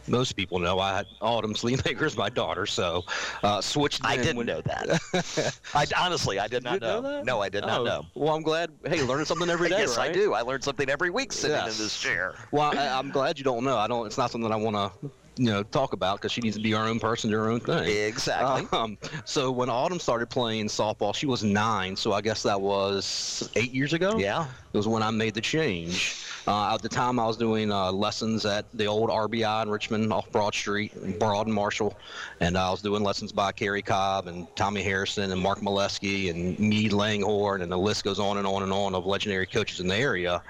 most 0.07 0.38
people 0.38 0.57
know, 0.59 0.80
I 0.80 0.95
had 0.95 1.05
Autumn 1.20 1.53
Sleemaker 1.55 2.05
is 2.05 2.15
my 2.15 2.30
daughter, 2.30 2.65
so 2.65 3.03
uh, 3.43 3.59
switched. 3.59 4.05
I 4.05 4.15
didn't 4.15 4.38
when- 4.38 4.45
know 4.45 4.61
that. 4.61 5.59
I 5.76 5.86
honestly, 5.97 6.39
I 6.39 6.47
did 6.47 6.63
not 6.63 6.74
didn't 6.80 6.84
know 6.84 7.01
know. 7.01 7.17
that? 7.17 7.26
No, 7.26 7.41
I 7.41 7.49
did 7.49 7.65
not 7.65 7.82
Oh, 7.82 7.84
know. 7.84 8.05
Well, 8.15 8.34
I'm 8.34 8.41
glad. 8.41 8.72
Hey, 8.86 9.03
learning 9.03 9.26
something 9.26 9.49
every 9.49 9.67
day, 9.76 9.80
yes, 9.80 9.97
I 9.97 10.09
do. 10.13 10.34
I 10.34 10.41
learn 10.43 10.61
something 10.61 10.89
every 10.89 11.09
week 11.09 11.34
sitting 11.34 11.57
Yes. 11.57 11.78
in 11.78 11.84
this 11.84 11.99
chair. 11.99 12.36
Well, 12.51 12.72
I, 12.78 12.88
I'm 12.88 13.09
glad 13.11 13.38
you 13.38 13.43
don't 13.43 13.65
know. 13.65 13.78
I 13.78 13.88
don't. 13.88 14.05
It's 14.05 14.17
not 14.17 14.32
something 14.32 14.49
I 14.49 14.55
want 14.55 14.78
to, 14.78 15.11
you 15.39 15.45
know, 15.45 15.63
talk 15.63 15.93
about 15.93 16.17
because 16.17 16.33
she 16.33 16.41
needs 16.41 16.57
to 16.57 16.61
be 16.61 16.71
her 16.71 16.77
own 16.79 16.99
person, 16.99 17.31
do 17.31 17.37
her 17.37 17.49
own 17.49 17.61
thing. 17.61 17.87
Exactly. 17.87 18.67
Um, 18.77 18.97
so 19.23 19.51
when 19.51 19.69
Autumn 19.69 19.99
started 19.99 20.29
playing 20.29 20.67
softball, 20.67 21.15
she 21.15 21.25
was 21.25 21.43
nine. 21.43 21.95
So 21.95 22.11
I 22.11 22.19
guess 22.19 22.43
that 22.43 22.59
was 22.59 23.49
eight 23.55 23.71
years 23.71 23.93
ago. 23.93 24.17
Yeah. 24.17 24.45
It 24.73 24.77
was 24.77 24.87
when 24.87 25.01
I 25.01 25.11
made 25.11 25.33
the 25.33 25.41
change. 25.41 26.17
Uh, 26.45 26.73
at 26.73 26.81
the 26.81 26.89
time, 26.89 27.19
I 27.19 27.25
was 27.25 27.37
doing 27.37 27.71
uh, 27.71 27.91
lessons 27.91 28.45
at 28.45 28.65
the 28.73 28.85
old 28.85 29.09
RBI 29.09 29.63
in 29.63 29.69
Richmond 29.69 30.11
off 30.11 30.29
Broad 30.31 30.53
Street, 30.53 30.91
Broad 31.19 31.47
and 31.47 31.55
Marshall, 31.55 31.97
and 32.39 32.57
I 32.57 32.69
was 32.71 32.81
doing 32.81 33.03
lessons 33.03 33.31
by 33.31 33.51
Kerry 33.51 33.81
Cobb 33.81 34.27
and 34.27 34.47
Tommy 34.55 34.81
Harrison 34.81 35.31
and 35.31 35.41
Mark 35.41 35.59
Molesky 35.59 36.29
and 36.29 36.57
Mead 36.59 36.93
Langhorn, 36.93 37.61
and 37.61 37.71
the 37.71 37.77
list 37.77 38.03
goes 38.03 38.19
on 38.19 38.37
and 38.37 38.47
on 38.47 38.63
and 38.63 38.71
on 38.71 38.95
of 38.95 39.05
legendary 39.05 39.45
coaches 39.45 39.79
in 39.79 39.87
the 39.87 39.95
area. 39.95 40.41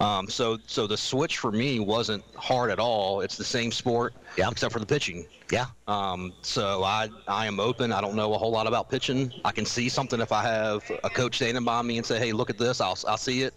Um, 0.00 0.28
so, 0.28 0.58
so 0.66 0.86
the 0.88 0.96
switch 0.96 1.38
for 1.38 1.52
me 1.52 1.78
wasn't 1.78 2.24
hard 2.36 2.70
at 2.70 2.80
all. 2.80 3.20
It's 3.20 3.36
the 3.36 3.44
same 3.44 3.70
sport, 3.70 4.14
Yeah. 4.36 4.48
except 4.50 4.72
for 4.72 4.80
the 4.80 4.86
pitching. 4.86 5.26
Yeah. 5.52 5.66
Um, 5.86 6.32
so 6.40 6.82
I 6.82 7.08
I 7.28 7.46
am 7.46 7.60
open. 7.60 7.92
I 7.92 8.00
don't 8.00 8.14
know 8.16 8.32
a 8.32 8.38
whole 8.38 8.50
lot 8.50 8.66
about 8.66 8.88
pitching. 8.90 9.30
I 9.44 9.52
can 9.52 9.66
see 9.66 9.88
something 9.90 10.18
if 10.20 10.32
I 10.32 10.42
have 10.42 10.90
a 11.04 11.10
coach 11.10 11.36
standing 11.36 11.62
by 11.62 11.82
me 11.82 11.98
and 11.98 12.06
say, 12.06 12.18
"Hey, 12.18 12.32
look 12.32 12.48
at 12.48 12.56
this." 12.56 12.80
I'll 12.80 12.98
I'll 13.06 13.18
see 13.18 13.42
it, 13.42 13.52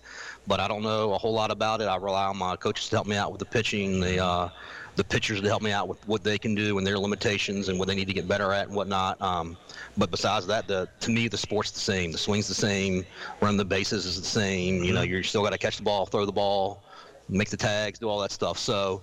but 0.46 0.60
I 0.60 0.68
don't 0.68 0.84
know 0.84 1.14
a 1.14 1.18
whole 1.18 1.34
lot 1.34 1.52
about 1.52 1.80
it. 1.82 1.86
I 1.86 1.96
rely 1.96 2.26
on 2.26 2.38
my 2.38 2.58
coaches 2.58 2.90
to 2.90 2.98
help 2.98 3.08
me 3.08 3.16
out 3.16 3.32
with 3.32 3.40
the 3.40 3.46
pitching, 3.46 4.02
the 4.02 4.20
uh, 4.20 4.50
the 4.96 5.04
pitchers 5.04 5.42
to 5.42 5.48
help 5.48 5.62
me 5.62 5.72
out 5.72 5.88
with 5.88 6.06
what 6.08 6.24
they 6.24 6.38
can 6.38 6.56
do 6.56 6.78
and 6.78 6.88
their 6.88 6.98
limitations 6.98 7.68
and 7.70 7.78
what 7.78 7.88
they 7.88 7.96
need 7.96 8.08
to 8.08 8.14
get 8.14 8.28
better 8.28 8.52
at 8.54 8.68
and 8.68 8.76
whatnot. 8.76 9.22
Um, 9.22 9.58
but 9.98 10.10
besides 10.10 10.48
that, 10.48 10.68
the 10.68 10.88
to 11.02 11.12
me 11.12 11.28
the 11.28 11.38
sport's 11.38 11.72
the 11.72 11.80
same. 11.80 12.12
The 12.12 12.18
swing's 12.18 12.48
the 12.48 12.56
same. 12.56 13.06
Running 13.42 13.58
the 13.58 13.66
bases 13.66 14.06
is 14.06 14.20
the 14.20 14.28
same. 14.28 14.84
You 14.84 14.94
know, 14.94 15.02
you're 15.02 15.24
still 15.24 15.44
got 15.44 15.52
to 15.52 15.58
catch 15.58 15.78
the 15.78 15.84
ball, 15.84 16.06
throw 16.06 16.26
the 16.26 16.32
ball, 16.32 16.84
make 17.30 17.50
the 17.50 17.58
tags, 17.58 18.00
do 18.00 18.08
all 18.08 18.20
that 18.20 18.32
stuff. 18.32 18.58
So 18.58 19.02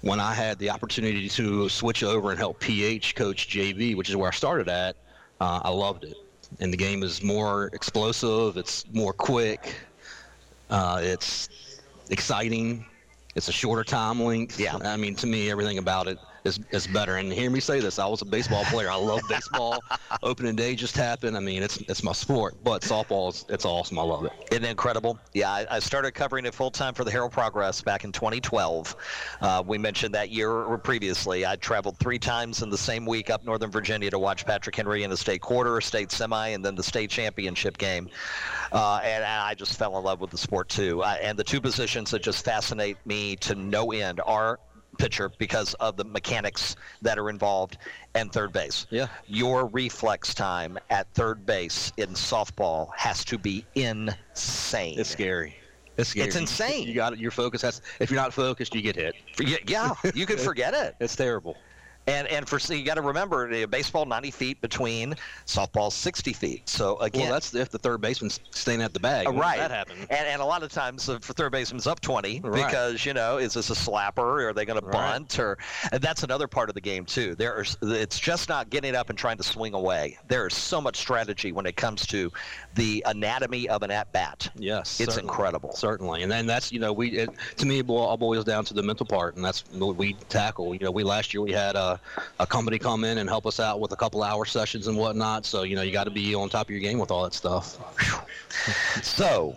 when 0.00 0.20
I 0.20 0.34
had 0.34 0.58
the 0.58 0.70
opportunity 0.70 1.28
to 1.28 1.68
switch 1.68 2.02
over 2.02 2.30
and 2.30 2.38
help 2.38 2.60
PH 2.60 3.14
coach 3.14 3.48
JV, 3.48 3.96
which 3.96 4.08
is 4.08 4.16
where 4.16 4.28
I 4.28 4.34
started 4.34 4.68
at, 4.68 4.96
uh, 5.40 5.60
I 5.64 5.70
loved 5.70 6.04
it. 6.04 6.16
And 6.60 6.72
the 6.72 6.76
game 6.76 7.02
is 7.02 7.22
more 7.22 7.66
explosive. 7.72 8.56
It's 8.56 8.84
more 8.92 9.12
quick. 9.12 9.74
Uh, 10.70 11.00
it's 11.02 11.48
exciting. 12.10 12.86
It's 13.34 13.48
a 13.48 13.52
shorter 13.52 13.84
time 13.84 14.22
length. 14.22 14.58
Yeah. 14.58 14.76
I 14.76 14.96
mean, 14.96 15.14
to 15.16 15.26
me, 15.26 15.50
everything 15.50 15.78
about 15.78 16.08
it 16.08 16.18
is, 16.44 16.60
is 16.70 16.86
better. 16.86 17.16
And 17.16 17.32
hear 17.32 17.50
me 17.50 17.60
say 17.60 17.80
this: 17.80 17.98
I 17.98 18.06
was 18.06 18.22
a 18.22 18.24
baseball 18.24 18.64
player. 18.64 18.90
I 18.90 18.96
love 18.96 19.20
baseball. 19.28 19.80
Opening 20.22 20.56
day 20.56 20.74
just 20.74 20.96
happened. 20.96 21.36
I 21.36 21.40
mean, 21.40 21.62
it's 21.62 21.78
it's 21.88 22.02
my 22.02 22.12
sport. 22.12 22.56
But 22.62 22.82
softball 22.82 23.30
is 23.30 23.44
it's 23.48 23.64
awesome. 23.64 23.98
I 23.98 24.02
love 24.02 24.24
it. 24.24 24.32
Isn't 24.50 24.64
it 24.64 24.70
incredible? 24.70 25.18
Yeah, 25.34 25.50
I, 25.50 25.66
I 25.70 25.78
started 25.78 26.12
covering 26.12 26.46
it 26.46 26.54
full 26.54 26.70
time 26.70 26.94
for 26.94 27.04
the 27.04 27.10
Herald 27.10 27.32
Progress 27.32 27.82
back 27.82 28.04
in 28.04 28.12
2012. 28.12 28.96
Uh, 29.40 29.62
we 29.66 29.78
mentioned 29.78 30.14
that 30.14 30.30
year 30.30 30.78
previously. 30.78 31.46
I 31.46 31.56
traveled 31.56 31.98
three 31.98 32.18
times 32.18 32.62
in 32.62 32.70
the 32.70 32.78
same 32.78 33.06
week 33.06 33.30
up 33.30 33.44
Northern 33.44 33.70
Virginia 33.70 34.10
to 34.10 34.18
watch 34.18 34.46
Patrick 34.46 34.76
Henry 34.76 35.02
in 35.04 35.10
the 35.10 35.16
state 35.16 35.40
quarter, 35.40 35.80
state 35.80 36.10
semi, 36.10 36.48
and 36.48 36.64
then 36.64 36.74
the 36.74 36.82
state 36.82 37.10
championship 37.10 37.78
game. 37.78 38.08
Uh, 38.72 39.00
and, 39.02 39.24
and 39.24 39.42
I 39.42 39.54
just 39.54 39.78
fell 39.78 39.96
in 39.98 40.04
love 40.04 40.20
with 40.20 40.30
the 40.30 40.38
sport 40.38 40.68
too. 40.68 41.02
I, 41.02 41.16
and 41.16 41.38
the 41.38 41.44
two 41.44 41.60
positions 41.60 42.10
that 42.10 42.22
just 42.22 42.44
fascinate 42.44 42.96
me 43.06 43.36
to 43.36 43.54
no 43.54 43.92
end 43.92 44.20
are 44.26 44.58
pitcher 44.98 45.30
because 45.38 45.74
of 45.74 45.96
the 45.96 46.04
mechanics 46.04 46.76
that 47.02 47.18
are 47.18 47.30
involved 47.30 47.78
and 48.14 48.32
third 48.32 48.52
base. 48.52 48.86
Yeah. 48.90 49.06
Your 49.26 49.66
reflex 49.66 50.34
time 50.34 50.78
at 50.90 51.12
third 51.14 51.46
base 51.46 51.92
in 51.96 52.10
softball 52.10 52.90
has 52.96 53.24
to 53.26 53.38
be 53.38 53.64
insane. 53.74 54.98
It's 54.98 55.08
scary. 55.10 55.56
It's 55.96 56.10
scary. 56.10 56.26
It's 56.26 56.36
insane. 56.36 56.86
You 56.86 56.94
got 56.94 57.12
it. 57.14 57.18
your 57.18 57.30
focus 57.30 57.62
has. 57.62 57.82
If 57.98 58.10
you're 58.10 58.20
not 58.20 58.32
focused, 58.32 58.74
you 58.74 58.82
get 58.82 58.94
hit. 58.96 59.14
Yeah, 59.40 59.56
yeah, 59.66 59.94
you 60.14 60.26
could 60.26 60.40
forget 60.50 60.74
it. 60.74 60.94
It's 61.00 61.16
terrible. 61.16 61.56
And 62.08 62.26
and 62.28 62.48
for 62.48 62.58
you 62.72 62.84
got 62.84 62.94
to 62.94 63.02
remember, 63.02 63.66
baseball 63.66 64.06
90 64.06 64.30
feet 64.30 64.60
between 64.60 65.14
softball 65.46 65.92
60 65.92 66.32
feet. 66.32 66.68
So 66.68 66.98
again, 66.98 67.22
well, 67.22 67.32
that's 67.32 67.54
if 67.54 67.70
the 67.70 67.78
third 67.78 68.00
baseman's 68.00 68.40
staying 68.50 68.82
at 68.82 68.92
the 68.94 69.00
bag. 69.00 69.26
Uh, 69.26 69.32
right. 69.32 69.58
That 69.58 69.70
happen. 69.70 69.96
And, 70.10 70.26
and 70.26 70.42
a 70.42 70.44
lot 70.44 70.62
of 70.62 70.72
times 70.72 71.08
uh, 71.08 71.18
for 71.20 71.32
third 71.32 71.52
baseman's 71.52 71.86
up 71.86 72.00
20 72.00 72.40
Right. 72.40 72.66
because, 72.66 73.04
you 73.04 73.14
know, 73.14 73.38
is 73.38 73.54
this 73.54 73.70
a 73.70 73.74
slapper 73.74 74.18
or 74.18 74.48
are 74.48 74.52
they 74.52 74.64
going 74.64 74.80
to 74.80 74.86
bunt? 74.86 75.38
or 75.38 75.58
and 75.92 76.00
That's 76.02 76.22
another 76.22 76.46
part 76.48 76.68
of 76.68 76.74
the 76.74 76.80
game, 76.80 77.04
too. 77.04 77.34
There 77.34 77.60
is, 77.62 77.76
it's 77.82 78.18
just 78.18 78.48
not 78.48 78.70
getting 78.70 78.94
up 78.94 79.10
and 79.10 79.18
trying 79.18 79.36
to 79.36 79.42
swing 79.42 79.74
away. 79.74 80.18
There 80.28 80.46
is 80.46 80.54
so 80.54 80.80
much 80.80 80.96
strategy 80.96 81.52
when 81.52 81.66
it 81.66 81.76
comes 81.76 82.06
to 82.08 82.32
the 82.74 83.02
anatomy 83.06 83.68
of 83.68 83.82
an 83.82 83.90
at 83.90 84.12
bat. 84.12 84.50
Yes, 84.56 85.00
It's 85.00 85.14
certainly. 85.14 85.30
incredible. 85.30 85.72
Certainly, 85.74 86.22
and 86.22 86.30
then 86.30 86.46
that's 86.46 86.72
you 86.72 86.78
know 86.80 86.92
we 86.92 87.10
it, 87.10 87.30
to 87.56 87.66
me 87.66 87.80
it 87.80 87.88
all 87.88 88.16
boils 88.16 88.44
down 88.44 88.64
to 88.66 88.74
the 88.74 88.82
mental 88.82 89.06
part, 89.06 89.36
and 89.36 89.44
that's 89.44 89.64
what 89.72 89.96
we 89.96 90.14
tackle. 90.28 90.74
You 90.74 90.80
know, 90.80 90.90
we 90.90 91.02
last 91.02 91.34
year 91.34 91.42
we 91.42 91.52
had 91.52 91.76
a, 92.38 92.42
a 92.42 92.46
company 92.46 92.78
come 92.78 93.04
in 93.04 93.18
and 93.18 93.28
help 93.28 93.46
us 93.46 93.60
out 93.60 93.80
with 93.80 93.92
a 93.92 93.96
couple 93.96 94.22
hour 94.22 94.44
sessions 94.44 94.86
and 94.86 94.96
whatnot. 94.96 95.46
So 95.46 95.62
you 95.62 95.76
know 95.76 95.82
you 95.82 95.92
got 95.92 96.04
to 96.04 96.10
be 96.10 96.34
on 96.34 96.48
top 96.48 96.66
of 96.66 96.70
your 96.70 96.80
game 96.80 96.98
with 96.98 97.10
all 97.10 97.24
that 97.24 97.34
stuff. 97.34 97.78
So, 99.02 99.54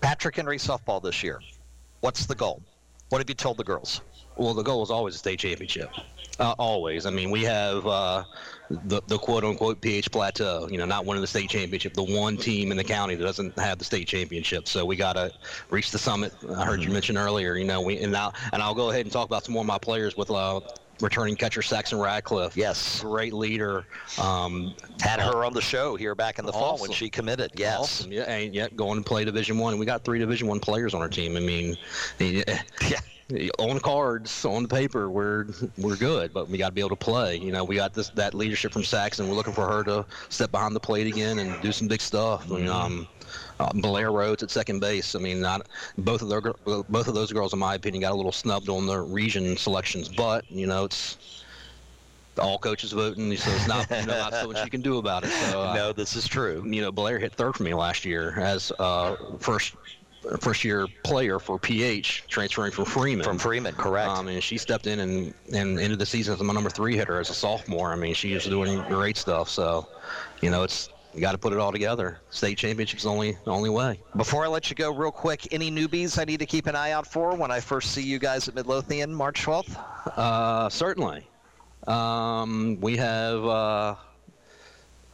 Patrick 0.00 0.36
Henry 0.36 0.58
softball 0.58 1.02
this 1.02 1.22
year. 1.22 1.40
What's 2.00 2.26
the 2.26 2.34
goal? 2.34 2.62
What 3.08 3.18
have 3.18 3.28
you 3.28 3.34
told 3.34 3.56
the 3.56 3.64
girls? 3.64 4.00
Well, 4.36 4.54
the 4.54 4.62
goal 4.62 4.82
is 4.82 4.90
always 4.90 5.14
a 5.14 5.18
state 5.18 5.38
championship. 5.38 5.90
Uh, 6.38 6.54
always. 6.58 7.04
I 7.04 7.10
mean, 7.10 7.30
we 7.30 7.42
have 7.42 7.86
uh, 7.86 8.24
the 8.70 9.02
the 9.06 9.18
quote 9.18 9.44
unquote 9.44 9.80
PH 9.80 10.10
plateau. 10.10 10.66
You 10.70 10.78
know, 10.78 10.86
not 10.86 11.04
winning 11.04 11.20
the 11.20 11.26
state 11.26 11.50
championship. 11.50 11.92
The 11.92 12.02
one 12.02 12.36
team 12.38 12.70
in 12.70 12.78
the 12.78 12.84
county 12.84 13.14
that 13.14 13.22
doesn't 13.22 13.58
have 13.58 13.78
the 13.78 13.84
state 13.84 14.08
championship. 14.08 14.66
So 14.66 14.86
we 14.86 14.96
got 14.96 15.12
to 15.14 15.30
reach 15.70 15.90
the 15.90 15.98
summit. 15.98 16.32
I 16.56 16.64
heard 16.64 16.82
you 16.82 16.90
mention 16.90 17.18
earlier. 17.18 17.56
You 17.56 17.64
know, 17.64 17.82
we 17.82 17.98
and 17.98 18.12
now 18.12 18.32
and 18.52 18.62
I'll 18.62 18.74
go 18.74 18.90
ahead 18.90 19.04
and 19.04 19.12
talk 19.12 19.26
about 19.26 19.44
some 19.44 19.52
more 19.52 19.62
of 19.62 19.66
my 19.66 19.78
players 19.78 20.16
with. 20.16 20.30
Uh, 20.30 20.60
Returning 21.00 21.34
catcher 21.34 21.62
Saxon 21.62 21.98
Radcliffe. 21.98 22.56
Yes. 22.56 23.00
Great 23.00 23.32
leader. 23.32 23.84
Um, 24.20 24.74
Had 25.00 25.20
her 25.20 25.44
on 25.44 25.52
the 25.52 25.60
show 25.60 25.96
here 25.96 26.14
back 26.14 26.38
in 26.38 26.46
the 26.46 26.52
fall 26.52 26.78
when 26.78 26.92
she 26.92 27.10
committed. 27.10 27.50
Yes. 27.56 27.80
Awesome. 27.80 28.12
Yeah, 28.12 28.22
and 28.22 28.54
yet 28.54 28.76
going 28.76 29.02
to 29.02 29.04
play 29.04 29.24
Division 29.24 29.58
One. 29.58 29.78
We 29.78 29.86
got 29.86 30.04
three 30.04 30.18
Division 30.18 30.46
One 30.46 30.60
players 30.60 30.94
on 30.94 31.00
our 31.00 31.08
team. 31.08 31.36
I 31.36 31.40
mean, 31.40 31.76
yeah. 32.20 32.60
On 33.58 33.80
cards, 33.80 34.44
on 34.44 34.64
the 34.64 34.68
paper, 34.68 35.08
we're 35.08 35.46
we're 35.78 35.96
good, 35.96 36.34
but 36.34 36.48
we 36.50 36.58
got 36.58 36.68
to 36.68 36.74
be 36.74 36.82
able 36.82 36.90
to 36.90 36.96
play. 36.96 37.36
You 37.36 37.50
know, 37.50 37.64
we 37.64 37.76
got 37.76 37.94
this 37.94 38.10
that 38.10 38.34
leadership 38.34 38.72
from 38.72 38.84
Saxon. 38.84 39.26
We're 39.28 39.34
looking 39.34 39.54
for 39.54 39.66
her 39.66 39.82
to 39.84 40.04
step 40.28 40.50
behind 40.50 40.76
the 40.76 40.80
plate 40.80 41.06
again 41.06 41.38
and 41.38 41.60
do 41.62 41.72
some 41.72 41.88
big 41.88 42.02
stuff. 42.02 42.50
I 42.50 42.56
mean, 42.56 42.68
um, 42.68 43.08
uh, 43.60 43.72
Blair 43.74 44.12
Rhodes 44.12 44.42
at 44.42 44.50
second 44.50 44.80
base. 44.80 45.14
I 45.14 45.18
mean, 45.18 45.40
not 45.40 45.68
both 45.98 46.22
of 46.22 46.28
their 46.28 46.40
both 46.40 47.08
of 47.08 47.14
those 47.14 47.32
girls, 47.32 47.52
in 47.52 47.58
my 47.58 47.74
opinion, 47.74 48.00
got 48.00 48.12
a 48.12 48.16
little 48.16 48.32
snubbed 48.32 48.68
on 48.68 48.86
their 48.86 49.02
region 49.02 49.56
selections. 49.56 50.08
But 50.08 50.50
you 50.50 50.66
know, 50.66 50.84
it's 50.84 51.44
all 52.38 52.58
coaches 52.58 52.92
voting, 52.92 53.36
so 53.36 53.50
it's 53.50 53.68
not 53.68 53.90
you 53.90 54.06
know, 54.06 54.18
not 54.18 54.32
so 54.34 54.48
much 54.48 54.64
you 54.64 54.70
can 54.70 54.82
do 54.82 54.98
about 54.98 55.24
it. 55.24 55.30
So 55.30 55.62
uh, 55.68 55.74
no, 55.74 55.92
this 55.92 56.16
is 56.16 56.26
true. 56.26 56.64
You 56.66 56.82
know, 56.82 56.92
Blair 56.92 57.18
hit 57.18 57.34
third 57.34 57.54
for 57.54 57.62
me 57.62 57.74
last 57.74 58.04
year 58.04 58.38
as 58.38 58.72
uh, 58.78 59.16
first 59.38 59.74
first 60.40 60.64
year 60.64 60.86
player 61.02 61.38
for 61.38 61.58
PH, 61.58 62.24
transferring 62.28 62.72
from 62.72 62.84
Freeman. 62.84 63.24
From 63.24 63.38
Freeman, 63.38 63.74
correct. 63.74 64.08
Um, 64.08 64.28
and 64.28 64.42
she 64.42 64.56
stepped 64.58 64.86
in 64.86 65.00
and 65.00 65.34
and 65.52 65.78
ended 65.78 65.98
the 65.98 66.06
season 66.06 66.34
as 66.34 66.42
my 66.42 66.52
number 66.52 66.70
three 66.70 66.96
hitter 66.96 67.18
as 67.18 67.30
a 67.30 67.34
sophomore. 67.34 67.92
I 67.92 67.96
mean, 67.96 68.14
she 68.14 68.34
was 68.34 68.44
doing 68.44 68.82
great 68.88 69.16
stuff. 69.16 69.48
So, 69.48 69.86
you 70.40 70.50
know, 70.50 70.62
it's 70.62 70.88
you 71.14 71.20
got 71.20 71.32
to 71.32 71.38
put 71.38 71.52
it 71.52 71.58
all 71.58 71.72
together. 71.72 72.20
State 72.30 72.56
championship's 72.58 73.06
only 73.06 73.36
the 73.44 73.50
only 73.50 73.70
way. 73.70 74.00
Before 74.16 74.44
I 74.44 74.48
let 74.48 74.70
you 74.70 74.76
go, 74.76 74.92
real 74.92 75.10
quick, 75.10 75.52
any 75.52 75.70
newbies 75.70 76.18
I 76.18 76.24
need 76.24 76.38
to 76.40 76.46
keep 76.46 76.66
an 76.66 76.76
eye 76.76 76.92
out 76.92 77.06
for 77.06 77.34
when 77.34 77.50
I 77.50 77.60
first 77.60 77.92
see 77.92 78.02
you 78.02 78.18
guys 78.18 78.48
at 78.48 78.54
Midlothian 78.54 79.14
March 79.14 79.44
12th? 79.44 79.76
Uh, 80.16 80.68
certainly. 80.68 81.26
Um, 81.86 82.78
we 82.80 82.96
have 82.96 83.44
uh, 83.44 83.94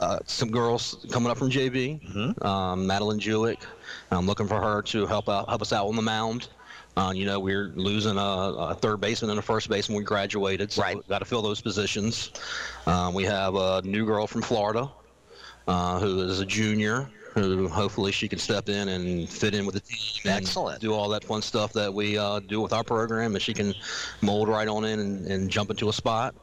uh, 0.00 0.18
some 0.26 0.50
girls 0.50 1.06
coming 1.10 1.30
up 1.30 1.38
from 1.38 1.50
JV. 1.50 2.44
Um, 2.44 2.86
Madeline 2.86 3.18
Jewick. 3.18 3.58
I'm 4.10 4.26
looking 4.26 4.46
for 4.46 4.60
her 4.60 4.82
to 4.82 5.06
help 5.06 5.28
out, 5.28 5.48
help 5.48 5.62
us 5.62 5.72
out 5.72 5.86
on 5.86 5.96
the 5.96 6.02
mound. 6.02 6.48
Uh, 6.96 7.12
you 7.14 7.26
know, 7.26 7.38
we're 7.38 7.68
losing 7.76 8.18
a, 8.18 8.20
a 8.20 8.74
third 8.74 9.00
baseman 9.00 9.30
and 9.30 9.38
a 9.38 9.42
first 9.42 9.68
baseman. 9.68 9.98
We 9.98 10.04
graduated, 10.04 10.72
so 10.72 10.82
right. 10.82 11.08
got 11.08 11.20
to 11.20 11.24
fill 11.24 11.42
those 11.42 11.60
positions. 11.60 12.32
Um, 12.86 13.14
we 13.14 13.22
have 13.24 13.54
a 13.54 13.82
new 13.82 14.04
girl 14.04 14.26
from 14.26 14.42
Florida 14.42 14.90
uh, 15.68 16.00
who 16.00 16.20
is 16.22 16.40
a 16.40 16.46
junior. 16.46 17.08
Who 17.34 17.68
hopefully 17.68 18.10
she 18.10 18.26
can 18.26 18.38
step 18.40 18.68
in 18.68 18.88
and 18.88 19.28
fit 19.28 19.54
in 19.54 19.64
with 19.64 19.74
the 19.74 19.80
team. 19.80 20.22
and 20.24 20.42
Excellent. 20.42 20.80
Do 20.80 20.92
all 20.92 21.08
that 21.10 21.22
fun 21.22 21.40
stuff 21.42 21.72
that 21.74 21.92
we 21.92 22.18
uh, 22.18 22.40
do 22.40 22.60
with 22.60 22.72
our 22.72 22.82
program, 22.82 23.34
and 23.34 23.42
she 23.42 23.54
can 23.54 23.74
mold 24.22 24.48
right 24.48 24.66
on 24.66 24.84
in 24.84 24.98
and, 24.98 25.26
and 25.26 25.50
jump 25.50 25.70
into 25.70 25.88
a 25.88 25.92
spot. 25.92 26.34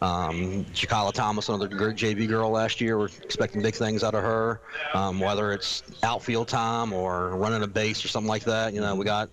Um, 0.00 0.66
Chikala 0.66 1.12
Thomas, 1.12 1.48
another 1.48 1.66
great 1.66 1.96
JV 1.96 2.28
girl 2.28 2.50
last 2.50 2.80
year. 2.80 2.98
We're 2.98 3.06
expecting 3.06 3.62
big 3.62 3.74
things 3.74 4.04
out 4.04 4.14
of 4.14 4.22
her, 4.22 4.60
um, 4.92 5.18
whether 5.18 5.50
it's 5.52 5.82
outfield 6.02 6.46
time 6.46 6.92
or 6.92 7.30
running 7.30 7.62
a 7.62 7.66
base 7.66 8.04
or 8.04 8.08
something 8.08 8.28
like 8.28 8.44
that. 8.44 8.74
You 8.74 8.80
know, 8.80 8.94
we 8.94 9.04
got 9.04 9.30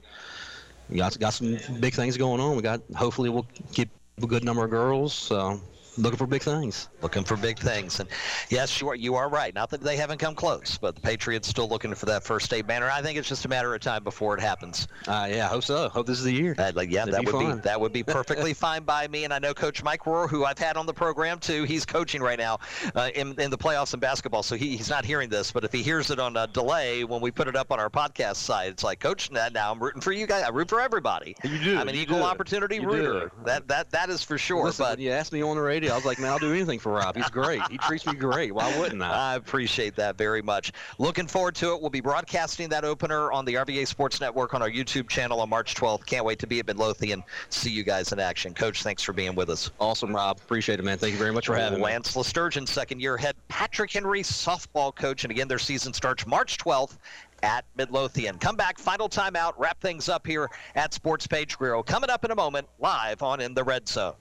we 0.90 0.98
got 0.98 1.20
got 1.20 1.34
some 1.34 1.58
big 1.80 1.94
things 1.94 2.16
going 2.16 2.40
on. 2.40 2.56
We 2.56 2.62
got 2.62 2.82
hopefully 2.96 3.30
we'll 3.30 3.48
keep 3.74 3.90
a 4.24 4.28
good 4.28 4.46
number 4.46 4.64
of 4.64 4.72
girls. 4.72 5.14
So 5.14 5.60
looking 5.98 6.18
for 6.18 6.28
big 6.28 6.42
things. 6.42 6.90
Looking 7.02 7.24
for 7.24 7.36
big 7.38 7.60
things, 7.60 8.00
and 8.00 8.10
yes, 8.50 8.80
you 8.82 8.90
are 8.90 8.96
you 8.96 9.16
are 9.16 9.30
right. 9.30 9.54
Not 9.54 9.70
that 9.72 9.82
they 9.82 9.96
haven't 9.98 10.18
come 10.20 10.36
close, 10.36 10.78
but 10.78 10.96
the 10.96 11.02
Patriots 11.02 11.48
still 11.48 11.68
looking 11.68 11.94
for 11.96 12.06
that 12.08 12.24
first 12.24 12.46
state 12.46 12.68
banner. 12.68 12.90
I 12.90 13.02
think 13.02 13.18
it's 13.18 13.28
just 13.28 13.46
a 13.46 13.50
matter 13.50 13.74
of 13.74 13.82
time 13.82 14.04
before 14.04 14.36
it 14.38 14.42
happens. 14.42 14.88
Uh, 15.08 15.28
yeah, 15.32 15.46
I 15.46 15.50
hope 15.50 15.64
so. 15.64 15.90
Hope 15.90 16.08
this 16.08 16.18
is 16.20 16.24
the 16.24 16.34
year. 16.34 16.56
Uh, 16.58 16.72
like, 16.76 16.90
yeah, 16.92 17.04
It'd 17.04 17.14
that 17.14 17.22
be 17.22 17.26
would 17.32 17.32
fun. 17.44 17.56
be 17.58 17.62
that 17.62 17.80
would 17.80 17.94
be 17.94 18.04
perfectly 18.18 18.54
fine 18.54 18.84
by 18.84 19.08
me. 19.08 19.24
And 19.24 19.34
I 19.34 19.40
know 19.40 19.54
Coach 19.54 19.84
Mike 19.84 20.02
Rohr, 20.04 20.30
who 20.30 20.46
I've 20.46 20.58
had 20.60 20.78
on 20.78 20.86
the 20.86 20.94
program 20.94 21.40
too. 21.40 21.64
He's 21.64 21.86
coaching 21.86 22.22
right 22.22 22.40
now 22.40 22.60
uh, 22.96 23.10
in 23.16 23.40
in 23.40 23.50
the 23.52 23.58
playoffs 23.58 23.94
in 23.94 24.00
basketball, 24.00 24.44
so 24.44 24.56
he, 24.56 24.78
he's 24.78 24.90
not 24.90 25.06
hearing 25.06 25.30
this. 25.30 25.52
But 25.52 25.64
if 25.64 25.72
he 25.72 25.82
hears 25.84 26.10
it 26.12 26.20
on 26.20 26.38
a 26.38 26.48
delay 26.48 27.04
when 27.04 27.22
we 27.22 27.32
put 27.32 27.48
it 27.48 27.56
up 27.56 27.72
on 27.72 27.80
our 27.80 27.90
podcast 27.90 28.36
site, 28.38 28.70
it's 28.70 28.84
like, 28.84 29.00
Coach, 29.00 29.32
now, 29.32 29.48
now 29.50 29.72
I'm 29.72 29.80
rooting 29.82 30.02
for 30.02 30.12
you 30.12 30.28
guys. 30.28 30.44
I 30.44 30.50
root 30.50 30.70
for 30.70 30.80
everybody. 30.82 31.36
You 31.44 31.58
do. 31.60 31.78
I'm 31.78 31.88
an 31.90 31.96
equal 31.96 32.20
do. 32.20 32.24
opportunity 32.24 32.76
You 32.76 32.88
rooter. 32.90 33.20
do. 33.26 33.32
That 33.46 33.68
that 33.68 33.92
that 33.92 34.10
is 34.10 34.24
for 34.24 34.38
sure. 34.38 34.66
Listen, 34.66 34.86
but 34.86 35.00
you 35.00 35.12
asked 35.12 35.32
me 35.34 35.42
on 35.42 35.56
the 35.56 35.62
radio, 35.62 35.91
I 35.92 35.96
was 35.96 36.06
like, 36.06 36.20
man, 36.20 36.32
I'll 36.32 36.40
do 36.40 36.52
anything 36.54 36.80
for 36.80 36.94
Rob. 36.94 37.16
He's 37.16 37.30
great. 37.30 37.62
He 37.70 37.78
treats 37.78 38.06
me 38.06 38.14
great. 38.14 38.54
Why 38.54 38.78
wouldn't 38.80 39.02
I? 39.02 39.34
I 39.34 39.36
appreciate 39.36 39.96
that 39.98 40.18
very 40.18 40.42
much. 40.42 40.72
Looking 40.98 41.28
forward 41.28 41.56
to 41.56 41.74
it. 41.74 41.82
We'll 41.82 41.90
be 41.90 42.02
broadcasting 42.02 42.70
that 42.70 42.86
opener 42.86 43.32
on 43.32 43.46
the 43.46 43.56
RVA 43.56 43.86
Sports 43.88 44.22
Network 44.22 44.54
on 44.54 44.62
our 44.62 44.70
YouTube 44.70 45.10
channel 45.10 45.42
on 45.42 45.50
March 45.50 45.76
12th. 45.76 46.06
Can't 46.06 46.26
wait 46.26 46.40
to 46.40 46.48
be 46.48 46.60
at 46.60 46.68
Midlothian. 46.68 47.24
See 47.50 47.72
you 47.72 47.84
guys 47.84 48.12
in 48.12 48.20
action. 48.20 48.54
Coach, 48.54 48.84
thanks 48.84 49.04
for 49.04 49.14
being 49.14 49.36
with 49.36 49.50
us. 49.50 49.72
Awesome, 49.80 50.16
Rob. 50.16 50.38
Appreciate 50.38 50.80
it, 50.80 50.84
man. 50.84 50.98
Thank 50.98 51.14
you 51.14 51.20
very 51.20 51.34
much 51.34 51.48
for 51.48 51.56
having 51.56 51.80
me. 51.80 51.86
Lance 51.86 52.16
LeStourgeon, 52.16 52.68
second 52.68 53.02
year 53.02 53.18
head 53.18 53.36
Patrick 53.48 53.92
Henry 53.92 54.24
softball 54.24 54.96
coach. 54.96 55.24
And 55.24 55.32
again, 55.32 55.48
their 55.48 55.60
season 55.60 55.94
starts 55.94 56.26
March 56.26 56.58
12th 56.58 56.98
at 57.44 57.66
Midlothian. 57.76 58.38
Come 58.38 58.56
back, 58.56 58.78
final 58.78 59.10
timeout, 59.10 59.54
wrap 59.58 59.80
things 59.82 60.10
up 60.10 60.26
here 60.26 60.50
at 60.76 60.94
Sports 60.94 61.28
Page 61.28 61.58
Grill. 61.58 61.84
Coming 61.84 62.10
up 62.10 62.24
in 62.24 62.32
a 62.32 62.36
moment, 62.36 62.68
live 62.80 63.22
on 63.22 63.42
In 63.42 63.54
the 63.54 63.64
Red 63.64 63.88
Zone. 63.88 64.14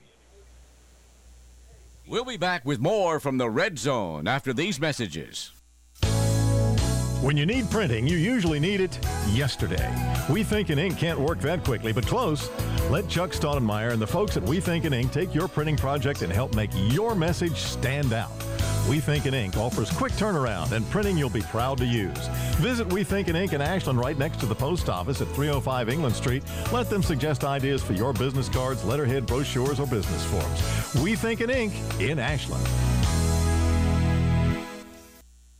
We'll 2.11 2.25
be 2.25 2.35
back 2.35 2.65
with 2.65 2.81
more 2.81 3.21
from 3.21 3.37
the 3.37 3.49
Red 3.49 3.79
Zone 3.79 4.27
after 4.27 4.51
these 4.51 4.81
messages. 4.81 5.53
When 7.21 7.37
you 7.37 7.45
need 7.45 7.71
printing, 7.71 8.05
you 8.05 8.17
usually 8.17 8.59
need 8.59 8.81
it 8.81 8.99
yesterday. 9.29 9.89
We 10.29 10.43
Think 10.43 10.71
in 10.71 10.77
Ink 10.77 10.97
can't 10.97 11.17
work 11.17 11.39
that 11.39 11.63
quickly, 11.63 11.93
but 11.93 12.05
close. 12.05 12.49
Let 12.89 13.07
Chuck 13.07 13.31
Stoudemire 13.31 13.93
and 13.93 14.01
the 14.01 14.07
folks 14.07 14.35
at 14.35 14.43
We 14.43 14.59
Think 14.59 14.83
in 14.83 14.91
Ink 14.91 15.13
take 15.13 15.33
your 15.33 15.47
printing 15.47 15.77
project 15.77 16.21
and 16.21 16.33
help 16.33 16.53
make 16.53 16.71
your 16.89 17.15
message 17.15 17.55
stand 17.55 18.11
out. 18.11 18.33
We 18.89 18.99
Think 18.99 19.25
in 19.25 19.33
Ink 19.33 19.57
offers 19.57 19.89
quick 19.91 20.11
turnaround 20.13 20.71
and 20.71 20.89
printing 20.89 21.17
you'll 21.17 21.29
be 21.29 21.41
proud 21.41 21.77
to 21.77 21.85
use. 21.85 22.27
Visit 22.57 22.91
We 22.91 23.03
Think 23.03 23.27
in 23.27 23.35
Ink 23.35 23.53
in 23.53 23.61
Ashland 23.61 23.99
right 23.99 24.17
next 24.17 24.39
to 24.39 24.45
the 24.45 24.55
post 24.55 24.89
office 24.89 25.21
at 25.21 25.27
305 25.29 25.89
England 25.89 26.15
Street. 26.15 26.43
Let 26.71 26.89
them 26.89 27.03
suggest 27.03 27.43
ideas 27.43 27.83
for 27.83 27.93
your 27.93 28.13
business 28.13 28.49
cards, 28.49 28.83
letterhead, 28.83 29.25
brochures, 29.25 29.79
or 29.79 29.87
business 29.87 30.25
forms. 30.25 31.03
We 31.03 31.15
Think 31.15 31.41
in 31.41 31.49
Ink 31.49 31.73
in 31.99 32.19
Ashland. 32.19 32.90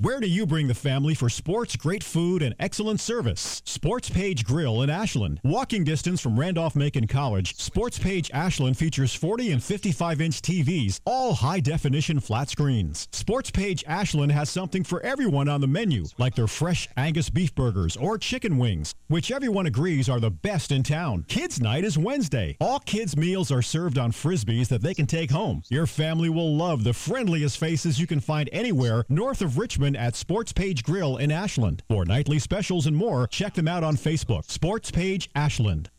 Where 0.02 0.20
do 0.20 0.28
you 0.28 0.47
bring 0.47 0.68
the 0.68 0.74
family 0.74 1.14
for 1.14 1.30
sports, 1.30 1.76
great 1.76 2.04
food, 2.04 2.41
and 2.41 2.56
excellent 2.58 2.99
service? 2.99 3.62
Sports 3.66 4.10
Page 4.10 4.43
Grill 4.43 4.82
in 4.82 4.89
Ashland. 4.89 5.39
Walking 5.43 5.84
distance 5.84 6.20
from 6.20 6.39
Randolph 6.39 6.76
Macon 6.76 7.06
College, 7.06 7.56
Sports 7.58 7.99
Page 7.99 8.32
Ashland 8.34 8.78
features 8.78 9.14
40 9.14 9.52
and 9.52 9.64
55 9.64 10.20
inch 10.20 10.41
TVs, 10.41 10.99
all 11.06 11.36
high 11.36 11.60
definition 11.60 12.20
flat 12.20 12.49
screens. 12.49 13.08
Sports 13.12 13.52
Page 13.52 13.84
Ashland 13.86 14.32
has 14.32 14.49
something 14.49 14.84
for 14.84 15.02
everyone 15.02 15.47
on 15.47 15.62
the 15.62 15.68
menu, 15.68 16.06
like 16.18 16.34
their 16.34 16.47
fresh 16.47 16.89
Angus 16.97 17.30
beef 17.30 17.54
burgers 17.54 17.95
or 17.95 18.18
chicken 18.18 18.58
wings, 18.58 18.95
which 19.08 19.30
everyone 19.30 19.68
agrees 19.68 20.10
are 20.10 20.20
the 20.20 20.32
best 20.32 20.72
in 20.72 20.82
town. 20.82 21.26
Kids 21.28 21.62
Night 21.62 21.84
is 21.84 21.95
Wednesday. 21.95 22.58
All 22.60 22.80
kids' 22.80 23.16
meals 23.16 23.52
are 23.52 23.62
served 23.62 23.99
on 23.99 24.12
frisbees 24.12 24.68
that 24.70 24.82
they 24.82 24.95
can 24.95 25.06
take 25.06 25.30
home. 25.30 25.62
Your 25.70 25.86
family 25.86 26.30
will 26.30 26.56
love 26.58 26.84
the 26.84 26.91
friendliest 26.91 27.60
faces 27.60 27.99
you 27.99 28.08
can 28.08 28.20
find 28.20 28.49
anywhere 28.52 29.06
north 29.08 29.43
of 29.43 29.60
Richmond 29.60 29.90
at 29.95 30.15
Sports 30.15 30.53
Page 30.53 30.83
Grill 30.83 31.17
in 31.17 31.31
Ashland. 31.31 31.83
For 31.89 32.05
nightly 32.05 32.39
specials 32.39 32.85
and 32.85 32.95
more, 32.95 33.27
check 33.27 33.53
them 33.53 33.67
out 33.67 33.83
on 33.83 33.95
Facebook. 33.95 34.49
Sports 34.49 34.91
Page 34.91 35.29
Ashland. 35.35 35.89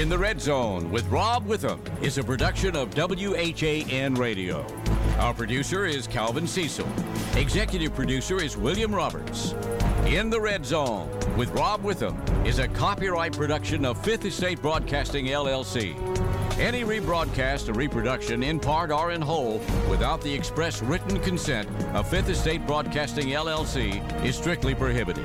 In 0.04 0.10
the 0.10 0.20
Red 0.20 0.42
Zone 0.42 0.92
with 0.92 1.08
Rob 1.08 1.46
Witham 1.46 1.82
is 2.02 2.18
a 2.18 2.24
production 2.26 2.76
of 2.76 2.94
WHAN 2.94 4.16
Radio. 4.16 4.66
Our 5.18 5.34
producer 5.34 5.86
is 5.86 6.08
Calvin 6.08 6.46
Cecil. 6.46 6.86
Executive 7.38 7.96
producer 7.96 8.42
is 8.42 8.58
William 8.58 8.94
Roberts. 8.94 9.54
In 10.06 10.30
the 10.30 10.42
Red 10.42 10.66
Zone 10.66 11.10
with 11.38 11.52
Rob 11.52 11.84
Witham 11.86 12.22
is 12.46 12.60
a 12.60 12.68
copyright 12.68 13.32
production 13.32 13.86
of 13.86 13.98
Fifth 14.04 14.26
Estate 14.26 14.62
Broadcasting 14.62 15.28
LLC. 15.28 15.96
Any 16.60 16.84
rebroadcast 16.84 17.70
or 17.70 17.74
reproduction 17.74 18.44
in 18.44 18.60
part 18.60 18.92
or 18.92 19.14
in 19.14 19.22
whole 19.22 19.60
without 19.90 20.20
the 20.20 20.34
express 20.34 20.82
written 20.82 21.18
consent 21.22 21.70
of 21.94 22.10
Fifth 22.10 22.28
Estate 22.28 22.68
Broadcasting 22.68 23.28
LLC 23.28 24.04
is 24.26 24.36
strictly 24.36 24.76
prohibited. 24.76 25.24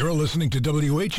You're 0.00 0.14
listening 0.14 0.48
to 0.48 0.60
WHAN 0.60 1.10